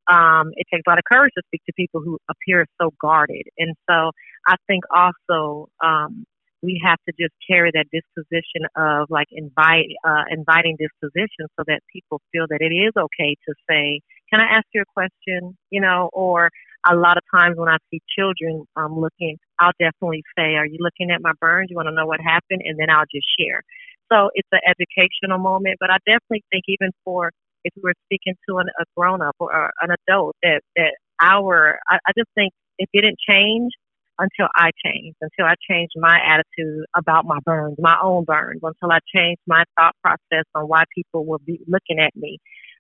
um, 0.09 0.51
it 0.55 0.67
takes 0.71 0.83
a 0.85 0.89
lot 0.89 0.97
of 0.97 1.05
courage 1.05 1.31
to 1.37 1.43
speak 1.47 1.61
to 1.65 1.73
people 1.73 2.01
who 2.01 2.17
appear 2.29 2.65
so 2.81 2.91
guarded. 3.01 3.47
And 3.57 3.75
so 3.89 4.11
I 4.47 4.55
think 4.67 4.83
also 4.93 5.69
um, 5.83 6.25
we 6.61 6.81
have 6.83 6.97
to 7.07 7.13
just 7.19 7.33
carry 7.47 7.71
that 7.73 7.87
disposition 7.91 8.67
of 8.75 9.07
like 9.09 9.27
invite 9.31 9.87
uh, 10.05 10.23
inviting 10.29 10.77
disposition 10.77 11.47
so 11.57 11.63
that 11.67 11.81
people 11.91 12.21
feel 12.31 12.45
that 12.49 12.59
it 12.61 12.73
is 12.73 12.91
okay 12.97 13.35
to 13.47 13.53
say, 13.69 14.01
"Can 14.29 14.39
I 14.39 14.57
ask 14.57 14.65
you 14.73 14.81
a 14.81 14.93
question?" 14.93 15.57
You 15.69 15.81
know, 15.81 16.09
or 16.13 16.49
a 16.89 16.95
lot 16.95 17.17
of 17.17 17.23
times 17.33 17.55
when 17.57 17.69
I 17.69 17.77
see 17.91 18.01
children 18.17 18.65
um, 18.75 18.99
looking, 18.99 19.37
I'll 19.59 19.75
definitely 19.79 20.23
say, 20.37 20.55
"Are 20.55 20.65
you 20.65 20.77
looking 20.79 21.11
at 21.11 21.21
my 21.21 21.33
burns? 21.39 21.67
You 21.69 21.75
want 21.75 21.87
to 21.87 21.95
know 21.95 22.05
what 22.05 22.19
happened?" 22.21 22.61
And 22.65 22.77
then 22.79 22.89
I'll 22.89 23.09
just 23.13 23.27
share. 23.39 23.61
So 24.11 24.29
it's 24.35 24.49
an 24.51 24.59
educational 24.67 25.39
moment, 25.39 25.77
but 25.79 25.89
I 25.89 25.97
definitely 26.05 26.43
think 26.51 26.65
even 26.67 26.91
for 27.03 27.31
if 27.63 27.73
we're 27.81 27.93
speaking 28.05 28.35
to 28.49 28.57
an, 28.57 28.67
a 28.79 28.83
grown 28.95 29.21
up 29.21 29.35
or, 29.39 29.53
or 29.55 29.71
an 29.81 29.95
adult, 30.07 30.35
that 30.43 30.61
that 30.75 30.95
our 31.21 31.79
I, 31.89 31.95
I 32.07 32.11
just 32.17 32.29
think 32.35 32.53
it 32.79 32.89
didn't 32.93 33.17
change 33.27 33.71
until 34.19 34.47
I 34.55 34.69
changed, 34.85 35.17
until 35.21 35.45
I 35.45 35.55
changed 35.69 35.93
my 35.97 36.19
attitude 36.25 36.85
about 36.95 37.25
my 37.25 37.39
burns, 37.45 37.75
my 37.79 37.97
own 38.01 38.25
burns, 38.25 38.61
until 38.63 38.91
I 38.91 38.99
changed 39.13 39.41
my 39.47 39.63
thought 39.77 39.95
process 40.03 40.45
on 40.55 40.67
why 40.67 40.83
people 40.93 41.25
would 41.25 41.45
be 41.45 41.59
looking 41.67 41.99
at 41.99 42.15
me. 42.15 42.39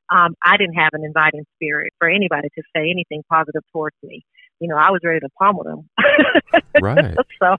Um, 0.09 0.35
I 0.43 0.57
didn't 0.57 0.75
have 0.75 0.89
an 0.93 1.03
inviting 1.03 1.45
spirit 1.55 1.93
for 1.99 2.09
anybody 2.09 2.49
to 2.55 2.63
say 2.75 2.89
anything 2.89 3.23
positive 3.29 3.63
towards 3.71 3.95
me. 4.03 4.23
You 4.59 4.67
know, 4.67 4.77
I 4.77 4.91
was 4.91 5.01
ready 5.03 5.19
to 5.19 5.29
pummel 5.39 5.63
them. 5.63 5.89
right. 6.81 7.15
so, 7.41 7.55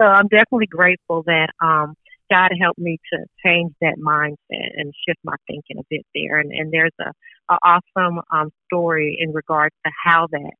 so 0.00 0.06
I'm 0.06 0.28
definitely 0.28 0.66
grateful 0.66 1.22
that 1.24 1.48
um, 1.62 1.94
God 2.30 2.50
helped 2.60 2.78
me 2.78 2.98
to 3.12 3.24
change 3.44 3.72
that 3.80 3.96
mindset 3.98 4.70
and 4.76 4.92
shift 5.06 5.18
my 5.24 5.34
thinking 5.46 5.78
a 5.78 5.84
bit 5.90 6.06
there. 6.14 6.38
And, 6.38 6.52
and 6.52 6.72
there's 6.72 6.94
a, 7.00 7.12
a 7.52 7.58
awesome 7.64 8.20
um, 8.32 8.50
story 8.66 9.18
in 9.20 9.32
regards 9.32 9.74
to 9.84 9.92
how 10.04 10.26
that 10.30 10.52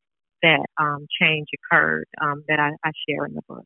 that 0.42 0.64
um, 0.78 1.06
change 1.20 1.48
occurred 1.54 2.06
um, 2.20 2.44
that 2.48 2.58
I, 2.58 2.70
I 2.82 2.92
share 3.08 3.26
in 3.26 3.34
the 3.34 3.42
book. 3.46 3.64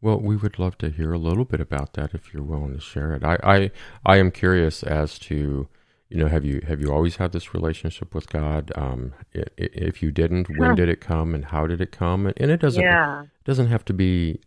Well, 0.00 0.20
we 0.20 0.36
would 0.36 0.58
love 0.58 0.78
to 0.78 0.90
hear 0.90 1.12
a 1.12 1.18
little 1.18 1.44
bit 1.44 1.60
about 1.60 1.94
that 1.94 2.14
if 2.14 2.32
you're 2.32 2.42
willing 2.42 2.72
to 2.74 2.80
share 2.80 3.12
it. 3.14 3.24
I, 3.24 3.38
I, 3.42 3.70
I 4.06 4.16
am 4.18 4.30
curious 4.30 4.82
as 4.82 5.18
to, 5.20 5.68
you 6.08 6.16
know, 6.16 6.28
have 6.28 6.44
you 6.44 6.62
have 6.66 6.80
you 6.80 6.92
always 6.92 7.16
had 7.16 7.32
this 7.32 7.52
relationship 7.52 8.14
with 8.14 8.28
God? 8.30 8.72
Um, 8.74 9.12
if 9.32 10.02
you 10.02 10.10
didn't, 10.10 10.48
when 10.56 10.74
did 10.74 10.88
it 10.88 11.00
come, 11.00 11.34
and 11.34 11.44
how 11.44 11.66
did 11.66 11.80
it 11.80 11.92
come? 11.92 12.26
And 12.26 12.50
it 12.50 12.60
doesn't 12.60 12.82
yeah. 12.82 13.22
it 13.22 13.44
doesn't 13.44 13.66
have 13.66 13.84
to 13.86 13.92
be 13.92 14.40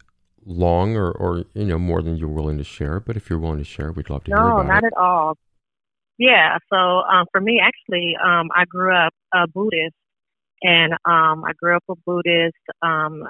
long 0.43 0.95
or, 0.95 1.11
or 1.11 1.45
you 1.53 1.65
know 1.65 1.77
more 1.77 2.01
than 2.01 2.17
you're 2.17 2.29
willing 2.29 2.57
to 2.57 2.63
share. 2.63 2.99
But 2.99 3.15
if 3.15 3.29
you're 3.29 3.37
willing 3.37 3.59
to 3.59 3.63
share, 3.63 3.91
we'd 3.91 4.09
love 4.09 4.23
to 4.23 4.31
no, 4.31 4.37
hear 4.37 4.45
about 4.45 4.61
it. 4.61 4.67
No, 4.67 4.73
not 4.73 4.83
at 4.85 4.93
all. 4.97 5.37
Yeah. 6.17 6.57
So 6.71 6.77
um, 6.77 7.27
for 7.31 7.39
me, 7.39 7.61
actually, 7.63 8.15
um, 8.23 8.49
I 8.55 8.65
grew 8.65 8.95
up 8.95 9.13
a 9.31 9.47
Buddhist, 9.47 9.95
and 10.63 10.93
um, 11.05 11.43
I 11.45 11.51
grew 11.59 11.75
up 11.75 11.83
a 11.89 11.95
Buddhist. 12.05 12.55
Um, 12.81 13.23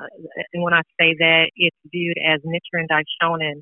and 0.54 0.64
when 0.64 0.74
I 0.74 0.84
say 1.00 1.16
that, 1.20 1.52
it's 1.58 1.78
viewed 1.92 2.18
as 2.18 2.40
Nichiren 2.42 2.88
Daishonin 2.90 3.62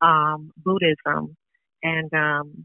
um, 0.00 0.52
Buddhism. 0.56 1.36
And 1.82 2.12
um, 2.14 2.64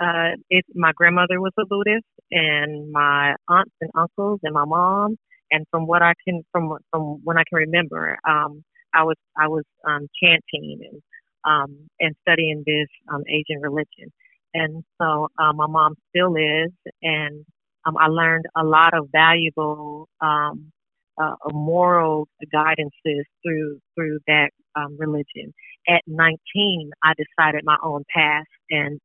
uh, 0.00 0.36
it, 0.50 0.64
my 0.74 0.92
grandmother 0.94 1.40
was 1.40 1.52
a 1.58 1.66
Buddhist, 1.66 2.06
and 2.32 2.92
my 2.92 3.34
aunts 3.48 3.74
and 3.80 3.90
uncles, 3.96 4.40
and 4.44 4.54
my 4.54 4.64
mom. 4.66 5.16
And 5.52 5.66
from 5.70 5.86
what 5.86 6.02
I 6.02 6.14
can, 6.26 6.42
from 6.52 6.70
from 6.90 7.20
when 7.24 7.38
I 7.38 7.44
can 7.48 7.58
remember, 7.58 8.18
um, 8.28 8.64
I 8.94 9.04
was 9.04 9.16
I 9.38 9.48
was 9.48 9.64
um, 9.88 10.08
chanting 10.22 10.80
and 10.90 11.02
um, 11.46 11.88
and 12.00 12.14
studying 12.22 12.64
this 12.66 12.88
um, 13.12 13.22
Asian 13.28 13.62
religion. 13.62 14.12
And 14.54 14.84
so 15.00 15.28
uh, 15.38 15.52
my 15.54 15.66
mom 15.68 15.94
still 16.10 16.34
is, 16.36 16.72
and 17.02 17.44
um, 17.86 17.96
I 17.98 18.08
learned 18.08 18.46
a 18.56 18.64
lot 18.64 18.94
of 18.94 19.08
valuable 19.12 20.08
um, 20.20 20.72
uh, 21.20 21.34
moral 21.52 22.28
guidances 22.54 23.24
through 23.44 23.80
through 23.96 24.20
that 24.28 24.50
um, 24.76 24.96
religion. 24.98 25.54
At 25.88 26.02
19, 26.06 26.90
I 27.04 27.14
decided 27.16 27.62
my 27.64 27.76
own 27.82 28.04
path, 28.14 28.46
and 28.70 29.00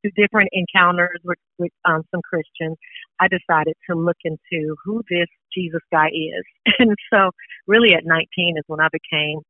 through 0.00 0.10
different 0.16 0.50
encounters 0.52 1.20
with, 1.24 1.38
with 1.58 1.72
um, 1.84 2.02
some 2.10 2.20
Christians, 2.22 2.76
I 3.20 3.28
decided 3.28 3.74
to 3.90 3.96
look 3.96 4.16
into 4.24 4.76
who 4.84 5.02
this 5.08 5.28
Jesus 5.54 5.82
guy 5.92 6.08
is. 6.08 6.44
And 6.78 6.94
so, 7.12 7.30
really, 7.66 7.94
at 7.94 8.02
19 8.04 8.56
is 8.58 8.64
when 8.66 8.80
I 8.80 8.88
became 8.92 9.40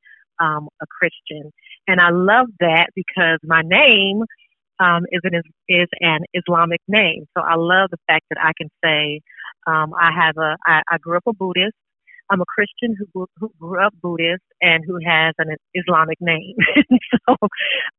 um, 0.40 0.68
a 0.82 0.86
Christian, 0.86 1.50
and 1.88 2.00
I 2.00 2.10
love 2.10 2.46
that 2.60 2.88
because 2.94 3.38
my 3.42 3.62
name 3.64 4.22
um, 4.78 5.04
is 5.10 5.20
an 5.24 5.40
is 5.68 5.88
an 6.00 6.20
Islamic 6.34 6.80
name. 6.88 7.24
So 7.36 7.42
I 7.42 7.54
love 7.56 7.90
the 7.90 7.98
fact 8.06 8.26
that 8.30 8.38
I 8.42 8.52
can 8.56 8.68
say 8.84 9.20
um, 9.66 9.92
I 9.98 10.10
have 10.14 10.36
a 10.36 10.56
I, 10.66 10.82
I 10.90 10.98
grew 10.98 11.16
up 11.16 11.24
a 11.26 11.32
Buddhist. 11.32 11.74
I'm 12.30 12.40
a 12.40 12.44
Christian 12.46 12.96
who 12.98 13.26
who 13.38 13.50
grew 13.60 13.84
up 13.84 13.94
Buddhist 14.02 14.42
and 14.60 14.84
who 14.86 14.98
has 15.04 15.34
an 15.38 15.56
Islamic 15.74 16.18
name. 16.20 16.56
so 17.28 17.36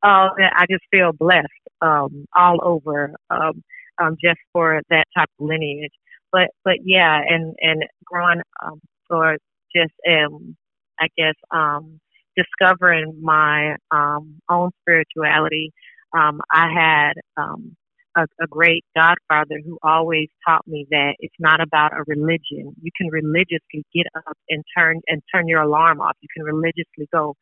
uh, 0.03 0.29
I 0.33 0.65
just 0.69 0.83
feel 0.91 1.11
blessed 1.13 1.47
um, 1.81 2.25
all 2.35 2.59
over 2.63 3.13
um, 3.29 3.63
um, 4.01 4.17
just 4.23 4.39
for 4.53 4.81
that 4.89 5.05
type 5.15 5.29
of 5.39 5.47
lineage. 5.47 5.93
But 6.31 6.49
but 6.65 6.75
yeah, 6.83 7.19
and 7.27 7.55
and 7.59 7.83
growing 8.05 8.41
um, 8.65 8.81
or 9.09 9.37
just 9.75 9.93
um, 10.07 10.55
I 10.99 11.07
guess 11.17 11.35
um, 11.51 11.99
discovering 12.35 13.19
my 13.21 13.75
um, 13.91 14.39
own 14.49 14.71
spirituality 14.81 15.73
um, 16.15 16.41
I 16.51 16.67
had 16.73 17.13
um, 17.37 17.75
a, 18.17 18.23
a 18.43 18.47
great 18.47 18.83
godfather 18.95 19.61
who 19.63 19.77
always 19.83 20.27
taught 20.47 20.67
me 20.67 20.87
that 20.91 21.15
it's 21.19 21.35
not 21.39 21.61
about 21.61 21.93
a 21.93 22.03
religion. 22.07 22.73
You 22.81 22.91
can 22.97 23.09
religiously 23.11 23.85
get 23.93 24.07
up 24.15 24.37
and 24.49 24.63
turn 24.77 25.01
and 25.07 25.21
turn 25.33 25.47
your 25.47 25.61
alarm 25.61 26.01
off. 26.01 26.17
You 26.21 26.29
can 26.35 26.43
religiously 26.43 27.07
go 27.13 27.35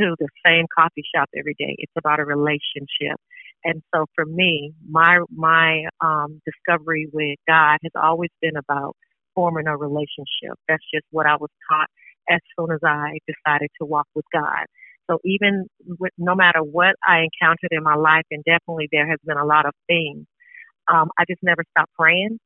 to 0.00 0.14
the 0.18 0.28
same 0.46 0.66
coffee 0.74 1.02
shop 1.14 1.28
every 1.36 1.54
day. 1.58 1.74
It's 1.78 1.92
about 1.98 2.20
a 2.20 2.24
relationship. 2.24 3.18
And 3.64 3.82
so 3.94 4.06
for 4.14 4.24
me, 4.24 4.72
my 4.88 5.18
my 5.34 5.84
um, 6.00 6.40
discovery 6.46 7.08
with 7.12 7.38
God 7.46 7.78
has 7.82 7.92
always 8.00 8.30
been 8.40 8.56
about 8.56 8.96
forming 9.34 9.66
a 9.66 9.76
relationship. 9.76 10.56
That's 10.68 10.84
just 10.94 11.06
what 11.10 11.26
I 11.26 11.36
was 11.36 11.50
taught 11.70 11.88
as 12.30 12.40
soon 12.58 12.70
as 12.72 12.80
I 12.84 13.18
decided 13.26 13.70
to 13.80 13.86
walk 13.86 14.06
with 14.14 14.24
God. 14.32 14.66
So 15.10 15.18
even 15.24 15.66
with, 15.98 16.12
no 16.16 16.34
matter 16.34 16.60
what 16.60 16.94
I 17.06 17.26
encountered 17.26 17.72
in 17.72 17.82
my 17.82 17.96
life, 17.96 18.24
and 18.30 18.44
definitely 18.44 18.88
there 18.92 19.08
has 19.08 19.18
been 19.24 19.38
a 19.38 19.44
lot 19.44 19.66
of 19.66 19.72
things, 19.88 20.26
um, 20.92 21.10
I 21.18 21.24
just 21.28 21.42
never 21.42 21.64
stopped 21.70 21.92
praying. 21.98 22.38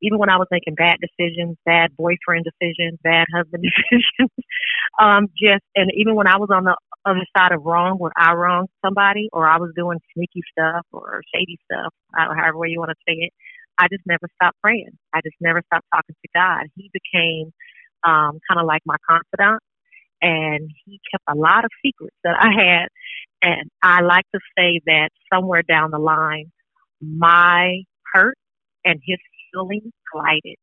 Even 0.00 0.18
when 0.18 0.30
I 0.30 0.36
was 0.36 0.48
making 0.50 0.74
bad 0.74 0.96
decisions, 0.98 1.56
bad 1.64 1.96
boyfriend 1.96 2.44
decisions, 2.44 2.98
bad 3.04 3.26
husband 3.32 3.62
decisions, 3.92 4.32
um, 5.00 5.28
just 5.38 5.62
and 5.76 5.92
even 5.94 6.16
when 6.16 6.26
I 6.26 6.38
was 6.38 6.48
on 6.50 6.64
the 6.64 6.76
other 7.04 7.26
side 7.36 7.52
of 7.52 7.62
wrong, 7.62 7.98
where 7.98 8.12
I 8.16 8.32
wronged 8.32 8.68
somebody, 8.84 9.28
or 9.32 9.46
I 9.46 9.58
was 9.58 9.70
doing 9.76 10.00
sneaky 10.14 10.40
stuff 10.50 10.86
or 10.92 11.22
shady 11.32 11.58
stuff, 11.70 11.92
however 12.14 12.58
way 12.58 12.68
you 12.68 12.80
want 12.80 12.90
to 12.90 13.02
say 13.06 13.14
it, 13.14 13.32
I 13.78 13.86
just 13.92 14.02
never 14.06 14.26
stopped 14.34 14.58
praying. 14.62 14.98
I 15.14 15.20
just 15.24 15.36
never 15.40 15.62
stopped 15.66 15.86
talking 15.94 16.16
to 16.20 16.28
God. 16.34 16.66
He 16.74 16.90
became 16.92 17.52
um, 18.04 18.40
kind 18.48 18.58
of 18.58 18.66
like 18.66 18.82
my 18.84 18.96
confidant 19.08 19.62
and 20.22 20.70
he 20.86 21.00
kept 21.10 21.24
a 21.28 21.34
lot 21.34 21.64
of 21.64 21.70
secrets 21.84 22.16
that 22.24 22.36
I 22.38 22.50
had. 22.52 22.88
And 23.42 23.70
I 23.82 24.02
like 24.02 24.24
to 24.32 24.40
say 24.56 24.80
that 24.86 25.08
somewhere 25.32 25.62
down 25.62 25.90
the 25.90 25.98
line, 25.98 26.52
my 27.00 27.82
hurt 28.14 28.36
and 28.84 29.00
his 29.04 29.18
healing 29.52 29.92
collided. 30.10 30.56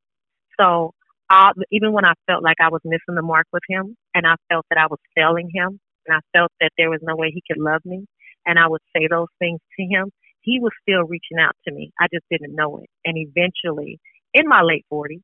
So 0.60 0.94
uh, 1.30 1.52
even 1.72 1.92
when 1.92 2.06
I 2.06 2.14
felt 2.26 2.44
like 2.44 2.58
I 2.62 2.70
was 2.70 2.82
missing 2.86 3.16
the 3.16 3.22
mark 3.22 3.48
with 3.52 3.64
him, 3.70 3.96
and 4.16 4.26
I 4.26 4.36
felt 4.50 4.66
that 4.70 4.80
I 4.80 4.88
was 4.88 5.00
failing 5.16 5.50
him, 5.54 5.80
and 6.08 6.18
I 6.18 6.38
felt 6.38 6.52
that 6.62 6.72
there 6.78 6.90
was 6.90 7.02
no 7.04 7.16
way 7.16 7.32
he 7.32 7.44
could 7.48 7.62
love 7.62 7.82
me, 7.86 8.06
and 8.46 8.58
I 8.58 8.68
would 8.68 8.82
say 8.96 9.08
those 9.08 9.28
things 9.38 9.60
to 9.78 9.84
him, 9.84 10.10
he 10.42 10.60
was 10.60 10.72
still 10.82 11.04
reaching 11.04 11.38
out 11.40 11.56
to 11.68 11.74
me. 11.74 11.92
I 12.00 12.08
just 12.12 12.26
didn't 12.32 12.56
know 12.56 12.78
it. 12.78 12.90
And 13.06 13.18
eventually, 13.18 14.00
in 14.34 14.48
my 14.48 14.62
late 14.62 14.86
40s, 14.92 15.22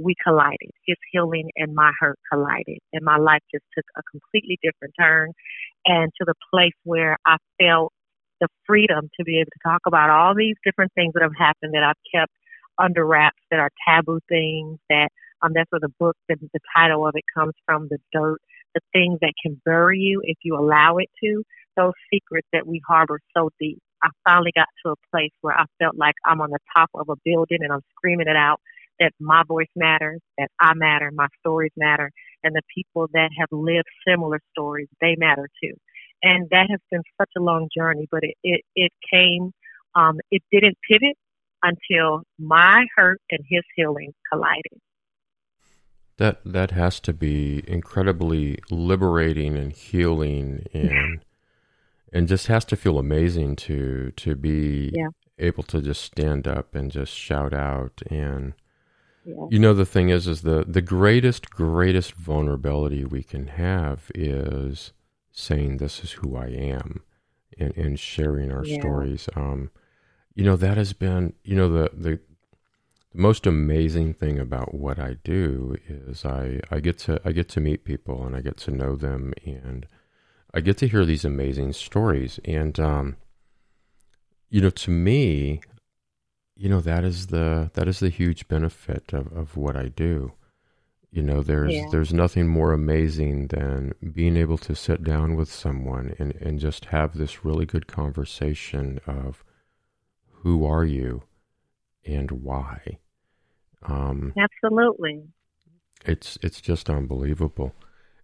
we 0.00 0.14
collided. 0.24 0.70
His 0.86 0.96
healing 1.12 1.50
and 1.56 1.74
my 1.74 1.92
hurt 2.00 2.18
collided. 2.32 2.78
And 2.92 3.04
my 3.04 3.18
life 3.18 3.42
just 3.52 3.64
took 3.76 3.84
a 3.96 4.02
completely 4.10 4.58
different 4.62 4.94
turn 4.98 5.32
and 5.86 6.10
to 6.18 6.24
the 6.26 6.34
place 6.52 6.74
where 6.84 7.18
I 7.26 7.36
felt 7.60 7.92
the 8.40 8.48
freedom 8.66 9.08
to 9.18 9.24
be 9.24 9.38
able 9.40 9.50
to 9.52 9.68
talk 9.68 9.82
about 9.86 10.10
all 10.10 10.34
these 10.34 10.56
different 10.64 10.92
things 10.94 11.12
that 11.14 11.22
have 11.22 11.36
happened 11.38 11.74
that 11.74 11.84
I've 11.84 12.02
kept 12.14 12.32
under 12.78 13.06
wraps 13.06 13.38
that 13.50 13.60
are 13.60 13.70
taboo 13.86 14.20
things 14.28 14.78
that 14.88 15.08
um 15.42 15.52
that's 15.54 15.70
where 15.70 15.80
the 15.80 15.92
book 16.00 16.16
the, 16.28 16.36
the 16.52 16.60
title 16.76 17.06
of 17.06 17.14
it 17.14 17.24
comes 17.34 17.52
from 17.66 17.88
the 17.90 17.98
dirt 18.12 18.38
the 18.74 18.80
things 18.92 19.18
that 19.20 19.32
can 19.44 19.60
bury 19.64 19.98
you 19.98 20.22
if 20.24 20.38
you 20.42 20.56
allow 20.56 20.96
it 20.98 21.10
to 21.22 21.44
those 21.76 21.92
secrets 22.12 22.48
that 22.52 22.66
we 22.66 22.80
harbor 22.88 23.20
so 23.36 23.50
deep 23.60 23.78
i 24.02 24.08
finally 24.24 24.52
got 24.54 24.68
to 24.84 24.92
a 24.92 24.96
place 25.12 25.32
where 25.42 25.54
i 25.58 25.64
felt 25.78 25.96
like 25.96 26.14
i'm 26.26 26.40
on 26.40 26.50
the 26.50 26.58
top 26.74 26.88
of 26.94 27.08
a 27.10 27.16
building 27.24 27.58
and 27.60 27.72
i'm 27.72 27.82
screaming 27.96 28.28
it 28.28 28.36
out 28.36 28.60
that 29.00 29.12
my 29.18 29.42
voice 29.48 29.70
matters, 29.74 30.20
that 30.38 30.48
I 30.60 30.74
matter, 30.74 31.10
my 31.12 31.26
stories 31.40 31.72
matter, 31.76 32.10
and 32.44 32.54
the 32.54 32.62
people 32.74 33.08
that 33.12 33.30
have 33.38 33.48
lived 33.50 33.88
similar 34.06 34.40
stories, 34.52 34.88
they 35.00 35.16
matter 35.18 35.48
too. 35.62 35.74
And 36.22 36.48
that 36.50 36.66
has 36.70 36.80
been 36.90 37.02
such 37.18 37.30
a 37.36 37.40
long 37.40 37.68
journey, 37.76 38.06
but 38.10 38.22
it, 38.22 38.36
it, 38.42 38.60
it 38.76 38.92
came, 39.12 39.52
um, 39.94 40.18
it 40.30 40.42
didn't 40.52 40.76
pivot 40.88 41.16
until 41.62 42.22
my 42.38 42.84
hurt 42.94 43.20
and 43.30 43.40
his 43.48 43.62
healing 43.74 44.12
collided. 44.30 44.80
That 46.18 46.40
that 46.44 46.72
has 46.72 47.00
to 47.00 47.14
be 47.14 47.64
incredibly 47.66 48.58
liberating 48.70 49.56
and 49.56 49.72
healing 49.72 50.66
and 50.74 51.20
and 52.12 52.28
just 52.28 52.48
has 52.48 52.66
to 52.66 52.76
feel 52.76 52.98
amazing 52.98 53.56
to 53.56 54.12
to 54.16 54.36
be 54.36 54.90
yeah. 54.92 55.08
able 55.38 55.62
to 55.64 55.80
just 55.80 56.02
stand 56.02 56.46
up 56.46 56.74
and 56.74 56.90
just 56.90 57.14
shout 57.14 57.54
out 57.54 58.02
and 58.10 58.52
yeah. 59.24 59.46
you 59.50 59.58
know 59.58 59.74
the 59.74 59.86
thing 59.86 60.08
is 60.08 60.26
is 60.26 60.42
the 60.42 60.64
the 60.66 60.82
greatest 60.82 61.50
greatest 61.50 62.12
vulnerability 62.14 63.04
we 63.04 63.22
can 63.22 63.48
have 63.48 64.10
is 64.14 64.92
saying 65.32 65.76
this 65.76 66.02
is 66.02 66.12
who 66.12 66.36
I 66.36 66.46
am 66.46 67.02
and, 67.58 67.76
and 67.76 67.98
sharing 67.98 68.50
our 68.50 68.64
yeah. 68.64 68.80
stories 68.80 69.28
um 69.36 69.70
you 70.34 70.44
know 70.44 70.56
that 70.56 70.76
has 70.76 70.92
been 70.92 71.34
you 71.44 71.56
know 71.56 71.68
the 71.68 71.90
the 71.92 72.20
the 73.12 73.20
most 73.20 73.46
amazing 73.46 74.14
thing 74.14 74.38
about 74.38 74.72
what 74.72 74.98
I 74.98 75.16
do 75.24 75.76
is 75.88 76.24
I, 76.24 76.60
I 76.70 76.78
get 76.80 76.98
to 77.00 77.20
I 77.24 77.32
get 77.32 77.48
to 77.50 77.60
meet 77.60 77.84
people 77.84 78.24
and 78.24 78.36
I 78.36 78.40
get 78.40 78.56
to 78.58 78.70
know 78.70 78.94
them 78.94 79.32
and 79.44 79.86
I 80.54 80.60
get 80.60 80.78
to 80.78 80.88
hear 80.88 81.04
these 81.04 81.24
amazing 81.24 81.72
stories 81.72 82.38
and 82.44 82.78
um, 82.78 83.16
you 84.48 84.60
know 84.60 84.70
to 84.70 84.90
me 84.90 85.60
you 86.60 86.68
know 86.68 86.80
that 86.80 87.04
is 87.04 87.28
the 87.28 87.70
that 87.74 87.88
is 87.88 88.00
the 88.00 88.10
huge 88.10 88.46
benefit 88.48 89.12
of, 89.12 89.32
of 89.32 89.56
what 89.56 89.76
I 89.76 89.88
do 89.88 90.32
you 91.10 91.22
know 91.22 91.42
there's 91.42 91.74
yeah. 91.74 91.86
there's 91.90 92.12
nothing 92.12 92.46
more 92.46 92.72
amazing 92.72 93.48
than 93.48 93.94
being 94.12 94.36
able 94.36 94.58
to 94.58 94.74
sit 94.76 95.02
down 95.02 95.34
with 95.34 95.50
someone 95.50 96.14
and, 96.18 96.34
and 96.36 96.60
just 96.60 96.86
have 96.86 97.16
this 97.16 97.44
really 97.44 97.66
good 97.66 97.88
conversation 97.88 99.00
of 99.06 99.42
who 100.42 100.64
are 100.64 100.84
you 100.84 101.24
and 102.04 102.30
why. 102.30 102.98
Um, 103.82 104.32
Absolutely. 104.38 105.24
It's 106.04 106.38
it's 106.42 106.60
just 106.60 106.88
unbelievable. 106.88 107.74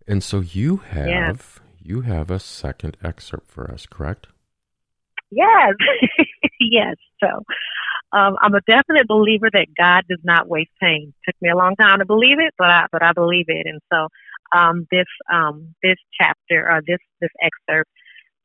And 0.07 0.23
so 0.23 0.41
you 0.41 0.77
have 0.77 1.09
yeah. 1.09 1.35
you 1.83 2.01
have 2.03 2.31
a 2.31 2.39
second 2.39 2.97
excerpt 3.03 3.51
for 3.51 3.71
us, 3.71 3.87
correct? 3.87 4.29
Yes, 5.31 5.75
yes. 6.61 6.95
So 7.21 7.43
um, 8.17 8.37
I'm 8.41 8.55
a 8.55 8.61
definite 8.67 9.07
believer 9.09 9.49
that 9.53 9.67
God 9.77 10.05
does 10.09 10.21
not 10.25 10.49
waste 10.49 10.71
pain. 10.81 11.13
Took 11.27 11.37
me 11.43 11.51
a 11.51 11.57
long 11.57 11.77
time 11.77 11.99
to 11.99 12.07
believe 12.07 12.39
it, 12.41 12.55
but 12.57 12.71
I 12.71 12.87
but 12.91 13.03
I 13.03 13.13
believe 13.13 13.47
it. 13.49 13.67
And 13.67 13.81
so 13.93 14.09
um, 14.57 14.87
this 14.91 15.07
um, 15.33 15.75
this 15.83 15.97
chapter 16.19 16.69
or 16.71 16.81
this 16.87 16.99
this 17.21 17.31
excerpt 17.43 17.91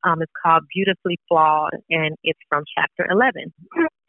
um, 0.03 0.22
it's 0.22 0.32
called 0.43 0.63
Beautifully 0.74 1.19
Flawed, 1.28 1.74
and 1.89 2.15
it's 2.24 2.39
from 2.49 2.63
chapter 2.76 3.07
11. 3.09 3.53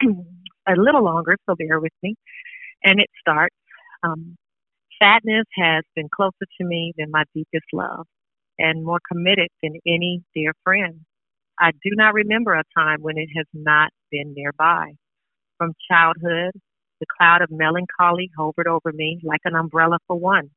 a 0.67 0.73
little 0.75 1.03
longer, 1.03 1.37
so 1.47 1.55
bear 1.55 1.79
with 1.79 1.93
me. 2.01 2.15
And 2.83 2.99
it 2.99 3.09
starts 3.19 3.55
um, 4.03 4.35
Sadness 5.01 5.45
has 5.55 5.83
been 5.95 6.07
closer 6.13 6.45
to 6.59 6.65
me 6.65 6.93
than 6.97 7.11
my 7.11 7.23
deepest 7.35 7.65
love, 7.73 8.05
and 8.57 8.83
more 8.83 8.99
committed 9.11 9.49
than 9.61 9.73
any 9.85 10.23
dear 10.35 10.53
friend. 10.63 11.01
I 11.59 11.71
do 11.71 11.91
not 11.95 12.13
remember 12.13 12.53
a 12.53 12.63
time 12.77 13.01
when 13.01 13.17
it 13.17 13.29
has 13.35 13.45
not 13.53 13.91
been 14.11 14.33
nearby. 14.33 14.93
From 15.57 15.73
childhood, 15.89 16.51
the 16.99 17.05
cloud 17.17 17.41
of 17.41 17.49
melancholy 17.51 18.29
hovered 18.37 18.67
over 18.67 18.91
me 18.93 19.19
like 19.23 19.41
an 19.45 19.55
umbrella 19.55 19.99
for 20.07 20.17
one. 20.19 20.51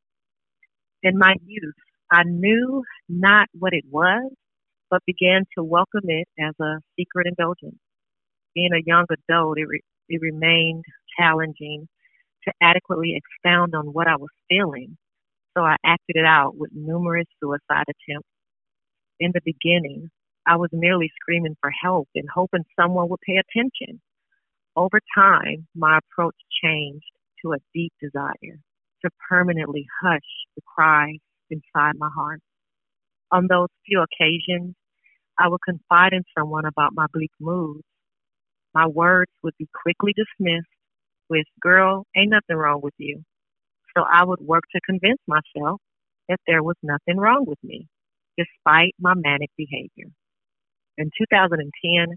In 1.03 1.19
my 1.19 1.37
youth, 1.47 1.75
I 2.13 2.25
knew 2.25 2.85
not 3.09 3.49
what 3.59 3.73
it 3.75 3.85
was, 3.91 4.33
but 4.91 5.03
began 5.07 5.45
to 5.57 5.65
welcome 5.65 6.05
it 6.09 6.29
as 6.41 6.55
a 6.61 6.81
secret 6.99 7.27
indulgence. 7.29 7.79
Being 8.55 8.73
a 8.75 8.83
young 8.87 9.07
adult, 9.11 9.59
it, 9.59 9.67
re- 9.69 9.83
it 10.09 10.21
remained 10.23 10.85
challenging 11.19 11.89
to 12.45 12.53
adequately 12.63 13.17
expound 13.17 13.75
on 13.75 13.87
what 13.93 14.09
I 14.09 14.17
was 14.17 14.31
feeling, 14.49 14.97
so 15.57 15.65
I 15.65 15.77
acted 15.85 16.17
it 16.17 16.27
out 16.27 16.57
with 16.57 16.71
numerous 16.75 17.27
suicide 17.43 17.87
attempts. 17.89 18.29
In 19.21 19.33
the 19.35 19.41
beginning, 19.45 20.11
I 20.47 20.57
was 20.57 20.71
merely 20.73 21.11
screaming 21.21 21.57
for 21.61 21.71
help 21.83 22.09
and 22.15 22.29
hoping 22.35 22.65
someone 22.81 23.09
would 23.11 23.21
pay 23.27 23.39
attention. 23.39 24.01
Over 24.77 25.01
time, 25.17 25.67
my 25.75 25.99
approach 25.99 26.37
changed 26.63 27.07
to 27.43 27.53
a 27.53 27.59
deep 27.75 27.93
desire 28.01 28.61
to 29.05 29.11
permanently 29.29 29.87
hush 30.03 30.29
the 30.55 30.63
cries 30.67 31.19
inside 31.51 31.95
my 31.99 32.11
heart. 32.15 32.41
On 33.33 33.47
those 33.49 33.69
few 33.87 34.03
occasions, 34.03 34.75
I 35.39 35.49
would 35.49 35.61
confide 35.65 36.13
in 36.13 36.25
someone 36.37 36.67
about 36.67 36.95
my 36.95 37.07
bleak 37.13 37.33
moods. 37.41 37.85
My 38.75 38.87
words 38.87 39.33
would 39.43 39.55
be 39.59 39.69
quickly 39.83 40.13
dismissed 40.15 40.69
with, 41.31 41.47
girl, 41.61 42.07
ain't 42.17 42.31
nothing 42.31 42.57
wrong 42.57 42.81
with 42.83 42.95
you. 42.99 43.23
So 43.97 44.05
I 44.05 44.25
would 44.25 44.41
work 44.41 44.65
to 44.73 44.81
convince 44.85 45.21
myself 45.27 45.81
that 46.29 46.41
there 46.47 46.63
was 46.63 46.77
nothing 46.83 47.17
wrong 47.17 47.45
with 47.47 47.59
me, 47.63 47.89
despite 48.37 48.95
my 49.01 49.15
manic 49.15 49.51
behavior. 49.57 50.11
In 50.99 51.11
2010, 51.19 52.17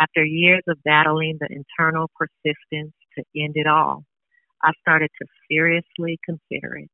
after 0.00 0.24
years 0.24 0.62
of 0.68 0.78
battling 0.84 1.38
the 1.40 1.48
internal 1.50 2.10
persistence 2.16 2.92
to 3.16 3.24
end 3.36 3.54
it 3.56 3.66
all, 3.66 4.04
I 4.62 4.72
started 4.80 5.10
to 5.20 5.28
seriously 5.50 6.18
consider 6.24 6.76
it. 6.76 6.90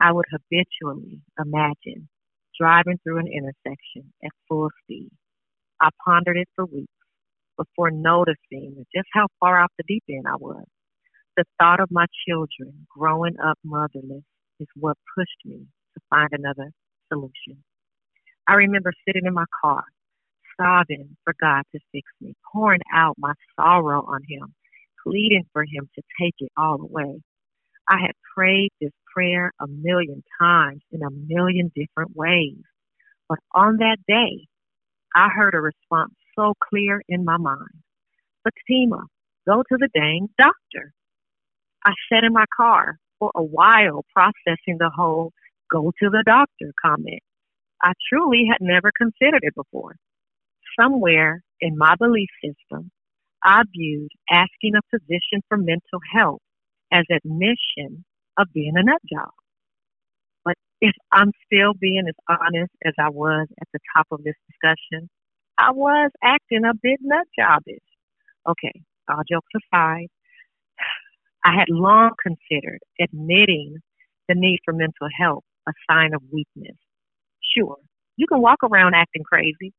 I 0.00 0.12
would 0.12 0.26
habitually 0.30 1.20
imagine 1.38 2.08
driving 2.60 2.98
through 3.02 3.18
an 3.18 3.28
intersection 3.28 4.12
at 4.24 4.30
full 4.48 4.70
speed. 4.82 5.10
I 5.80 5.90
pondered 6.04 6.36
it 6.36 6.48
for 6.54 6.66
weeks 6.66 6.92
before 7.56 7.90
noticing 7.90 8.84
just 8.94 9.08
how 9.12 9.26
far 9.40 9.60
off 9.60 9.72
the 9.78 9.84
deep 9.88 10.04
end 10.08 10.26
I 10.28 10.36
was. 10.36 10.64
The 11.36 11.44
thought 11.60 11.80
of 11.80 11.90
my 11.90 12.06
children 12.28 12.86
growing 12.96 13.36
up 13.44 13.58
motherless 13.64 14.24
is 14.60 14.68
what 14.76 14.96
pushed 15.16 15.44
me 15.44 15.66
to 15.94 16.00
find 16.10 16.28
another 16.32 16.70
solution. 17.12 17.64
I 18.48 18.54
remember 18.54 18.92
sitting 19.06 19.26
in 19.26 19.34
my 19.34 19.44
car, 19.62 19.84
sobbing 20.60 21.16
for 21.24 21.34
God 21.40 21.62
to 21.72 21.80
fix 21.92 22.08
me, 22.20 22.34
pouring 22.52 22.80
out 22.94 23.16
my 23.18 23.32
sorrow 23.56 24.04
on 24.06 24.20
Him, 24.28 24.54
pleading 25.06 25.44
for 25.52 25.62
Him 25.62 25.88
to 25.94 26.02
take 26.20 26.34
it 26.40 26.52
all 26.56 26.80
away. 26.80 27.20
I 27.88 27.98
had 28.00 28.12
prayed 28.34 28.70
this 28.80 28.92
prayer 29.14 29.52
a 29.60 29.66
million 29.66 30.22
times 30.40 30.82
in 30.92 31.02
a 31.02 31.10
million 31.10 31.72
different 31.74 32.14
ways. 32.14 32.62
But 33.28 33.38
on 33.54 33.78
that 33.78 33.98
day, 34.06 34.46
I 35.14 35.28
heard 35.28 35.54
a 35.54 35.60
response 35.60 36.14
so 36.36 36.54
clear 36.68 37.02
in 37.08 37.24
my 37.24 37.36
mind. 37.36 37.82
Fatima, 38.44 39.04
go 39.48 39.62
to 39.62 39.76
the 39.78 39.88
dang 39.94 40.28
doctor. 40.38 40.92
I 41.84 41.92
sat 42.12 42.24
in 42.24 42.32
my 42.32 42.44
car 42.56 42.98
for 43.18 43.32
a 43.34 43.42
while 43.42 44.04
processing 44.14 44.78
the 44.78 44.90
whole 44.94 45.32
go 45.70 45.92
to 46.02 46.10
the 46.10 46.22
doctor 46.26 46.72
comment. 46.84 47.22
I 47.82 47.92
truly 48.12 48.46
had 48.50 48.58
never 48.60 48.90
considered 48.96 49.42
it 49.42 49.54
before. 49.54 49.96
Somewhere 50.78 51.42
in 51.60 51.76
my 51.76 51.94
belief 51.98 52.28
system, 52.44 52.90
I 53.44 53.62
viewed 53.72 54.10
asking 54.30 54.74
a 54.76 54.82
physician 54.90 55.42
for 55.48 55.56
mental 55.56 56.00
health 56.12 56.40
as 56.92 57.04
admission 57.10 58.04
of 58.38 58.46
being 58.54 58.74
a 58.76 58.82
nut 58.82 59.00
job. 59.12 59.30
But 60.44 60.54
if 60.80 60.94
I'm 61.12 61.32
still 61.46 61.74
being 61.78 62.04
as 62.08 62.14
honest 62.28 62.72
as 62.84 62.94
I 62.98 63.10
was 63.10 63.48
at 63.60 63.68
the 63.72 63.80
top 63.96 64.06
of 64.10 64.22
this 64.22 64.36
discussion, 64.48 65.08
I 65.58 65.72
was 65.72 66.10
acting 66.22 66.64
a 66.64 66.74
bit 66.80 67.00
nut 67.02 67.26
jobbish. 67.38 67.78
Okay, 68.48 68.82
all 69.08 69.22
jokes 69.30 69.50
aside, 69.56 70.08
I 71.44 71.54
had 71.58 71.68
long 71.68 72.12
considered 72.22 72.80
admitting 73.00 73.78
the 74.28 74.34
need 74.34 74.60
for 74.64 74.72
mental 74.72 75.08
health 75.18 75.44
a 75.68 75.72
sign 75.90 76.14
of 76.14 76.22
weakness. 76.32 76.76
Sure, 77.56 77.76
you 78.16 78.26
can 78.26 78.40
walk 78.40 78.58
around 78.62 78.94
acting 78.94 79.24
crazy, 79.24 79.72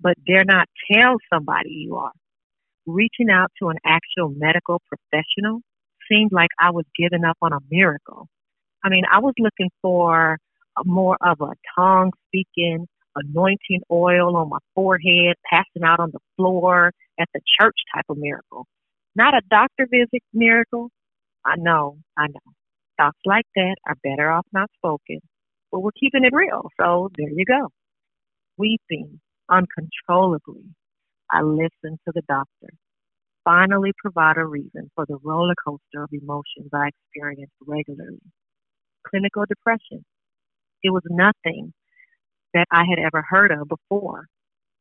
but 0.00 0.14
dare 0.26 0.44
not 0.44 0.68
tell 0.90 1.16
somebody 1.32 1.70
you 1.70 1.96
are. 1.96 2.12
Reaching 2.86 3.30
out 3.30 3.50
to 3.60 3.68
an 3.68 3.78
actual 3.84 4.32
medical 4.36 4.80
professional 4.88 5.60
seemed 6.10 6.32
like 6.32 6.50
I 6.60 6.70
was 6.70 6.84
giving 6.96 7.24
up 7.24 7.38
on 7.40 7.52
a 7.52 7.58
miracle. 7.70 8.28
I 8.84 8.90
mean, 8.90 9.04
I 9.10 9.20
was 9.20 9.34
looking 9.38 9.70
for 9.80 10.38
more 10.84 11.16
of 11.22 11.40
a 11.40 11.52
tongue 11.76 12.12
speaking, 12.28 12.86
anointing 13.16 13.82
oil 13.90 14.36
on 14.36 14.50
my 14.50 14.58
forehead, 14.74 15.36
passing 15.50 15.84
out 15.84 16.00
on 16.00 16.10
the 16.12 16.18
floor 16.36 16.92
at 17.18 17.28
the 17.32 17.40
church 17.58 17.76
type 17.94 18.04
of 18.10 18.18
miracle. 18.18 18.66
Not 19.16 19.34
a 19.34 19.40
doctor 19.48 19.86
visit 19.90 20.22
miracle. 20.34 20.90
I 21.44 21.54
know, 21.56 21.98
I 22.18 22.26
know. 22.26 22.52
Thoughts 22.98 23.18
like 23.24 23.46
that 23.56 23.76
are 23.86 23.96
better 24.02 24.30
off 24.30 24.46
not 24.52 24.70
spoken, 24.76 25.20
but 25.72 25.80
we're 25.80 25.90
keeping 25.98 26.24
it 26.24 26.32
real. 26.34 26.68
So 26.80 27.10
there 27.16 27.30
you 27.30 27.44
go. 27.44 27.68
Weeping 28.58 29.20
uncontrollably, 29.50 30.64
I 31.30 31.42
listened 31.42 31.98
to 32.06 32.12
the 32.14 32.22
doctor 32.28 32.70
finally 33.44 33.92
provide 33.98 34.38
a 34.38 34.44
reason 34.44 34.90
for 34.94 35.04
the 35.06 35.18
roller 35.22 35.54
coaster 35.64 36.02
of 36.02 36.10
emotions 36.12 36.70
I 36.72 36.88
experienced 36.88 37.54
regularly. 37.66 38.20
Clinical 39.08 39.44
depression. 39.46 40.04
It 40.82 40.90
was 40.90 41.02
nothing 41.10 41.72
that 42.54 42.66
I 42.72 42.84
had 42.88 42.98
ever 42.98 43.24
heard 43.28 43.52
of 43.52 43.68
before, 43.68 44.26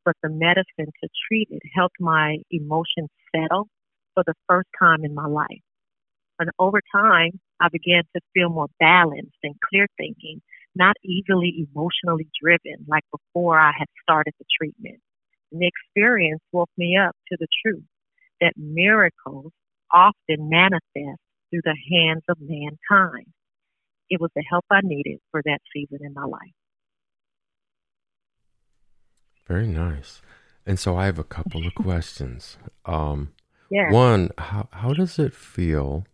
but 0.05 0.15
the 0.23 0.29
medicine 0.29 0.91
to 1.03 1.09
treat 1.27 1.49
it 1.51 1.61
helped 1.75 1.97
my 1.99 2.37
emotions 2.51 3.09
settle 3.35 3.67
for 4.13 4.23
the 4.25 4.33
first 4.47 4.69
time 4.79 5.03
in 5.03 5.13
my 5.13 5.27
life. 5.27 5.61
And 6.39 6.49
over 6.59 6.81
time, 6.93 7.39
I 7.59 7.67
began 7.71 8.03
to 8.15 8.21
feel 8.33 8.49
more 8.49 8.67
balanced 8.79 9.37
and 9.43 9.55
clear 9.69 9.87
thinking, 9.97 10.41
not 10.75 10.95
easily 11.03 11.67
emotionally 11.67 12.27
driven 12.41 12.85
like 12.87 13.03
before 13.11 13.59
I 13.59 13.71
had 13.77 13.87
started 14.01 14.33
the 14.39 14.45
treatment. 14.59 14.99
And 15.51 15.61
the 15.61 15.67
experience 15.67 16.41
woke 16.51 16.69
me 16.77 16.97
up 16.97 17.15
to 17.29 17.37
the 17.39 17.47
truth 17.63 17.83
that 18.41 18.53
miracles 18.57 19.51
often 19.91 20.49
manifest 20.49 21.19
through 21.49 21.61
the 21.63 21.77
hands 21.91 22.23
of 22.27 22.37
mankind. 22.39 23.27
It 24.09 24.19
was 24.19 24.31
the 24.35 24.43
help 24.49 24.65
I 24.71 24.81
needed 24.83 25.19
for 25.31 25.41
that 25.45 25.59
season 25.73 25.99
in 26.01 26.13
my 26.13 26.25
life. 26.25 26.53
Very 29.47 29.67
nice. 29.67 30.21
And 30.65 30.79
so 30.79 30.97
I 30.97 31.05
have 31.05 31.19
a 31.19 31.23
couple 31.23 31.67
of 31.67 31.75
questions. 31.75 32.57
Um, 32.85 33.33
yeah. 33.69 33.91
One, 33.91 34.29
how 34.37 34.67
how 34.71 34.93
does 34.93 35.19
it 35.19 35.33
feel? 35.33 36.05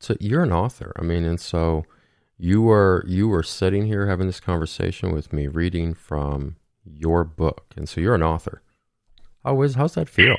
to, 0.00 0.16
you're 0.20 0.42
an 0.42 0.52
author. 0.52 0.92
I 0.96 1.02
mean, 1.02 1.24
and 1.24 1.40
so 1.40 1.84
you 2.40 2.62
were 2.62 3.04
you 3.06 3.28
were 3.28 3.42
sitting 3.42 3.86
here 3.86 4.06
having 4.06 4.26
this 4.26 4.40
conversation 4.40 5.12
with 5.12 5.30
me, 5.30 5.46
reading 5.46 5.92
from 5.92 6.56
your 6.84 7.22
book, 7.22 7.66
and 7.76 7.86
so 7.86 8.00
you're 8.00 8.14
an 8.14 8.22
author. 8.22 8.62
How 9.44 9.60
is 9.62 9.74
how's 9.74 9.94
that 9.94 10.08
feel? 10.08 10.36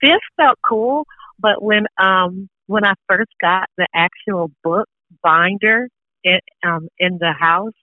this 0.00 0.20
felt 0.36 0.58
cool, 0.64 1.04
but 1.40 1.62
when 1.62 1.86
um 1.98 2.48
when 2.66 2.84
I 2.84 2.94
first 3.08 3.32
got 3.40 3.68
the 3.76 3.88
actual 3.92 4.52
book 4.62 4.88
binder 5.20 5.88
in 6.22 6.38
um 6.64 6.88
in 7.00 7.18
the 7.18 7.32
house, 7.32 7.74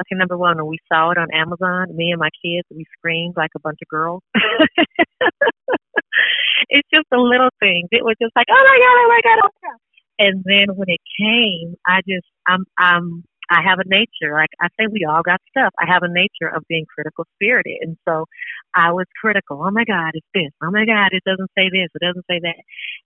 okay, 0.00 0.16
number 0.16 0.38
one, 0.38 0.56
when 0.56 0.68
we 0.68 0.78
saw 0.90 1.10
it 1.10 1.18
on 1.18 1.28
Amazon, 1.34 1.94
me 1.94 2.12
and 2.12 2.18
my 2.18 2.30
kids, 2.42 2.66
we 2.70 2.86
screamed 2.96 3.34
like 3.36 3.50
a 3.54 3.60
bunch 3.60 3.78
of 3.82 3.88
girls. 3.88 4.22
it's 6.70 6.88
just 6.94 7.06
the 7.10 7.18
little 7.18 7.50
things. 7.60 7.88
It 7.92 8.04
was 8.04 8.16
just 8.22 8.34
like, 8.34 8.46
oh 8.50 8.64
my 8.66 8.78
god, 8.78 8.96
oh 8.96 9.08
my 9.08 9.20
god, 9.22 9.38
oh 9.44 9.50
my 9.52 9.68
god. 9.68 9.78
And 10.20 10.44
then 10.46 10.76
when 10.76 10.90
it 10.90 11.00
came, 11.20 11.76
I 11.86 12.02
just, 12.08 12.28
I'm, 12.48 12.66
I'm, 12.78 13.24
I 13.50 13.62
have 13.66 13.80
a 13.80 13.88
nature. 13.88 14.34
Like 14.34 14.50
I 14.60 14.68
say, 14.80 14.88
we 14.92 15.06
all 15.10 15.22
got 15.24 15.40
stuff. 15.50 15.74
I 15.80 15.86
have 15.92 16.04
a 16.04 16.08
nature 16.12 16.48
of 16.54 16.64
being 16.68 16.86
critical 16.86 17.26
spirited, 17.36 17.78
and 17.82 17.98
so 18.08 18.26
I 18.74 18.92
was 18.92 19.06
critical. 19.20 19.62
Oh 19.64 19.72
my 19.72 19.84
God, 19.84 20.12
it's 20.14 20.26
this. 20.34 20.52
Oh 20.64 20.72
my 20.72 20.86
God, 20.86 21.10
it 21.12 21.24
doesn't 21.26 21.50
say 21.58 21.70
this. 21.70 21.90
It 21.94 22.02
doesn't 22.06 22.26
say 22.30 22.40
that. 22.42 22.62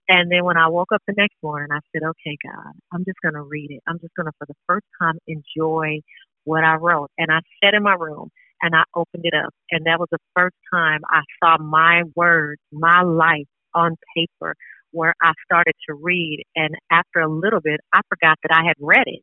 And 0.09 0.31
then 0.31 0.45
when 0.45 0.57
I 0.57 0.69
woke 0.69 0.93
up 0.93 1.03
the 1.07 1.15
next 1.17 1.37
morning, 1.43 1.69
I 1.73 1.81
said, 1.93 2.03
Okay, 2.07 2.37
God, 2.45 2.73
I'm 2.93 3.05
just 3.05 3.19
gonna 3.23 3.43
read 3.43 3.71
it. 3.71 3.81
I'm 3.87 3.99
just 4.01 4.15
gonna, 4.17 4.33
for 4.39 4.47
the 4.47 4.55
first 4.67 4.87
time, 5.01 5.19
enjoy 5.27 6.01
what 6.45 6.65
I 6.65 6.75
wrote. 6.77 7.11
And 7.19 7.31
I 7.31 7.41
sat 7.63 7.75
in 7.75 7.83
my 7.83 7.95
room 7.95 8.31
and 8.63 8.75
I 8.75 8.83
opened 8.95 9.25
it 9.25 9.35
up, 9.35 9.53
and 9.71 9.87
that 9.87 9.99
was 9.99 10.09
the 10.11 10.19
first 10.37 10.57
time 10.73 11.01
I 11.11 11.21
saw 11.43 11.57
my 11.63 12.03
words, 12.15 12.61
my 12.73 13.03
life 13.03 13.47
on 13.75 13.97
paper 14.17 14.55
where 14.95 15.13
I 15.21 15.33
started 15.45 15.73
to 15.89 15.95
read. 15.95 16.43
And 16.55 16.75
after 16.89 17.19
a 17.19 17.29
little 17.29 17.61
bit, 17.61 17.81
I 17.93 18.01
forgot 18.09 18.37
that 18.43 18.55
I 18.55 18.65
had 18.65 18.75
read 18.79 19.05
it. 19.07 19.21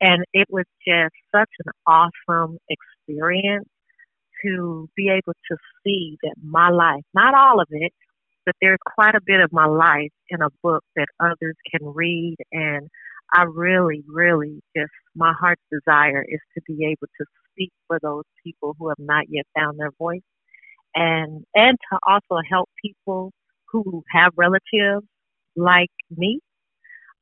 And 0.00 0.24
it 0.32 0.46
was 0.48 0.64
just 0.86 1.14
such 1.34 1.50
an 1.66 1.72
awesome 1.86 2.58
experience 2.70 3.68
to 4.44 4.88
be 4.96 5.08
able 5.08 5.34
to 5.50 5.56
see 5.84 6.16
that 6.22 6.34
my 6.42 6.70
life, 6.70 7.02
not 7.12 7.34
all 7.34 7.60
of 7.60 7.66
it, 7.70 7.92
but 8.46 8.54
there's 8.62 8.78
quite 8.94 9.16
a 9.16 9.20
bit 9.26 9.40
of 9.40 9.52
my 9.52 9.66
life 9.66 10.12
in 10.30 10.40
a 10.40 10.48
book 10.62 10.84
that 10.94 11.08
others 11.20 11.56
can 11.70 11.88
read. 11.94 12.36
And 12.52 12.88
I 13.32 13.42
really, 13.42 14.04
really 14.06 14.60
just, 14.76 14.92
my 15.16 15.32
heart's 15.38 15.62
desire 15.70 16.24
is 16.26 16.40
to 16.54 16.62
be 16.66 16.84
able 16.86 17.08
to 17.18 17.26
speak 17.52 17.72
for 17.88 17.98
those 18.00 18.24
people 18.44 18.76
who 18.78 18.88
have 18.88 19.00
not 19.00 19.24
yet 19.28 19.46
found 19.58 19.80
their 19.80 19.90
voice 19.98 20.22
and, 20.94 21.44
and 21.54 21.76
to 21.90 21.98
also 22.06 22.40
help 22.48 22.68
people 22.82 23.32
who 23.72 24.02
have 24.12 24.32
relatives 24.36 25.06
like 25.56 25.90
me, 26.16 26.40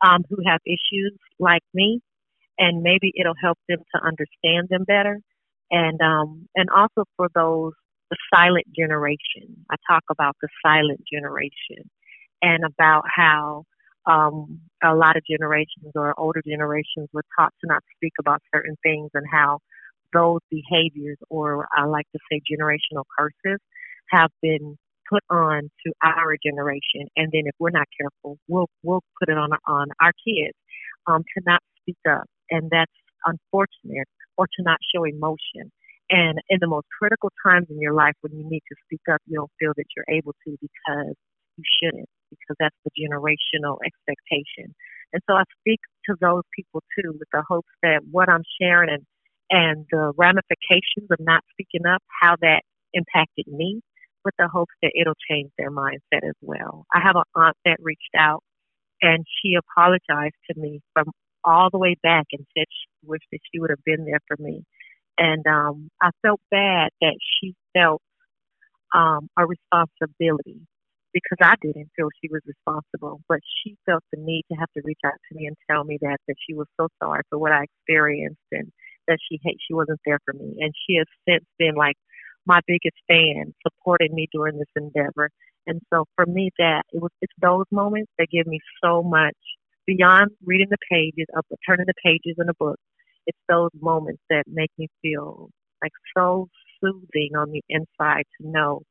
um, 0.04 0.22
who 0.28 0.36
have 0.46 0.60
issues 0.66 1.12
like 1.38 1.62
me, 1.74 2.00
and 2.58 2.82
maybe 2.82 3.12
it'll 3.18 3.34
help 3.40 3.58
them 3.68 3.78
to 3.94 4.00
understand 4.06 4.68
them 4.70 4.84
better. 4.84 5.20
And 5.70 6.00
um, 6.00 6.48
and 6.54 6.68
also 6.70 7.04
for 7.16 7.28
those 7.34 7.72
the 8.10 8.16
silent 8.32 8.66
generation. 8.76 9.64
I 9.70 9.76
talk 9.90 10.04
about 10.10 10.36
the 10.40 10.48
silent 10.64 11.00
generation 11.12 11.90
and 12.42 12.64
about 12.64 13.04
how 13.14 13.64
um, 14.06 14.60
a 14.82 14.94
lot 14.94 15.16
of 15.16 15.22
generations 15.28 15.92
or 15.94 16.18
older 16.18 16.42
generations 16.46 17.08
were 17.12 17.24
taught 17.38 17.52
to 17.60 17.66
not 17.66 17.82
speak 17.96 18.12
about 18.20 18.42
certain 18.54 18.76
things 18.82 19.10
and 19.14 19.26
how 19.30 19.58
those 20.12 20.40
behaviors, 20.50 21.18
or 21.28 21.66
I 21.76 21.84
like 21.86 22.06
to 22.12 22.18
say 22.30 22.40
generational 22.40 23.04
curses, 23.18 23.60
have 24.10 24.30
been 24.40 24.78
put 25.10 25.22
on 25.30 25.70
to 25.86 25.92
our 26.02 26.36
generation, 26.44 27.08
and 27.16 27.30
then 27.32 27.42
if 27.46 27.54
we're 27.58 27.70
not 27.70 27.86
careful, 27.98 28.38
we'll 28.48 28.68
we'll 28.82 29.02
put 29.18 29.28
it 29.28 29.38
on 29.38 29.50
on 29.66 29.88
our 30.00 30.12
kids 30.26 30.56
um, 31.06 31.22
to 31.22 31.42
not 31.46 31.60
speak 31.80 31.98
up, 32.08 32.26
and 32.50 32.70
that's 32.70 32.92
unfortunate, 33.24 34.08
or 34.36 34.46
to 34.46 34.62
not 34.62 34.78
show 34.94 35.04
emotion. 35.04 35.70
And 36.10 36.38
in 36.48 36.58
the 36.60 36.68
most 36.68 36.86
critical 36.98 37.32
times 37.44 37.66
in 37.70 37.80
your 37.80 37.94
life 37.94 38.14
when 38.20 38.32
you 38.32 38.48
need 38.48 38.62
to 38.68 38.76
speak 38.86 39.02
up, 39.12 39.20
you 39.26 39.36
don't 39.36 39.50
feel 39.58 39.72
that 39.76 39.86
you're 39.96 40.06
able 40.08 40.34
to 40.46 40.56
because 40.60 41.14
you 41.56 41.64
shouldn't, 41.82 42.08
because 42.30 42.56
that's 42.60 42.76
the 42.84 42.90
generational 42.94 43.78
expectation. 43.84 44.74
And 45.12 45.22
so 45.28 45.34
I 45.34 45.42
speak 45.60 45.80
to 46.06 46.14
those 46.20 46.42
people 46.54 46.82
too 46.94 47.12
with 47.18 47.28
the 47.32 47.42
hopes 47.48 47.70
that 47.82 48.02
what 48.10 48.28
I'm 48.28 48.44
sharing 48.60 48.90
and, 48.90 49.04
and 49.50 49.86
the 49.90 50.12
ramifications 50.16 51.10
of 51.10 51.18
not 51.20 51.42
speaking 51.52 51.86
up, 51.86 52.02
how 52.20 52.36
that 52.40 52.62
impacted 52.94 53.46
me, 53.48 53.80
with 54.26 54.34
the 54.38 54.48
hopes 54.48 54.74
that 54.82 54.90
it'll 55.00 55.14
change 55.30 55.52
their 55.56 55.70
mindset 55.70 56.26
as 56.26 56.34
well. 56.42 56.84
I 56.92 56.98
have 57.00 57.14
an 57.14 57.22
aunt 57.36 57.56
that 57.64 57.78
reached 57.80 58.14
out 58.18 58.42
and 59.00 59.24
she 59.24 59.54
apologized 59.54 60.34
to 60.50 60.60
me 60.60 60.80
from 60.92 61.06
all 61.44 61.68
the 61.70 61.78
way 61.78 61.94
back 62.02 62.26
and 62.32 62.44
said 62.58 62.66
she 62.68 63.06
wished 63.06 63.28
that 63.30 63.38
she 63.52 63.60
would 63.60 63.70
have 63.70 63.84
been 63.84 64.04
there 64.04 64.18
for 64.26 64.36
me. 64.42 64.64
And 65.16 65.46
um, 65.46 65.88
I 66.02 66.10
felt 66.22 66.40
bad 66.50 66.90
that 67.00 67.16
she 67.22 67.54
felt 67.72 68.02
um, 68.92 69.28
a 69.38 69.46
responsibility 69.46 70.66
because 71.14 71.38
I 71.40 71.54
didn't 71.62 71.90
feel 71.96 72.08
she 72.20 72.28
was 72.28 72.42
responsible, 72.44 73.20
but 73.28 73.38
she 73.62 73.76
felt 73.86 74.02
the 74.12 74.20
need 74.20 74.42
to 74.50 74.58
have 74.58 74.68
to 74.76 74.82
reach 74.84 75.00
out 75.06 75.16
to 75.30 75.38
me 75.38 75.46
and 75.46 75.56
tell 75.70 75.84
me 75.84 75.98
that 76.02 76.18
that 76.26 76.34
she 76.46 76.52
was 76.52 76.66
so 76.78 76.88
sorry 77.00 77.22
for 77.30 77.38
what 77.38 77.52
I 77.52 77.64
experienced 77.64 78.42
and 78.50 78.72
that 79.06 79.18
she 79.22 79.38
hate 79.42 79.58
she 79.66 79.72
wasn't 79.72 80.00
there 80.04 80.18
for 80.24 80.34
me. 80.34 80.58
And 80.60 80.74
she 80.74 80.96
has 80.96 81.06
since 81.28 81.46
been 81.58 81.74
like 81.76 81.96
my 82.46 82.60
biggest 82.66 82.96
fan 83.08 83.54
supporting 83.66 84.14
me 84.14 84.28
during 84.32 84.58
this 84.58 84.68
endeavor. 84.76 85.30
And 85.66 85.80
so 85.92 86.04
for 86.14 86.26
me, 86.26 86.50
that 86.58 86.82
it 86.92 87.02
was 87.02 87.10
it's 87.20 87.32
those 87.42 87.66
moments 87.70 88.10
that 88.18 88.28
give 88.30 88.46
me 88.46 88.60
so 88.82 89.02
much 89.02 89.36
beyond 89.86 90.30
reading 90.44 90.68
the 90.70 90.78
pages 90.90 91.26
of 91.36 91.44
turning 91.66 91.86
the 91.86 91.94
pages 92.04 92.36
in 92.38 92.48
a 92.48 92.54
book. 92.54 92.78
It's 93.26 93.38
those 93.48 93.70
moments 93.80 94.22
that 94.30 94.44
make 94.46 94.70
me 94.78 94.88
feel 95.02 95.50
like 95.82 95.92
so 96.16 96.48
soothing 96.80 97.30
on 97.36 97.50
the 97.50 97.62
inside 97.68 98.24
to 98.40 98.48
know 98.48 98.82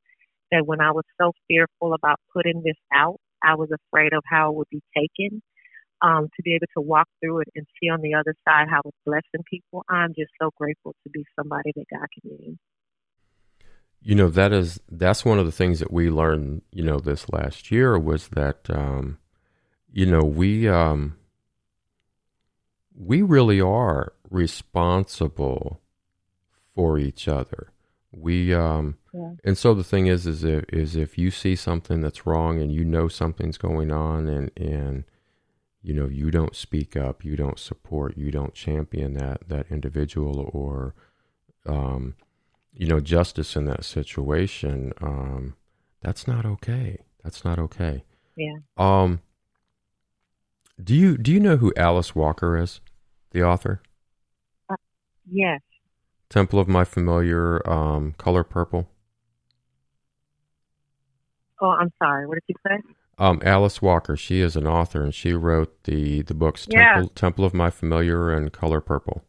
that 0.52 0.66
when 0.66 0.82
I 0.82 0.92
was 0.92 1.06
so 1.20 1.32
fearful 1.48 1.94
about 1.94 2.20
putting 2.34 2.62
this 2.64 2.78
out, 2.94 3.18
I 3.44 3.56
was 3.56 3.70
afraid 3.72 4.14
of 4.14 4.24
how 4.26 4.52
it 4.52 4.56
would 4.56 4.70
be 4.70 4.82
taken. 4.96 5.42
Um, 6.02 6.28
to 6.36 6.44
be 6.44 6.54
able 6.56 6.68
to 6.78 6.82
walk 6.82 7.08
through 7.24 7.40
it 7.40 7.48
and 7.56 7.66
see 7.80 7.90
on 7.90 8.02
the 8.02 8.16
other 8.16 8.36
side 8.48 8.68
how 8.70 8.82
it's 8.86 8.98
blessing 9.06 9.46
people, 9.50 9.84
I'm 9.90 10.10
just 10.10 10.30
so 10.40 10.52
grateful 10.58 10.94
to 11.04 11.10
be 11.10 11.24
somebody 11.40 11.72
that 11.74 11.86
God 11.90 12.06
can 12.22 12.32
use. 12.48 12.58
You 14.06 14.14
know 14.14 14.30
that 14.30 14.54
is 14.54 14.80
that's 14.88 15.26
one 15.26 15.40
of 15.40 15.48
the 15.48 15.52
things 15.52 15.80
that 15.80 15.92
we 15.92 16.12
learned. 16.12 16.62
You 16.72 16.84
know, 16.84 17.00
this 17.00 17.28
last 17.32 17.72
year 17.72 17.98
was 17.98 18.28
that 18.30 18.70
um, 18.70 19.18
you 19.92 20.06
know 20.06 20.22
we 20.22 20.70
um, 20.70 21.18
we 22.96 23.24
really 23.24 23.60
are 23.60 24.14
responsible 24.30 25.82
for 26.76 27.00
each 27.00 27.28
other. 27.28 27.72
We 28.12 28.54
um, 28.54 29.00
yeah. 29.12 29.32
and 29.44 29.58
so 29.58 29.74
the 29.74 29.84
thing 29.84 30.06
is, 30.06 30.28
is 30.28 30.44
if, 30.44 30.66
is 30.72 30.96
if 30.96 31.18
you 31.18 31.32
see 31.32 31.56
something 31.56 32.02
that's 32.02 32.28
wrong 32.28 32.62
and 32.62 32.72
you 32.72 32.86
know 32.86 33.08
something's 33.08 33.58
going 33.58 33.92
on 33.92 34.28
and 34.28 34.52
and 34.56 35.06
you 35.82 35.96
know 35.96 36.08
you 36.08 36.30
don't 36.30 36.56
speak 36.56 36.96
up, 36.96 37.26
you 37.26 37.36
don't 37.36 37.58
support, 37.58 38.20
you 38.20 38.30
don't 38.30 38.54
champion 38.54 39.16
that 39.16 39.50
that 39.50 39.66
individual 39.72 40.48
or 40.54 40.94
um, 41.66 42.14
you 42.76 42.88
know, 42.88 43.00
justice 43.00 43.56
in 43.56 43.66
that 43.66 43.86
situation, 43.86 44.94
um, 45.02 45.56
that's 46.02 46.28
not 46.28 46.46
okay. 46.46 47.00
That's 47.24 47.44
not 47.44 47.58
okay. 47.58 48.04
Yeah. 48.36 48.58
Um, 48.78 49.22
do 50.84 50.94
you 50.94 51.18
do 51.18 51.32
you 51.32 51.40
know 51.40 51.58
who 51.58 51.74
Alice 51.78 52.14
Walker 52.16 52.58
is, 52.58 52.82
the 53.32 53.44
author? 53.44 53.82
Uh, 54.70 54.76
yes. 55.30 55.62
Temple 56.30 56.60
of 56.60 56.68
My 56.68 56.84
Familiar, 56.84 57.68
um, 57.70 58.14
Color 58.18 58.44
Purple. 58.44 58.90
Oh, 61.62 61.70
I'm 61.70 61.92
sorry. 62.04 62.28
What 62.28 62.36
did 62.36 62.44
you 62.48 62.56
say? 62.68 62.78
Um, 63.18 63.42
Alice 63.46 63.82
Walker. 63.82 64.18
She 64.18 64.42
is 64.42 64.58
an 64.58 64.68
author, 64.68 65.02
and 65.02 65.16
she 65.16 65.34
wrote 65.34 65.84
the 65.86 66.22
the 66.24 66.34
books 66.34 66.68
yeah. 66.70 66.96
Temple, 66.96 67.10
Temple 67.16 67.46
of 67.46 67.54
My 67.54 67.70
Familiar 67.70 68.32
and 68.32 68.52
Color 68.52 68.82
Purple. 68.82 69.24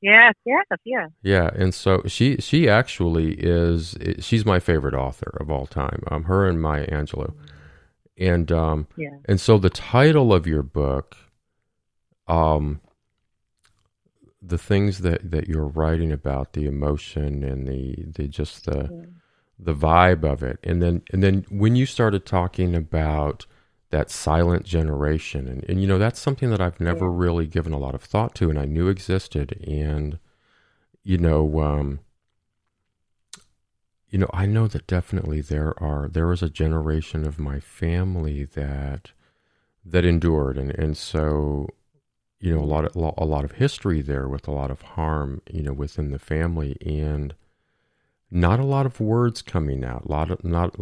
Yes, 0.00 0.34
yes, 0.44 0.64
yeah. 0.84 1.06
Yeah, 1.22 1.50
and 1.54 1.74
so 1.74 2.02
she 2.06 2.36
she 2.36 2.68
actually 2.68 3.32
is 3.34 3.96
she's 4.20 4.46
my 4.46 4.60
favorite 4.60 4.94
author 4.94 5.36
of 5.40 5.50
all 5.50 5.66
time. 5.66 6.02
Um, 6.08 6.24
her 6.24 6.46
and 6.46 6.62
Maya 6.62 6.86
Angelou, 6.86 7.34
and 8.16 8.50
um, 8.52 8.86
yeah. 8.96 9.16
and 9.24 9.40
so 9.40 9.58
the 9.58 9.70
title 9.70 10.32
of 10.32 10.46
your 10.46 10.62
book, 10.62 11.16
um, 12.28 12.80
the 14.40 14.58
things 14.58 14.98
that 14.98 15.30
that 15.30 15.48
you're 15.48 15.66
writing 15.66 16.12
about, 16.12 16.52
the 16.52 16.66
emotion 16.66 17.42
and 17.42 17.66
the 17.66 18.04
the 18.06 18.28
just 18.28 18.66
the 18.66 18.88
yeah. 18.90 19.06
the 19.58 19.74
vibe 19.74 20.22
of 20.22 20.44
it, 20.44 20.60
and 20.62 20.80
then 20.80 21.02
and 21.12 21.24
then 21.24 21.44
when 21.50 21.74
you 21.74 21.86
started 21.86 22.24
talking 22.24 22.76
about 22.76 23.46
that 23.90 24.10
silent 24.10 24.64
generation. 24.64 25.48
And, 25.48 25.64
and 25.64 25.80
you 25.80 25.86
know, 25.86 25.98
that's 25.98 26.20
something 26.20 26.50
that 26.50 26.60
I've 26.60 26.80
never 26.80 27.10
really 27.10 27.46
given 27.46 27.72
a 27.72 27.78
lot 27.78 27.94
of 27.94 28.02
thought 28.02 28.34
to 28.36 28.50
and 28.50 28.58
I 28.58 28.66
knew 28.66 28.88
existed. 28.88 29.64
And, 29.66 30.18
you 31.02 31.18
know, 31.18 31.60
um, 31.60 32.00
you 34.10 34.18
know, 34.18 34.28
I 34.32 34.46
know 34.46 34.66
that 34.68 34.86
definitely 34.86 35.40
there 35.40 35.74
are, 35.82 36.08
there 36.08 36.26
was 36.26 36.42
a 36.42 36.50
generation 36.50 37.26
of 37.26 37.38
my 37.38 37.60
family 37.60 38.44
that, 38.44 39.12
that 39.84 40.04
endured. 40.04 40.58
And, 40.58 40.70
and 40.72 40.96
so, 40.96 41.68
you 42.40 42.54
know, 42.54 42.62
a 42.62 42.64
lot 42.64 42.84
of, 42.84 42.94
a 42.94 43.24
lot 43.24 43.44
of 43.44 43.52
history 43.52 44.02
there 44.02 44.28
with 44.28 44.46
a 44.46 44.52
lot 44.52 44.70
of 44.70 44.82
harm, 44.82 45.42
you 45.50 45.62
know, 45.62 45.72
within 45.72 46.10
the 46.10 46.18
family 46.18 46.76
and 46.84 47.34
not 48.30 48.60
a 48.60 48.66
lot 48.66 48.86
of 48.86 49.00
words 49.00 49.40
coming 49.40 49.82
out, 49.84 50.04
a 50.04 50.12
lot 50.12 50.30
of, 50.30 50.44
not, 50.44 50.74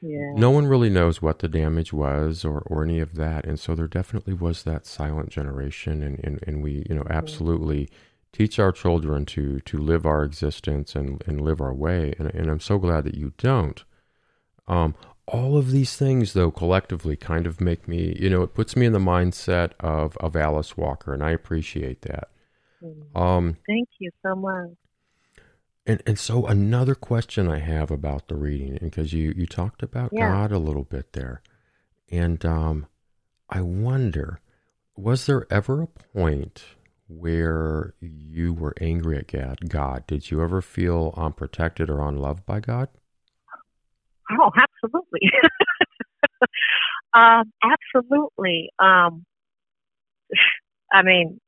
yeah. 0.00 0.32
No 0.34 0.50
one 0.50 0.66
really 0.66 0.90
knows 0.90 1.20
what 1.20 1.40
the 1.40 1.48
damage 1.48 1.92
was 1.92 2.44
or, 2.44 2.60
or 2.66 2.84
any 2.84 3.00
of 3.00 3.14
that. 3.14 3.44
And 3.44 3.58
so 3.58 3.74
there 3.74 3.88
definitely 3.88 4.34
was 4.34 4.62
that 4.62 4.86
silent 4.86 5.30
generation. 5.30 6.02
And, 6.02 6.20
and, 6.22 6.38
and 6.46 6.62
we, 6.62 6.84
you 6.88 6.94
know, 6.94 7.06
absolutely 7.10 7.80
yeah. 7.80 7.86
teach 8.32 8.58
our 8.58 8.72
children 8.72 9.26
to, 9.26 9.60
to 9.60 9.78
live 9.78 10.06
our 10.06 10.22
existence 10.22 10.94
and, 10.94 11.22
and 11.26 11.40
live 11.40 11.60
our 11.60 11.74
way. 11.74 12.14
And, 12.18 12.32
and 12.34 12.50
I'm 12.50 12.60
so 12.60 12.78
glad 12.78 13.04
that 13.04 13.16
you 13.16 13.32
don't. 13.38 13.82
Um, 14.68 14.94
all 15.26 15.56
of 15.58 15.72
these 15.72 15.96
things, 15.96 16.32
though, 16.32 16.50
collectively 16.50 17.16
kind 17.16 17.46
of 17.46 17.60
make 17.60 17.86
me, 17.86 18.16
you 18.18 18.30
know, 18.30 18.42
it 18.42 18.54
puts 18.54 18.76
me 18.76 18.86
in 18.86 18.92
the 18.92 18.98
mindset 18.98 19.72
of, 19.80 20.16
of 20.18 20.36
Alice 20.36 20.76
Walker, 20.76 21.12
and 21.12 21.22
I 21.22 21.32
appreciate 21.32 22.02
that. 22.02 22.30
Mm. 22.82 23.20
Um, 23.20 23.56
Thank 23.66 23.88
you 23.98 24.10
so 24.22 24.34
much. 24.34 24.70
And 25.88 26.02
and 26.06 26.18
so 26.18 26.46
another 26.46 26.94
question 26.94 27.48
I 27.48 27.60
have 27.60 27.90
about 27.90 28.28
the 28.28 28.36
reading, 28.36 28.78
because 28.80 29.14
you 29.14 29.32
you 29.34 29.46
talked 29.46 29.82
about 29.82 30.10
yeah. 30.12 30.30
God 30.30 30.52
a 30.52 30.58
little 30.58 30.84
bit 30.84 31.14
there, 31.14 31.40
and 32.10 32.44
um, 32.44 32.86
I 33.48 33.62
wonder, 33.62 34.40
was 34.94 35.24
there 35.24 35.46
ever 35.50 35.80
a 35.80 35.86
point 35.86 36.62
where 37.08 37.94
you 38.00 38.52
were 38.52 38.74
angry 38.82 39.16
at 39.16 39.28
God? 39.28 39.70
God, 39.70 40.06
did 40.06 40.30
you 40.30 40.42
ever 40.42 40.60
feel 40.60 41.14
unprotected 41.16 41.88
or 41.88 42.06
unloved 42.06 42.44
by 42.44 42.60
God? 42.60 42.90
Oh, 44.30 44.50
absolutely. 44.54 45.30
um, 47.14 47.50
absolutely. 47.64 48.68
Um, 48.78 49.24
I 50.92 51.02
mean, 51.02 51.40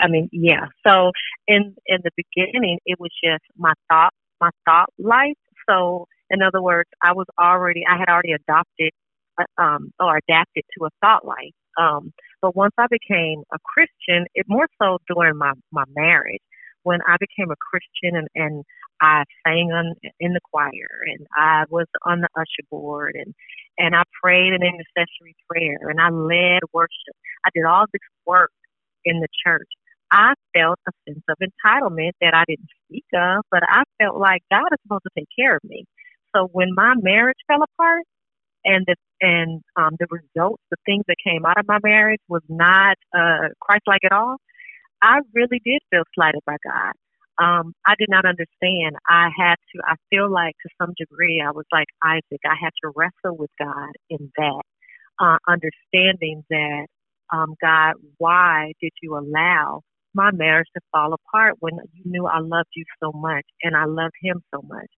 I 0.00 0.08
mean, 0.08 0.28
yeah. 0.32 0.66
So 0.86 1.12
in 1.46 1.74
in 1.86 1.98
the 2.04 2.10
beginning, 2.16 2.78
it 2.86 2.98
was 3.00 3.10
just 3.22 3.44
my 3.56 3.72
thought, 3.90 4.12
my 4.40 4.50
thought 4.64 4.90
life. 4.98 5.36
So 5.68 6.06
in 6.30 6.42
other 6.42 6.62
words, 6.62 6.88
I 7.02 7.12
was 7.12 7.26
already, 7.40 7.82
I 7.88 7.98
had 7.98 8.08
already 8.08 8.32
adopted, 8.32 8.90
uh, 9.38 9.62
um, 9.62 9.92
or 9.98 10.18
adapted 10.18 10.64
to 10.78 10.86
a 10.86 10.90
thought 11.00 11.24
life. 11.24 11.54
Um, 11.80 12.12
but 12.42 12.56
once 12.56 12.74
I 12.78 12.86
became 12.90 13.42
a 13.52 13.58
Christian, 13.64 14.26
it 14.34 14.46
more 14.48 14.66
so 14.80 14.98
during 15.08 15.36
my 15.38 15.52
my 15.72 15.84
marriage, 15.96 16.42
when 16.82 17.00
I 17.06 17.16
became 17.20 17.50
a 17.50 17.56
Christian 17.56 18.16
and 18.16 18.28
and 18.34 18.64
I 19.00 19.24
sang 19.46 19.70
on, 19.72 19.94
in 20.18 20.32
the 20.32 20.40
choir 20.50 20.90
and 21.06 21.26
I 21.36 21.64
was 21.70 21.86
on 22.04 22.20
the 22.20 22.28
usher 22.36 22.66
board 22.70 23.14
and 23.14 23.34
and 23.78 23.94
I 23.94 24.02
prayed 24.22 24.52
an 24.52 24.62
intercessory 24.62 25.36
prayer 25.48 25.88
and 25.88 26.00
I 26.00 26.10
led 26.10 26.60
worship. 26.72 27.14
I 27.46 27.50
did 27.54 27.64
all 27.64 27.86
this 27.92 28.00
work 28.26 28.50
in 29.08 29.20
the 29.20 29.28
church. 29.44 29.68
I 30.10 30.32
felt 30.56 30.78
a 30.88 30.92
sense 31.06 31.24
of 31.28 31.36
entitlement 31.40 32.12
that 32.20 32.34
I 32.34 32.44
didn't 32.48 32.70
speak 32.86 33.04
of, 33.14 33.44
but 33.50 33.62
I 33.68 33.82
felt 34.00 34.16
like 34.16 34.42
God 34.50 34.68
is 34.72 34.78
supposed 34.82 35.04
to 35.04 35.14
take 35.18 35.28
care 35.38 35.56
of 35.56 35.64
me. 35.64 35.84
So 36.34 36.48
when 36.52 36.74
my 36.74 36.94
marriage 36.96 37.36
fell 37.46 37.62
apart 37.62 38.04
and 38.64 38.84
the 38.86 38.96
and 39.20 39.62
um, 39.76 39.96
the 39.98 40.06
results, 40.10 40.62
the 40.70 40.76
things 40.86 41.04
that 41.08 41.16
came 41.22 41.44
out 41.44 41.58
of 41.58 41.66
my 41.66 41.78
marriage 41.82 42.20
was 42.28 42.42
not 42.48 42.96
uh, 43.12 43.48
Christ-like 43.60 44.04
at 44.04 44.12
all. 44.12 44.36
I 45.02 45.20
really 45.34 45.60
did 45.64 45.80
feel 45.90 46.04
slighted 46.14 46.42
by 46.46 46.56
God. 46.64 46.92
Um, 47.40 47.72
I 47.86 47.94
did 47.98 48.08
not 48.08 48.24
understand. 48.24 48.96
I 49.08 49.28
had 49.36 49.54
to. 49.54 49.82
I 49.86 49.94
feel 50.10 50.30
like 50.30 50.54
to 50.62 50.68
some 50.80 50.92
degree, 50.98 51.42
I 51.44 51.50
was 51.50 51.66
like 51.72 51.86
Isaac. 52.04 52.40
I 52.44 52.56
had 52.60 52.70
to 52.82 52.92
wrestle 52.96 53.36
with 53.36 53.50
God 53.58 53.92
in 54.10 54.32
that, 54.36 54.62
uh, 55.20 55.38
understanding 55.46 56.44
that 56.50 56.86
um, 57.32 57.54
God, 57.60 57.94
why 58.18 58.72
did 58.80 58.92
you 59.02 59.16
allow 59.16 59.82
my 60.14 60.30
marriage 60.32 60.68
to 60.74 60.80
fall 60.92 61.12
apart 61.12 61.56
when 61.60 61.74
you 61.92 62.02
knew 62.04 62.26
I 62.26 62.40
loved 62.40 62.70
you 62.74 62.84
so 63.02 63.12
much 63.12 63.44
and 63.62 63.76
I 63.76 63.84
loved 63.84 64.14
him 64.22 64.42
so 64.54 64.62
much? 64.62 64.88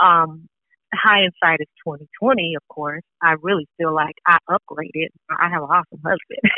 Um, 0.00 0.48
hindsight 0.94 1.60
is 1.60 1.68
2020, 1.84 2.54
of 2.56 2.66
course. 2.68 3.02
I 3.22 3.34
really 3.42 3.66
feel 3.76 3.94
like 3.94 4.14
I 4.26 4.38
upgraded. 4.48 5.08
I 5.30 5.48
have 5.50 5.62
an 5.62 5.68
awesome 5.68 6.00
husband 6.04 6.52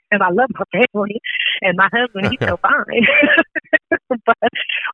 and 0.10 0.22
I 0.22 0.30
love 0.30 0.50
my 0.54 0.64
family 0.72 1.20
and 1.60 1.76
my 1.76 1.88
husband, 1.92 2.28
he's 2.30 2.48
so 2.48 2.56
fine. 2.62 3.06
but, 4.26 4.50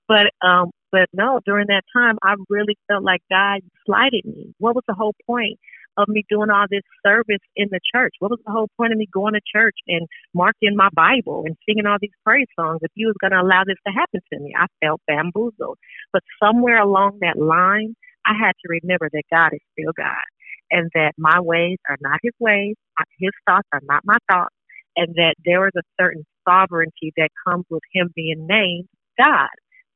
but, 0.08 0.46
um, 0.46 0.70
but 0.92 1.08
no, 1.12 1.40
during 1.46 1.68
that 1.68 1.84
time, 1.94 2.18
I 2.22 2.34
really 2.48 2.76
felt 2.88 3.04
like 3.04 3.22
God 3.30 3.60
slighted 3.86 4.24
me. 4.24 4.54
What 4.58 4.74
was 4.74 4.84
the 4.88 4.94
whole 4.94 5.14
point? 5.26 5.58
Of 6.02 6.08
me 6.08 6.24
doing 6.28 6.50
all 6.50 6.66
this 6.70 6.82
service 7.04 7.42
in 7.56 7.68
the 7.70 7.80
church? 7.94 8.14
What 8.18 8.30
was 8.30 8.40
the 8.44 8.52
whole 8.52 8.68
point 8.76 8.92
of 8.92 8.98
me 8.98 9.06
going 9.12 9.34
to 9.34 9.40
church 9.54 9.76
and 9.86 10.06
marking 10.34 10.76
my 10.76 10.88
Bible 10.92 11.44
and 11.46 11.56
singing 11.68 11.86
all 11.86 11.98
these 12.00 12.16
praise 12.24 12.48
songs 12.58 12.80
if 12.82 12.90
you 12.94 13.06
was 13.06 13.16
going 13.20 13.32
to 13.32 13.40
allow 13.40 13.64
this 13.64 13.78
to 13.86 13.92
happen 13.92 14.20
to 14.32 14.40
me? 14.40 14.54
I 14.58 14.66
felt 14.84 15.00
bamboozled. 15.06 15.78
But 16.12 16.22
somewhere 16.42 16.80
along 16.80 17.18
that 17.20 17.38
line, 17.38 17.94
I 18.26 18.34
had 18.34 18.52
to 18.62 18.78
remember 18.82 19.08
that 19.12 19.22
God 19.32 19.52
is 19.54 19.60
still 19.72 19.92
God 19.96 20.24
and 20.70 20.90
that 20.94 21.12
my 21.18 21.40
ways 21.40 21.78
are 21.88 21.96
not 22.00 22.20
his 22.22 22.34
ways, 22.38 22.76
his 23.18 23.32
thoughts 23.48 23.68
are 23.72 23.80
not 23.82 24.02
my 24.04 24.18
thoughts, 24.30 24.54
and 24.96 25.14
that 25.16 25.34
there 25.44 25.66
is 25.66 25.72
a 25.76 25.82
certain 26.00 26.24
sovereignty 26.48 27.12
that 27.16 27.30
comes 27.46 27.64
with 27.70 27.82
him 27.92 28.10
being 28.14 28.46
named 28.46 28.88
God. 29.18 29.48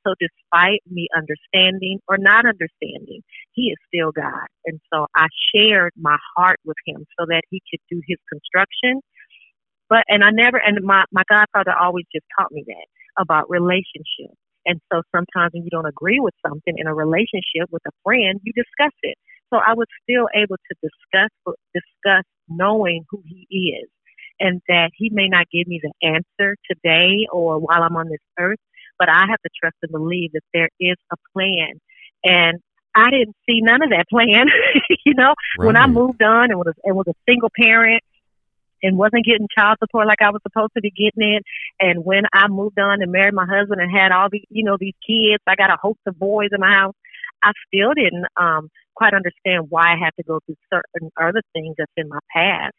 So 0.06 0.14
despite 0.20 0.80
me 0.90 1.08
understanding 1.16 2.00
or 2.08 2.18
not 2.18 2.44
understanding, 2.46 3.22
he 3.52 3.72
is 3.72 3.78
still 3.88 4.12
God. 4.12 4.46
And 4.66 4.80
so 4.92 5.06
I 5.16 5.26
shared 5.54 5.92
my 5.96 6.16
heart 6.36 6.60
with 6.64 6.76
him 6.86 7.06
so 7.18 7.26
that 7.28 7.42
he 7.50 7.62
could 7.70 7.80
do 7.90 8.00
his 8.06 8.18
construction. 8.28 9.00
But, 9.88 10.04
and 10.08 10.24
I 10.24 10.30
never, 10.30 10.58
and 10.58 10.84
my, 10.84 11.04
my 11.12 11.22
godfather 11.28 11.72
always 11.78 12.06
just 12.12 12.26
taught 12.38 12.52
me 12.52 12.64
that 12.66 12.86
about 13.18 13.50
relationships. 13.50 14.36
And 14.66 14.80
so 14.92 15.02
sometimes 15.14 15.52
when 15.52 15.62
you 15.62 15.70
don't 15.70 15.86
agree 15.86 16.20
with 16.20 16.34
something 16.46 16.74
in 16.76 16.86
a 16.86 16.94
relationship 16.94 17.68
with 17.70 17.82
a 17.86 17.92
friend, 18.02 18.40
you 18.42 18.52
discuss 18.54 18.94
it. 19.02 19.16
So 19.52 19.60
I 19.64 19.74
was 19.74 19.86
still 20.02 20.26
able 20.34 20.56
to 20.56 20.74
discuss, 20.82 21.30
discuss 21.74 22.24
knowing 22.48 23.04
who 23.10 23.22
he 23.26 23.76
is 23.82 23.88
and 24.40 24.60
that 24.68 24.90
he 24.96 25.10
may 25.12 25.28
not 25.28 25.46
give 25.52 25.66
me 25.66 25.80
the 25.82 25.92
answer 26.06 26.56
today 26.68 27.26
or 27.30 27.58
while 27.58 27.82
I'm 27.82 27.96
on 27.96 28.08
this 28.08 28.24
earth, 28.38 28.58
but 28.98 29.08
I 29.08 29.26
have 29.28 29.40
to 29.42 29.50
trust 29.60 29.76
and 29.82 29.92
believe 29.92 30.32
that 30.32 30.44
there 30.52 30.68
is 30.80 30.96
a 31.12 31.16
plan. 31.32 31.80
And 32.24 32.60
I 32.94 33.10
didn't 33.10 33.36
see 33.46 33.60
none 33.60 33.82
of 33.82 33.90
that 33.90 34.08
plan. 34.08 34.46
you 35.04 35.14
know, 35.14 35.34
right. 35.58 35.66
when 35.66 35.76
I 35.76 35.86
moved 35.86 36.22
on 36.22 36.50
and 36.50 36.58
was 36.58 36.74
and 36.84 36.96
was 36.96 37.08
a 37.08 37.14
single 37.28 37.50
parent 37.58 38.02
and 38.82 38.98
wasn't 38.98 39.24
getting 39.24 39.48
child 39.56 39.78
support 39.80 40.06
like 40.06 40.22
I 40.22 40.30
was 40.30 40.42
supposed 40.42 40.72
to 40.76 40.82
be 40.82 40.90
getting 40.90 41.36
it. 41.36 41.42
And 41.80 42.04
when 42.04 42.24
I 42.32 42.48
moved 42.48 42.78
on 42.78 43.02
and 43.02 43.10
married 43.10 43.34
my 43.34 43.46
husband 43.46 43.80
and 43.80 43.90
had 43.90 44.12
all 44.12 44.28
these, 44.30 44.44
you 44.50 44.62
know, 44.62 44.76
these 44.78 44.94
kids, 45.06 45.42
I 45.46 45.56
got 45.56 45.70
a 45.70 45.78
host 45.80 46.00
of 46.06 46.18
boys 46.18 46.50
in 46.52 46.60
my 46.60 46.70
house. 46.70 46.94
I 47.42 47.52
still 47.66 47.92
didn't 47.94 48.26
um, 48.36 48.70
quite 48.94 49.14
understand 49.14 49.66
why 49.70 49.92
I 49.92 49.96
had 49.98 50.12
to 50.16 50.22
go 50.22 50.40
through 50.46 50.56
certain 50.72 51.10
other 51.20 51.42
things 51.52 51.74
that's 51.78 51.90
in 51.96 52.08
my 52.08 52.20
past. 52.32 52.74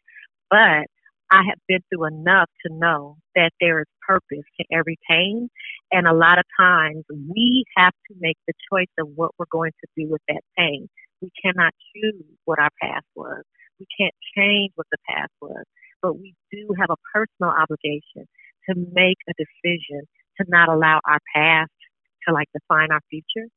But 0.48 0.86
I 1.30 1.42
have 1.48 1.58
been 1.66 1.80
through 1.90 2.06
enough 2.06 2.48
to 2.64 2.72
know 2.72 3.16
that 3.34 3.50
there 3.60 3.80
is 3.80 3.86
purpose 4.06 4.44
to 4.60 4.64
every 4.72 4.98
pain. 5.08 5.48
And 5.92 6.06
a 6.06 6.14
lot 6.14 6.38
of 6.38 6.44
times 6.58 7.04
we 7.10 7.64
have 7.76 7.92
to 8.08 8.14
make 8.20 8.38
the 8.46 8.54
choice 8.70 8.92
of 8.98 9.08
what 9.14 9.32
we're 9.38 9.50
going 9.50 9.72
to 9.72 9.88
do 9.96 10.10
with 10.10 10.22
that 10.28 10.42
pain. 10.56 10.88
We 11.20 11.30
cannot 11.42 11.72
choose 11.94 12.24
what 12.44 12.58
our 12.58 12.70
past 12.80 13.06
was. 13.16 13.42
We 13.80 13.86
can't 13.98 14.14
change 14.36 14.72
what 14.76 14.86
the 14.90 14.98
past 15.08 15.32
was, 15.40 15.64
but 16.00 16.18
we 16.18 16.34
do 16.52 16.68
have 16.78 16.90
a 16.90 16.96
personal 17.12 17.52
obligation 17.52 18.26
to 18.68 18.74
make 18.92 19.18
a 19.28 19.32
decision 19.36 20.02
to 20.38 20.44
not 20.48 20.68
allow 20.68 21.00
our 21.04 21.18
past 21.34 21.70
to 22.26 22.34
like 22.34 22.48
define 22.54 22.90
our 22.92 23.00
future. 23.10 23.48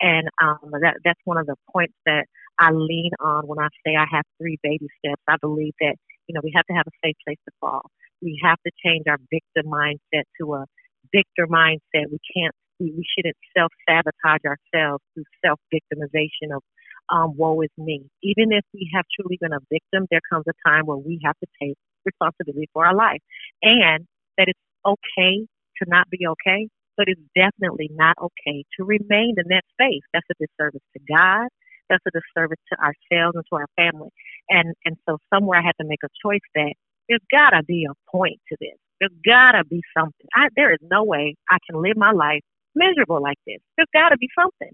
And 0.00 0.28
um, 0.42 0.70
that 0.82 0.96
that's 1.04 1.20
one 1.24 1.38
of 1.38 1.46
the 1.46 1.56
points 1.72 1.94
that 2.06 2.26
I 2.58 2.70
lean 2.72 3.10
on 3.20 3.46
when 3.46 3.58
I 3.58 3.68
say 3.84 3.96
I 3.96 4.06
have 4.10 4.24
three 4.40 4.58
baby 4.62 4.86
steps. 4.98 5.22
I 5.28 5.36
believe 5.40 5.74
that 5.80 5.96
you 6.28 6.34
know, 6.34 6.40
we 6.44 6.52
have 6.54 6.66
to 6.66 6.74
have 6.74 6.86
a 6.86 6.96
safe 7.04 7.16
place 7.26 7.38
to 7.48 7.52
fall. 7.60 7.90
We 8.22 8.38
have 8.44 8.58
to 8.66 8.72
change 8.84 9.04
our 9.08 9.18
victim 9.30 9.72
mindset 9.72 10.24
to 10.40 10.54
a 10.54 10.66
victor 11.12 11.48
mindset. 11.48 12.12
We 12.12 12.20
can't, 12.36 12.54
we, 12.78 12.92
we 12.92 13.04
shouldn't 13.16 13.36
self 13.56 13.72
sabotage 13.88 14.44
ourselves 14.44 15.02
through 15.14 15.24
self 15.44 15.58
victimization 15.72 16.54
of, 16.54 16.62
um, 17.10 17.36
woe 17.36 17.60
is 17.62 17.70
me. 17.78 18.04
Even 18.22 18.52
if 18.52 18.64
we 18.74 18.90
have 18.94 19.06
truly 19.18 19.38
been 19.40 19.52
a 19.52 19.64
victim, 19.72 20.06
there 20.10 20.20
comes 20.30 20.44
a 20.48 20.68
time 20.68 20.84
where 20.86 20.98
we 20.98 21.18
have 21.24 21.36
to 21.40 21.48
take 21.60 21.76
responsibility 22.04 22.68
for 22.72 22.86
our 22.86 22.94
life 22.94 23.20
and 23.62 24.06
that 24.36 24.48
it's 24.48 24.60
okay 24.86 25.46
to 25.82 25.84
not 25.88 26.08
be 26.10 26.26
okay, 26.26 26.68
but 26.96 27.06
it's 27.08 27.20
definitely 27.34 27.90
not 27.92 28.16
okay 28.20 28.64
to 28.78 28.84
remain 28.84 29.34
in 29.38 29.48
that 29.48 29.64
space. 29.72 30.02
That's 30.12 30.26
a 30.30 30.34
disservice 30.38 30.82
to 30.94 31.00
God. 31.08 31.48
That's 31.88 32.04
a 32.06 32.10
disservice 32.10 32.58
to 32.72 32.76
ourselves 32.78 33.36
and 33.36 33.44
to 33.50 33.56
our 33.56 33.68
family. 33.76 34.10
And 34.48 34.74
and 34.84 34.96
so 35.08 35.18
somewhere 35.32 35.58
I 35.58 35.62
had 35.62 35.76
to 35.80 35.86
make 35.88 36.00
a 36.04 36.08
choice 36.24 36.44
that 36.54 36.74
there's 37.08 37.24
gotta 37.30 37.62
be 37.64 37.86
a 37.88 37.94
point 38.10 38.40
to 38.50 38.56
this. 38.60 38.76
There's 39.00 39.14
gotta 39.24 39.64
be 39.64 39.80
something. 39.96 40.26
I, 40.34 40.48
there 40.56 40.72
is 40.72 40.80
no 40.82 41.04
way 41.04 41.36
I 41.50 41.58
can 41.68 41.80
live 41.80 41.96
my 41.96 42.12
life 42.12 42.42
miserable 42.74 43.22
like 43.22 43.38
this. 43.46 43.58
There's 43.76 43.88
gotta 43.92 44.16
be 44.18 44.28
something. 44.38 44.72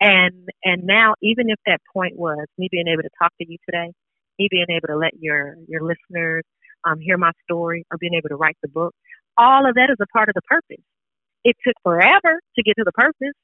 And 0.00 0.48
and 0.64 0.84
now 0.84 1.14
even 1.22 1.48
if 1.48 1.58
that 1.66 1.80
point 1.92 2.16
was 2.16 2.46
me 2.58 2.68
being 2.70 2.88
able 2.88 3.02
to 3.02 3.10
talk 3.20 3.32
to 3.40 3.46
you 3.48 3.56
today, 3.68 3.92
me 4.38 4.48
being 4.50 4.66
able 4.70 4.88
to 4.88 4.96
let 4.96 5.12
your 5.18 5.56
your 5.68 5.82
listeners 5.82 6.44
um, 6.84 6.98
hear 7.00 7.16
my 7.16 7.32
story 7.44 7.84
or 7.90 7.98
being 7.98 8.14
able 8.14 8.28
to 8.28 8.36
write 8.36 8.56
the 8.62 8.68
book, 8.68 8.94
all 9.38 9.68
of 9.68 9.74
that 9.74 9.90
is 9.90 9.96
a 10.00 10.06
part 10.06 10.28
of 10.28 10.34
the 10.34 10.42
purpose. 10.42 10.84
It 11.44 11.56
took 11.66 11.76
forever 11.82 12.40
to 12.56 12.62
get 12.62 12.74
to 12.76 12.84
the 12.84 12.92
purpose, 12.92 13.34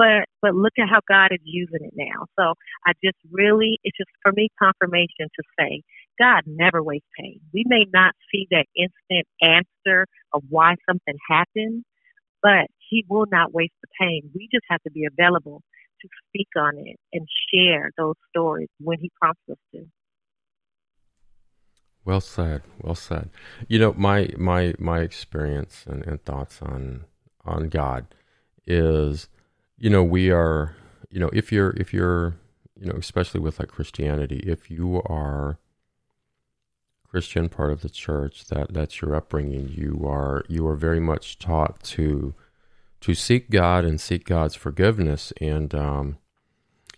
but 0.00 0.24
but 0.40 0.54
look 0.54 0.72
at 0.78 0.88
how 0.88 1.00
God 1.06 1.28
is 1.30 1.40
using 1.44 1.80
it 1.82 1.92
now. 1.94 2.24
So 2.38 2.54
I 2.86 2.92
just 3.04 3.18
really, 3.30 3.78
it's 3.84 3.96
just 3.98 4.08
for 4.22 4.32
me 4.32 4.48
confirmation 4.58 5.28
to 5.28 5.42
say 5.58 5.82
God 6.18 6.44
never 6.46 6.82
wastes 6.82 7.06
pain. 7.18 7.40
We 7.52 7.64
may 7.66 7.84
not 7.92 8.14
see 8.32 8.46
that 8.50 8.64
instant 8.74 9.26
answer 9.42 10.06
of 10.32 10.42
why 10.48 10.76
something 10.88 11.16
happened, 11.28 11.84
but 12.42 12.68
He 12.88 13.04
will 13.10 13.26
not 13.30 13.52
waste 13.52 13.74
the 13.82 13.88
pain. 14.00 14.30
We 14.34 14.48
just 14.50 14.64
have 14.70 14.82
to 14.84 14.90
be 14.90 15.04
available 15.04 15.60
to 16.00 16.08
speak 16.28 16.48
on 16.56 16.78
it 16.78 16.96
and 17.12 17.26
share 17.52 17.90
those 17.98 18.14
stories 18.30 18.68
when 18.78 18.98
He 19.00 19.10
prompts 19.20 19.42
us 19.50 19.58
to. 19.74 19.84
Well 22.06 22.22
said. 22.22 22.62
Well 22.80 22.94
said. 22.94 23.28
You 23.68 23.78
know, 23.78 23.94
my 23.98 24.30
my 24.38 24.72
my 24.78 25.00
experience 25.00 25.84
and, 25.86 26.06
and 26.06 26.24
thoughts 26.24 26.62
on 26.62 27.04
on 27.44 27.68
God 27.68 28.06
is, 28.66 29.28
you 29.80 29.90
know, 29.90 30.04
we 30.04 30.30
are, 30.30 30.76
you 31.10 31.18
know, 31.18 31.30
if 31.32 31.50
you're 31.50 31.70
if 31.70 31.92
you're, 31.92 32.36
you 32.78 32.86
know, 32.86 32.96
especially 32.96 33.40
with 33.40 33.58
like 33.58 33.70
Christianity, 33.70 34.44
if 34.46 34.70
you 34.70 35.02
are 35.06 35.58
Christian 37.08 37.48
part 37.48 37.72
of 37.72 37.80
the 37.80 37.88
church, 37.88 38.46
that 38.46 38.72
that's 38.72 39.00
your 39.00 39.16
upbringing, 39.16 39.70
you 39.70 40.06
are 40.06 40.44
you 40.48 40.66
are 40.68 40.76
very 40.76 41.00
much 41.00 41.38
taught 41.38 41.82
to 41.84 42.34
to 43.00 43.14
seek 43.14 43.50
God 43.50 43.84
and 43.86 44.00
seek 44.00 44.26
God's 44.26 44.54
forgiveness. 44.54 45.32
And 45.40 45.74
um, 45.74 46.18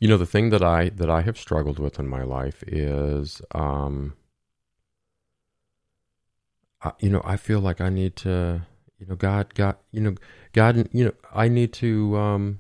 you 0.01 0.09
know, 0.09 0.18
the 0.18 0.26
thing 0.26 0.51
that 0.51 0.62
I 0.62 0.89
that 0.91 1.09
I 1.09 1.22
have 1.22 1.39
struggled 1.39 1.78
with 1.78 2.01
in 2.01 2.09
my 2.09 2.24
life 2.24 2.64
is 2.66 3.41
um 3.55 4.14
you 6.99 7.09
know, 7.09 7.22
I 7.24 7.37
feel 7.37 7.61
like 7.61 7.80
I 7.80 7.91
need 7.91 8.16
to, 8.16 8.66
you 8.99 9.07
know, 9.07 9.14
God, 9.14 9.55
God, 9.55 9.76
you 9.93 10.01
know, 10.01 10.14
God, 10.53 10.89
you 10.93 11.05
know, 11.05 11.12
I 11.33 11.49
need 11.49 11.72
to, 11.74 12.16
um, 12.16 12.59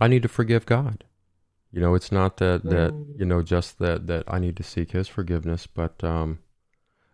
I 0.00 0.08
need 0.08 0.22
to 0.22 0.28
forgive 0.28 0.66
God. 0.66 1.04
You 1.70 1.80
know, 1.80 1.94
it's 1.94 2.10
not 2.10 2.38
that 2.38 2.64
that 2.64 2.92
mm. 2.92 3.18
you 3.18 3.26
know 3.26 3.42
just 3.42 3.78
that 3.78 4.06
that 4.06 4.24
I 4.26 4.38
need 4.38 4.56
to 4.56 4.62
seek 4.62 4.92
His 4.92 5.06
forgiveness, 5.06 5.66
but 5.66 6.02
um, 6.02 6.38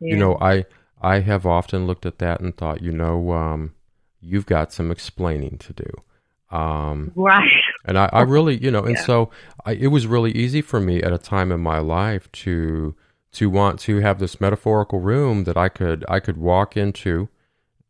yeah. 0.01 0.15
you 0.15 0.17
know, 0.17 0.39
I 0.41 0.65
I 1.01 1.21
have 1.21 1.45
often 1.45 1.87
looked 1.87 2.07
at 2.07 2.19
that 2.19 2.41
and 2.41 2.57
thought, 2.57 2.81
you 2.81 2.93
know, 2.93 3.33
um, 3.33 3.75
you've 4.21 4.47
got 4.47 4.73
some 4.73 4.91
explaining 4.91 5.59
to 5.59 5.73
do. 5.73 6.57
Um, 6.57 7.13
right. 7.15 7.51
And 7.85 7.99
I, 7.99 8.09
I 8.13 8.21
really, 8.23 8.57
you 8.57 8.71
know, 8.71 8.85
and 8.85 8.97
yeah. 8.97 9.05
so 9.05 9.31
I, 9.65 9.73
it 9.73 9.89
was 9.89 10.07
really 10.07 10.33
easy 10.33 10.63
for 10.63 10.81
me 10.81 11.03
at 11.03 11.13
a 11.13 11.19
time 11.19 11.51
in 11.53 11.61
my 11.61 11.79
life 11.79 12.31
to 12.33 12.95
to 13.33 13.51
want 13.51 13.81
to 13.81 13.99
have 13.99 14.21
this 14.21 14.41
metaphorical 14.41 15.01
room 15.01 15.43
that 15.45 15.57
I 15.57 15.69
could 15.69 16.05
I 16.09 16.21
could 16.21 16.37
walk 16.37 16.77
into 16.77 17.29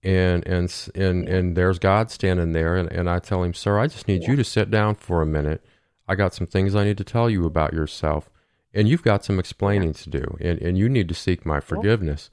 and 0.05 0.47
and 0.47 0.91
and 0.95 1.29
and 1.29 1.57
there's 1.57 1.79
God 1.79 2.11
standing 2.11 2.53
there 2.53 2.77
and, 2.77 2.91
and 2.93 3.09
I 3.09 3.19
tell 3.19 3.43
him, 3.43 3.55
Sir, 3.55 3.79
I 3.79 3.87
just 3.87 4.07
need 4.07 4.23
yeah. 4.23 4.31
you 4.31 4.37
to 4.37 4.45
sit 4.45 4.71
down 4.71 4.95
for 4.95 5.23
a 5.23 5.27
minute. 5.27 5.65
I 6.07 6.15
got 6.15 6.35
some 6.35 6.47
things 6.47 6.75
I 6.75 6.85
need 6.85 6.99
to 6.99 7.05
tell 7.05 7.31
you 7.31 7.47
about 7.47 7.73
yourself. 7.73 8.29
And 8.75 8.89
you've 8.89 9.05
got 9.05 9.25
some 9.25 9.39
explaining 9.39 9.89
yeah. 9.89 10.03
to 10.03 10.11
do 10.11 10.37
and, 10.41 10.61
and 10.61 10.77
you 10.77 10.89
need 10.89 11.09
to 11.09 11.15
seek 11.15 11.47
my 11.47 11.61
forgiveness 11.61 12.29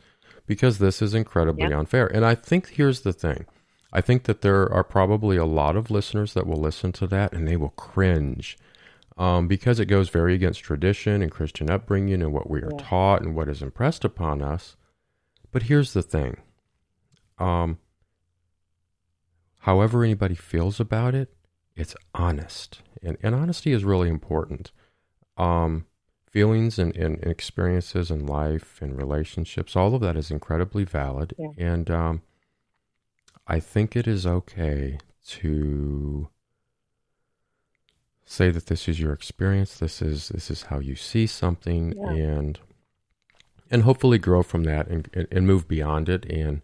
because 0.48 0.80
this 0.80 1.02
is 1.02 1.14
incredibly 1.14 1.70
yeah. 1.70 1.80
unfair. 1.80 2.08
And 2.08 2.26
I 2.26 2.36
think 2.36 2.70
here's 2.70 3.02
the 3.02 3.14
thing. 3.14 3.46
I 3.94 4.02
think 4.02 4.24
that 4.24 4.42
there 4.42 4.72
are 4.72 4.84
probably 4.84 5.38
a 5.38 5.46
lot 5.46 5.76
of 5.76 5.92
listeners 5.92 6.34
that 6.34 6.48
will 6.48 6.60
listen 6.60 6.92
to 6.94 7.08
that 7.08 7.34
and 7.34 7.48
they 7.48 7.58
will 7.58 7.70
cringe 7.70 8.58
um, 9.18 9.48
because 9.48 9.80
it 9.80 9.86
goes 9.86 10.10
very 10.10 10.34
against 10.34 10.62
tradition 10.62 11.22
and 11.22 11.32
Christian 11.32 11.70
upbringing 11.70 12.22
and 12.22 12.34
what 12.34 12.50
we 12.50 12.62
are 12.62 12.72
taught 12.72 13.22
and 13.22 13.36
what 13.36 13.50
is 13.50 13.62
impressed 13.62 14.04
upon 14.04 14.42
us. 14.42 14.76
But 15.52 15.64
here's 15.64 15.94
the 15.94 16.02
thing 16.02 16.38
um, 17.42 17.80
however 19.60 20.04
anybody 20.04 20.36
feels 20.36 20.80
about 20.80 21.16
it, 21.16 21.34
it's 21.76 21.96
honest. 22.14 22.82
And, 23.02 23.18
and 23.24 23.34
honesty 23.34 23.72
is 23.72 23.84
really 23.84 24.10
important. 24.10 24.72
Um, 25.38 25.86
feelings 26.30 26.78
and, 26.78 26.96
and, 26.96 27.18
and, 27.20 27.32
experiences 27.32 28.12
in 28.12 28.26
life 28.26 28.82
and 28.82 28.98
relationships, 28.98 29.76
all 29.76 29.96
of 29.96 30.02
that 30.02 30.16
is 30.16 30.30
incredibly 30.30 30.84
valid. 30.84 31.34
Yeah. 31.38 31.50
And 31.58 31.90
um, 31.90 32.22
I 33.48 33.60
think 33.60 33.96
it 33.96 34.08
is 34.08 34.26
okay 34.26 35.00
to 35.28 36.30
say 38.24 38.50
that 38.50 38.68
this 38.68 38.88
is 38.88 38.98
your 38.98 39.12
experience 39.12 39.78
this 39.78 40.02
is 40.02 40.30
this 40.30 40.50
is 40.50 40.64
how 40.64 40.80
you 40.80 40.96
see 40.96 41.28
something 41.28 41.94
yeah. 41.98 42.12
and 42.12 42.60
and 43.70 43.84
hopefully 43.84 44.18
grow 44.18 44.42
from 44.42 44.64
that 44.64 44.88
and, 44.88 45.10
and, 45.14 45.28
and 45.30 45.46
move 45.46 45.68
beyond 45.68 46.08
it 46.08 46.26
and 46.26 46.62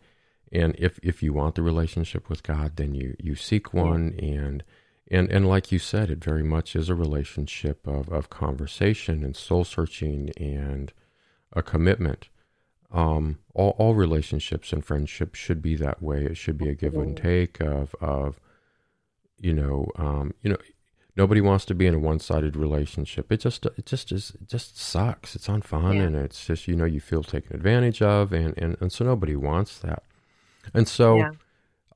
and 0.51 0.75
if 0.77 0.99
if 1.03 1.21
you 1.21 1.33
want 1.33 1.55
the 1.55 1.61
relationship 1.61 2.29
with 2.29 2.43
God 2.43 2.75
then 2.75 2.93
you 2.93 3.15
you 3.19 3.35
seek 3.35 3.73
one 3.73 4.15
and 4.19 4.63
and 5.09 5.29
and 5.29 5.47
like 5.47 5.71
you 5.71 5.79
said 5.79 6.09
it 6.09 6.23
very 6.23 6.43
much 6.43 6.75
is 6.75 6.89
a 6.89 6.95
relationship 6.95 7.85
of 7.87 8.09
of 8.09 8.29
conversation 8.29 9.23
and 9.23 9.35
soul 9.35 9.63
searching 9.63 10.31
and 10.37 10.93
a 11.53 11.61
commitment 11.61 12.29
um 12.91 13.39
all 13.53 13.75
all 13.77 13.95
relationships 13.95 14.71
and 14.71 14.85
friendships 14.85 15.37
should 15.37 15.61
be 15.61 15.75
that 15.75 16.01
way 16.01 16.25
it 16.25 16.37
should 16.37 16.57
be 16.57 16.69
a 16.69 16.75
give 16.75 16.95
and 16.95 17.17
take 17.17 17.59
of 17.59 17.95
of 17.99 18.39
you 19.37 19.53
know 19.53 19.89
um 19.97 20.33
you 20.41 20.49
know 20.49 20.57
nobody 21.17 21.41
wants 21.41 21.65
to 21.65 21.75
be 21.75 21.87
in 21.87 21.95
a 21.95 21.99
one-sided 21.99 22.55
relationship. 22.55 23.31
It 23.31 23.39
just 23.39 23.65
it 23.65 23.85
just 23.85 24.11
is 24.11 24.33
it 24.39 24.47
just 24.47 24.77
sucks. 24.77 25.35
It's 25.35 25.47
unfun 25.47 25.95
yeah. 25.95 26.03
and 26.03 26.15
it's 26.15 26.45
just 26.45 26.67
you 26.67 26.75
know 26.75 26.85
you 26.85 27.01
feel 27.01 27.23
taken 27.23 27.55
advantage 27.55 28.01
of 28.01 28.31
and 28.31 28.57
and, 28.57 28.77
and 28.79 28.91
so 28.91 29.03
nobody 29.03 29.35
wants 29.35 29.79
that. 29.79 30.03
And 30.73 30.87
so 30.87 31.17
yeah. 31.17 31.31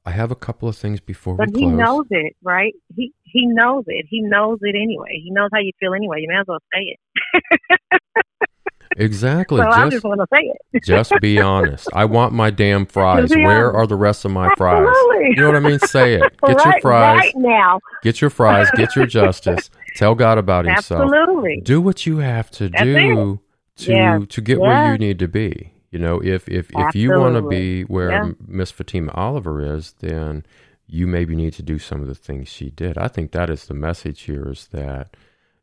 I 0.06 0.12
have 0.12 0.32
a 0.32 0.36
couple 0.36 0.68
of 0.68 0.76
things 0.76 1.00
before 1.00 1.36
but 1.36 1.48
we 1.48 1.62
close. 1.62 1.72
he 1.72 1.78
knows 1.78 2.06
it, 2.10 2.36
right? 2.44 2.74
He 2.96 3.14
he 3.24 3.46
knows 3.46 3.84
it. 3.88 4.06
He 4.10 4.22
knows 4.22 4.60
it 4.62 4.76
anyway. 4.76 5.22
He 5.24 5.32
knows 5.32 5.50
how 5.54 5.60
you 5.60 5.72
feel 5.80 5.94
anyway. 5.94 6.22
You 6.22 6.28
may 6.28 6.40
as 6.40 6.48
well 6.48 6.60
say 6.74 6.98
it. 6.98 8.02
Exactly. 8.98 9.58
So 9.60 9.66
just, 9.66 9.78
I 9.78 9.90
just 9.90 10.04
want 10.04 10.20
to 10.20 10.28
say 10.34 10.52
it. 10.74 10.84
just 10.86 11.14
be 11.22 11.40
honest. 11.40 11.88
I 11.94 12.06
want 12.06 12.34
my 12.34 12.50
damn 12.50 12.86
fries. 12.86 13.30
Where 13.30 13.72
are 13.72 13.88
the 13.88 13.96
rest 13.96 14.26
of 14.26 14.32
my 14.32 14.50
fries? 14.58 14.88
Absolutely. 14.88 15.30
You 15.30 15.36
know 15.38 15.48
what 15.48 15.56
I 15.56 15.60
mean? 15.60 15.80
Say 15.80 16.16
it. 16.16 16.22
Get 16.46 16.58
right, 16.58 16.66
your 16.66 16.82
fries. 16.82 17.20
Right 17.20 17.36
now. 17.36 17.80
Get 18.04 18.22
your 18.22 18.30
fries. 18.30 18.68
Get 18.76 18.96
your 18.96 19.06
justice. 19.06 19.70
Tell 19.96 20.16
God 20.16 20.38
about 20.38 20.66
himself. 20.66 21.04
Absolutely. 21.04 21.62
Do 21.64 21.82
what 21.82 22.06
you 22.06 22.18
have 22.18 22.52
to 22.52 22.70
That's 22.70 22.84
do 22.84 23.40
it. 23.78 23.84
to 23.84 23.92
yeah. 23.92 24.20
to 24.28 24.42
get 24.42 24.60
yeah. 24.60 24.68
where 24.68 24.92
you 24.92 24.98
need 24.98 25.20
to 25.20 25.28
be. 25.28 25.74
You 25.92 26.00
know, 26.00 26.22
if 26.24 26.48
if 26.48 26.72
if 26.74 26.96
you 26.96 27.12
want 27.12 27.36
to 27.36 27.42
be 27.42 27.84
where 27.84 28.10
yeah. 28.10 28.32
Miss 28.48 28.72
Fatima 28.72 29.12
Oliver 29.14 29.62
is, 29.62 29.94
then 30.00 30.46
you 30.88 31.06
maybe 31.06 31.36
need 31.36 31.54
to 31.54 31.64
do 31.64 31.80
some 31.80 32.02
of 32.02 32.08
the 32.08 32.16
things 32.16 32.48
she 32.48 32.70
did. 32.70 32.98
I 32.98 33.08
think 33.10 33.32
that 33.32 33.50
is 33.50 33.66
the 33.66 33.74
message 33.74 34.22
here 34.22 34.50
is 34.50 34.68
that 34.68 35.16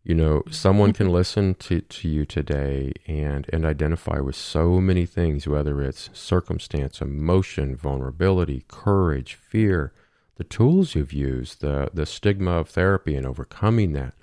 you 0.05 0.15
know 0.15 0.43
someone 0.51 0.93
can 0.93 1.11
listen 1.11 1.55
to, 1.55 1.81
to 1.81 2.09
you 2.09 2.25
today 2.25 2.93
and 3.07 3.47
and 3.53 3.65
identify 3.65 4.21
with 4.21 4.37
so 4.37 4.81
many 4.81 5.07
things 5.07 5.47
whether 5.47 5.83
it's 5.83 6.09
circumstance 6.13 7.01
emotion 7.01 7.77
vulnerability 7.77 8.65
courage 8.69 9.35
fear 9.35 9.93
the 10.37 10.45
tools 10.45 10.95
you've 10.95 11.13
used 11.13 11.61
the 11.61 11.91
the 11.93 12.07
stigma 12.07 12.53
of 12.53 12.71
therapy 12.71 13.15
and 13.15 13.27
overcoming 13.27 13.93
that 13.93 14.15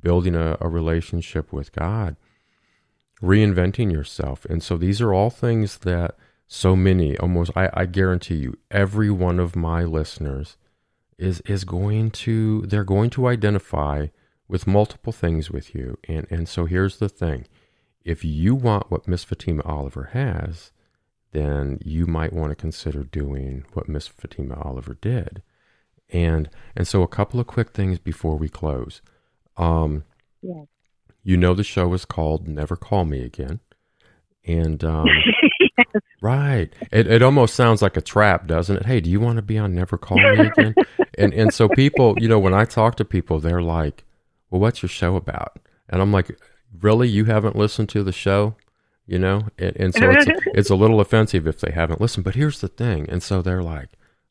building 0.00 0.34
a, 0.34 0.56
a 0.60 0.68
relationship 0.68 1.52
with 1.52 1.72
god 1.72 2.16
reinventing 3.22 3.92
yourself 3.92 4.44
and 4.46 4.62
so 4.62 4.76
these 4.76 5.00
are 5.00 5.12
all 5.12 5.30
things 5.30 5.78
that 5.78 6.16
so 6.46 6.74
many 6.74 7.16
almost 7.18 7.50
I, 7.56 7.68
I 7.74 7.86
guarantee 7.86 8.36
you 8.36 8.58
every 8.70 9.10
one 9.10 9.38
of 9.38 9.56
my 9.56 9.84
listeners 9.84 10.56
is 11.18 11.40
is 11.42 11.64
going 11.64 12.10
to 12.12 12.62
they're 12.62 12.84
going 12.84 13.10
to 13.10 13.26
identify 13.26 14.06
with 14.48 14.66
multiple 14.66 15.12
things 15.12 15.50
with 15.50 15.74
you. 15.74 15.98
And, 16.08 16.26
and 16.30 16.48
so 16.48 16.64
here's 16.64 16.98
the 16.98 17.08
thing 17.08 17.46
if 18.04 18.24
you 18.24 18.54
want 18.54 18.90
what 18.90 19.06
Miss 19.06 19.22
Fatima 19.22 19.62
Oliver 19.64 20.10
has, 20.14 20.72
then 21.32 21.78
you 21.84 22.06
might 22.06 22.32
want 22.32 22.50
to 22.50 22.56
consider 22.56 23.04
doing 23.04 23.64
what 23.74 23.88
Miss 23.88 24.08
Fatima 24.08 24.58
Oliver 24.62 24.94
did. 24.94 25.42
And 26.10 26.48
and 26.74 26.88
so 26.88 27.02
a 27.02 27.08
couple 27.08 27.38
of 27.38 27.46
quick 27.46 27.72
things 27.72 27.98
before 27.98 28.36
we 28.36 28.48
close. 28.48 29.02
Um, 29.58 30.04
yes. 30.40 30.66
You 31.22 31.36
know 31.36 31.54
the 31.54 31.64
show 31.64 31.92
is 31.92 32.04
called 32.04 32.48
Never 32.48 32.76
Call 32.76 33.04
Me 33.04 33.22
Again, 33.22 33.60
and 34.46 34.82
um, 34.82 35.06
yes. 35.60 36.02
right, 36.22 36.72
it 36.90 37.06
it 37.06 37.22
almost 37.22 37.54
sounds 37.54 37.82
like 37.82 37.96
a 37.96 38.00
trap, 38.00 38.46
doesn't 38.46 38.76
it? 38.78 38.86
Hey, 38.86 39.00
do 39.00 39.10
you 39.10 39.20
want 39.20 39.36
to 39.36 39.42
be 39.42 39.58
on 39.58 39.74
Never 39.74 39.98
Call 39.98 40.18
Me 40.18 40.46
Again? 40.46 40.74
and 41.18 41.34
and 41.34 41.52
so 41.52 41.68
people, 41.68 42.14
you 42.18 42.28
know, 42.28 42.38
when 42.38 42.54
I 42.54 42.64
talk 42.64 42.96
to 42.96 43.04
people, 43.04 43.40
they're 43.40 43.62
like, 43.62 44.04
"Well, 44.50 44.60
what's 44.60 44.82
your 44.82 44.88
show 44.88 45.16
about?" 45.16 45.58
And 45.88 46.00
I'm 46.00 46.12
like, 46.12 46.38
"Really, 46.80 47.08
you 47.08 47.26
haven't 47.26 47.56
listened 47.56 47.88
to 47.90 48.02
the 48.02 48.12
show?" 48.12 48.54
You 49.06 49.18
know, 49.18 49.48
and, 49.58 49.76
and 49.76 49.94
so 49.94 50.10
it's 50.10 50.26
it's 50.54 50.70
a 50.70 50.76
little 50.76 51.00
offensive 51.00 51.46
if 51.46 51.60
they 51.60 51.72
haven't 51.72 52.00
listened. 52.00 52.24
But 52.24 52.34
here's 52.36 52.60
the 52.60 52.68
thing, 52.68 53.08
and 53.10 53.22
so 53.22 53.42
they're 53.42 53.62
like, 53.62 53.88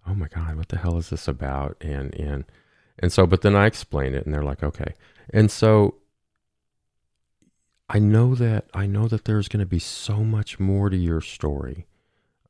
"Oh 0.07 0.15
my 0.15 0.27
god, 0.29 0.55
what 0.55 0.69
the 0.69 0.77
hell 0.77 0.97
is 0.97 1.09
this 1.09 1.27
about?" 1.27 1.77
And 1.81 2.13
and 2.15 2.45
and 2.97 3.11
so, 3.11 3.27
but 3.27 3.41
then 3.41 3.55
I 3.55 3.65
explain 3.67 4.15
it, 4.15 4.25
and 4.25 4.33
they're 4.33 4.43
like, 4.43 4.63
"Okay." 4.63 4.93
And 5.31 5.51
so 5.51 5.95
I 7.89 7.99
know 7.99 8.35
that 8.35 8.65
I 8.73 8.85
know 8.85 9.07
that 9.07 9.25
there's 9.25 9.47
going 9.47 9.61
to 9.61 9.65
be 9.65 9.79
so 9.79 10.23
much 10.23 10.59
more 10.59 10.89
to 10.89 10.97
your 10.97 11.21
story, 11.21 11.88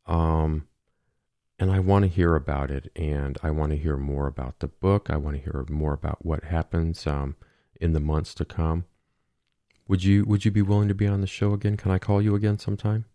um, 0.08 0.68
and 1.60 1.72
I 1.72 1.80
want 1.80 2.04
to 2.04 2.10
hear 2.10 2.36
about 2.36 2.72
it, 2.72 2.92
and 2.96 3.38
I 3.44 3.52
want 3.52 3.72
to 3.72 3.78
hear 3.78 3.98
more 3.98 4.26
about 4.26 4.60
the 4.60 4.68
book. 4.68 5.10
I 5.10 5.18
want 5.18 5.38
to 5.38 5.44
hear 5.44 5.64
more 5.70 5.94
about 5.94 6.26
what 6.26 6.46
happens 6.46 7.06
um, 7.06 7.36
in 7.80 7.94
the 7.94 8.00
months 8.00 8.34
to 8.36 8.46
come. 8.46 8.86
Would 9.88 10.04
you 10.04 10.26
Would 10.26 10.44
you 10.44 10.50
be 10.50 10.64
willing 10.64 10.88
to 10.88 10.96
be 10.96 11.08
on 11.08 11.22
the 11.22 11.28
show 11.28 11.54
again? 11.54 11.78
Can 11.78 11.92
I 11.92 12.00
call 12.00 12.20
you 12.20 12.34
again 12.34 12.58
sometime? 12.58 13.06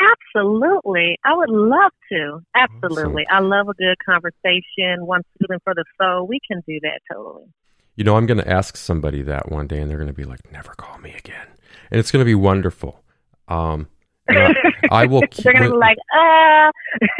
Absolutely, 0.00 1.18
I 1.24 1.34
would 1.34 1.50
love 1.50 1.92
to. 2.12 2.40
Absolutely, 2.54 3.26
awesome. 3.26 3.44
I 3.44 3.56
love 3.56 3.68
a 3.68 3.74
good 3.74 3.96
conversation. 4.06 5.04
One 5.04 5.22
soothing 5.40 5.58
for 5.64 5.74
the 5.74 5.84
soul. 6.00 6.28
We 6.28 6.38
can 6.46 6.62
do 6.66 6.78
that 6.82 7.00
totally. 7.12 7.52
You 7.94 8.04
know, 8.04 8.16
I'm 8.16 8.26
going 8.26 8.38
to 8.38 8.48
ask 8.48 8.76
somebody 8.76 9.22
that 9.22 9.50
one 9.50 9.66
day, 9.66 9.80
and 9.80 9.90
they're 9.90 9.98
going 9.98 10.08
to 10.08 10.14
be 10.14 10.24
like, 10.24 10.50
"Never 10.50 10.72
call 10.74 10.98
me 10.98 11.12
again," 11.12 11.46
and 11.90 12.00
it's 12.00 12.10
going 12.10 12.22
to 12.22 12.28
be 12.28 12.34
wonderful. 12.34 13.02
Um, 13.48 13.88
I, 14.28 14.54
I, 14.90 15.06
will. 15.06 15.22
they're 15.42 15.52
going 15.52 15.66
to 15.66 15.70
be 15.72 15.76
like, 15.76 15.98
"Ah." 16.14 16.70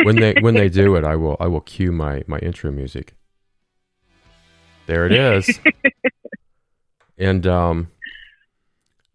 when 0.05 0.17
they 0.17 0.35
when 0.41 0.55
they 0.55 0.69
do 0.69 0.97
it, 0.97 1.05
I 1.05 1.17
will 1.17 1.37
I 1.41 1.47
will 1.47 1.61
cue 1.61 1.93
my 1.93 2.23
my 2.27 2.39
intro 2.39 2.71
music. 2.71 3.15
There 4.87 5.07
it 5.07 5.13
is. 5.13 5.59
and 7.19 7.47
um, 7.47 7.91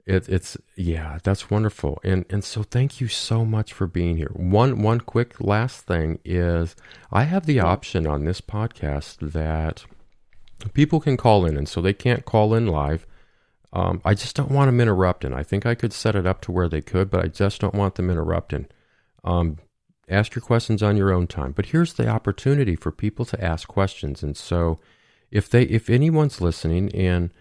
it, 0.06 0.30
it's 0.30 0.58
yeah, 0.76 1.20
that's 1.24 1.50
wonderful. 1.50 2.00
And 2.04 2.26
and 2.30 2.44
so 2.44 2.64
thank 2.64 3.02
you 3.02 3.08
so 3.08 3.44
much 3.44 3.74
for 3.74 3.88
being 3.88 4.18
here. 4.18 4.32
One 4.34 4.82
one 4.82 5.02
quick 5.02 5.42
last 5.42 5.82
thing 5.82 6.20
is 6.24 6.76
I 7.12 7.24
have 7.24 7.46
the 7.46 7.60
option 7.60 8.08
on 8.08 8.24
this 8.24 8.40
podcast 8.42 9.34
that 9.34 9.86
people 10.74 11.00
can 11.00 11.18
call 11.18 11.46
in, 11.46 11.58
and 11.58 11.68
so 11.68 11.82
they 11.82 11.94
can't 11.94 12.26
call 12.26 12.54
in 12.54 12.68
live. 12.68 13.06
Um, 13.74 14.02
I 14.04 14.14
just 14.14 14.36
don't 14.36 14.52
want 14.52 14.70
them 14.70 14.82
interrupting. 14.82 15.34
I 15.34 15.44
think 15.44 15.66
I 15.66 15.76
could 15.76 15.94
set 15.94 16.16
it 16.16 16.26
up 16.26 16.42
to 16.42 16.52
where 16.52 16.70
they 16.70 16.82
could, 16.82 17.10
but 17.10 17.24
I 17.24 17.28
just 17.28 17.62
don't 17.62 17.76
want 17.76 17.96
them 17.96 18.10
interrupting. 18.10 18.68
Um, 19.24 19.58
ask 20.10 20.36
your 20.36 20.42
questions 20.42 20.82
on 20.82 20.98
your 20.98 21.12
own 21.12 21.28
time. 21.28 21.52
But 21.52 21.68
here's 21.68 21.94
the 21.94 22.08
opportunity 22.08 22.76
for 22.76 22.92
people 22.92 23.26
to 23.26 23.44
ask 23.44 23.68
questions. 23.68 24.24
And 24.24 24.38
so, 24.38 24.80
if 25.32 25.50
they, 25.50 25.64
if 25.64 25.90
anyone's 25.90 26.40
listening 26.40 26.94
and 26.96 27.32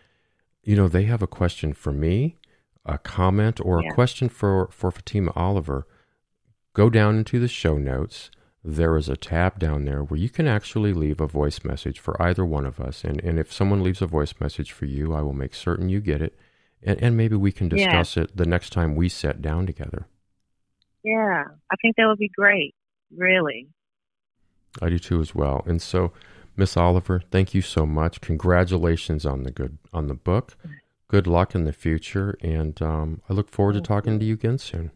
you 0.65 0.75
know 0.75 0.89
they 0.89 1.05
have 1.05 1.23
a 1.23 1.29
question 1.29 1.73
for 1.73 1.93
me, 1.93 2.37
a 2.85 2.99
comment, 2.99 3.61
or 3.61 3.83
yeah. 3.83 3.91
a 3.91 3.95
question 3.95 4.29
for 4.29 4.69
for 4.73 4.91
Fatima 4.91 5.33
Oliver, 5.37 5.87
go 6.75 6.91
down 6.91 7.17
into 7.17 7.39
the 7.39 7.49
show 7.49 7.79
notes 7.79 8.31
there 8.67 8.97
is 8.97 9.09
a 9.09 9.17
tab 9.17 9.61
down 9.61 9.85
there 9.85 10.03
where 10.03 10.19
you 10.19 10.29
can 10.29 10.49
actually 10.49 10.93
leave 10.93 11.21
a 11.21 11.27
voice 11.27 11.65
message 11.65 12.01
for 12.01 12.21
either 12.21 12.45
one 12.45 12.67
of 12.67 12.81
us. 12.81 13.05
And, 13.05 13.23
and 13.23 13.39
if 13.39 13.53
someone 13.53 13.83
leaves 13.83 14.03
a 14.03 14.07
voice 14.07 14.35
message 14.41 14.73
for 14.73 14.87
you, 14.87 15.15
I 15.15 15.23
will 15.23 15.33
make 15.33 15.55
certain 15.55 15.89
you 15.89 16.01
get 16.01 16.21
it. 16.21 16.37
And, 16.83 17.01
and 17.01 17.17
maybe 17.17 17.37
we 17.37 17.53
can 17.53 17.69
discuss 17.69 18.17
yeah. 18.17 18.25
it 18.25 18.37
the 18.37 18.45
next 18.45 18.71
time 18.71 18.97
we 18.97 19.09
sit 19.09 19.41
down 19.41 19.67
together. 19.67 20.09
Yeah, 21.05 21.45
I 21.71 21.77
think 21.81 21.95
that 21.97 22.07
would 22.07 22.19
be 22.19 22.31
great. 22.37 22.75
Really. 23.17 23.69
I 24.83 24.89
do 24.89 24.99
too 24.99 25.21
as 25.21 25.33
well. 25.33 25.63
And 25.65 25.81
so, 25.81 26.13
Miss 26.57 26.77
Oliver, 26.77 27.23
thank 27.31 27.55
you 27.55 27.63
so 27.63 27.87
much. 27.87 28.21
Congratulations 28.21 29.25
on 29.25 29.45
the 29.45 29.53
good 29.53 29.79
on 29.93 30.09
the 30.09 30.15
book. 30.15 30.57
Good 31.09 31.29
luck 31.29 31.55
in 31.55 31.65
the 31.65 31.73
future, 31.73 32.37
and 32.41 32.81
um, 32.83 33.23
I 33.31 33.33
look 33.33 33.49
forward 33.49 33.75
to 33.75 33.81
talking 33.81 34.19
to 34.19 34.25
you 34.25 34.35
again 34.35 34.59
soon. 34.59 34.91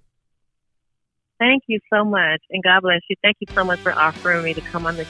Thank 1.40 1.64
you 1.68 1.80
so 1.92 2.04
much, 2.04 2.42
and 2.50 2.64
God 2.64 2.82
bless 2.82 3.02
you. 3.10 3.16
Thank 3.22 3.38
you 3.40 3.48
so 3.58 3.64
much 3.64 3.80
for 3.84 3.94
offering 3.98 4.44
me 4.44 4.54
to 4.54 4.62
come 4.72 4.86
on 4.86 4.96
the 4.96 5.06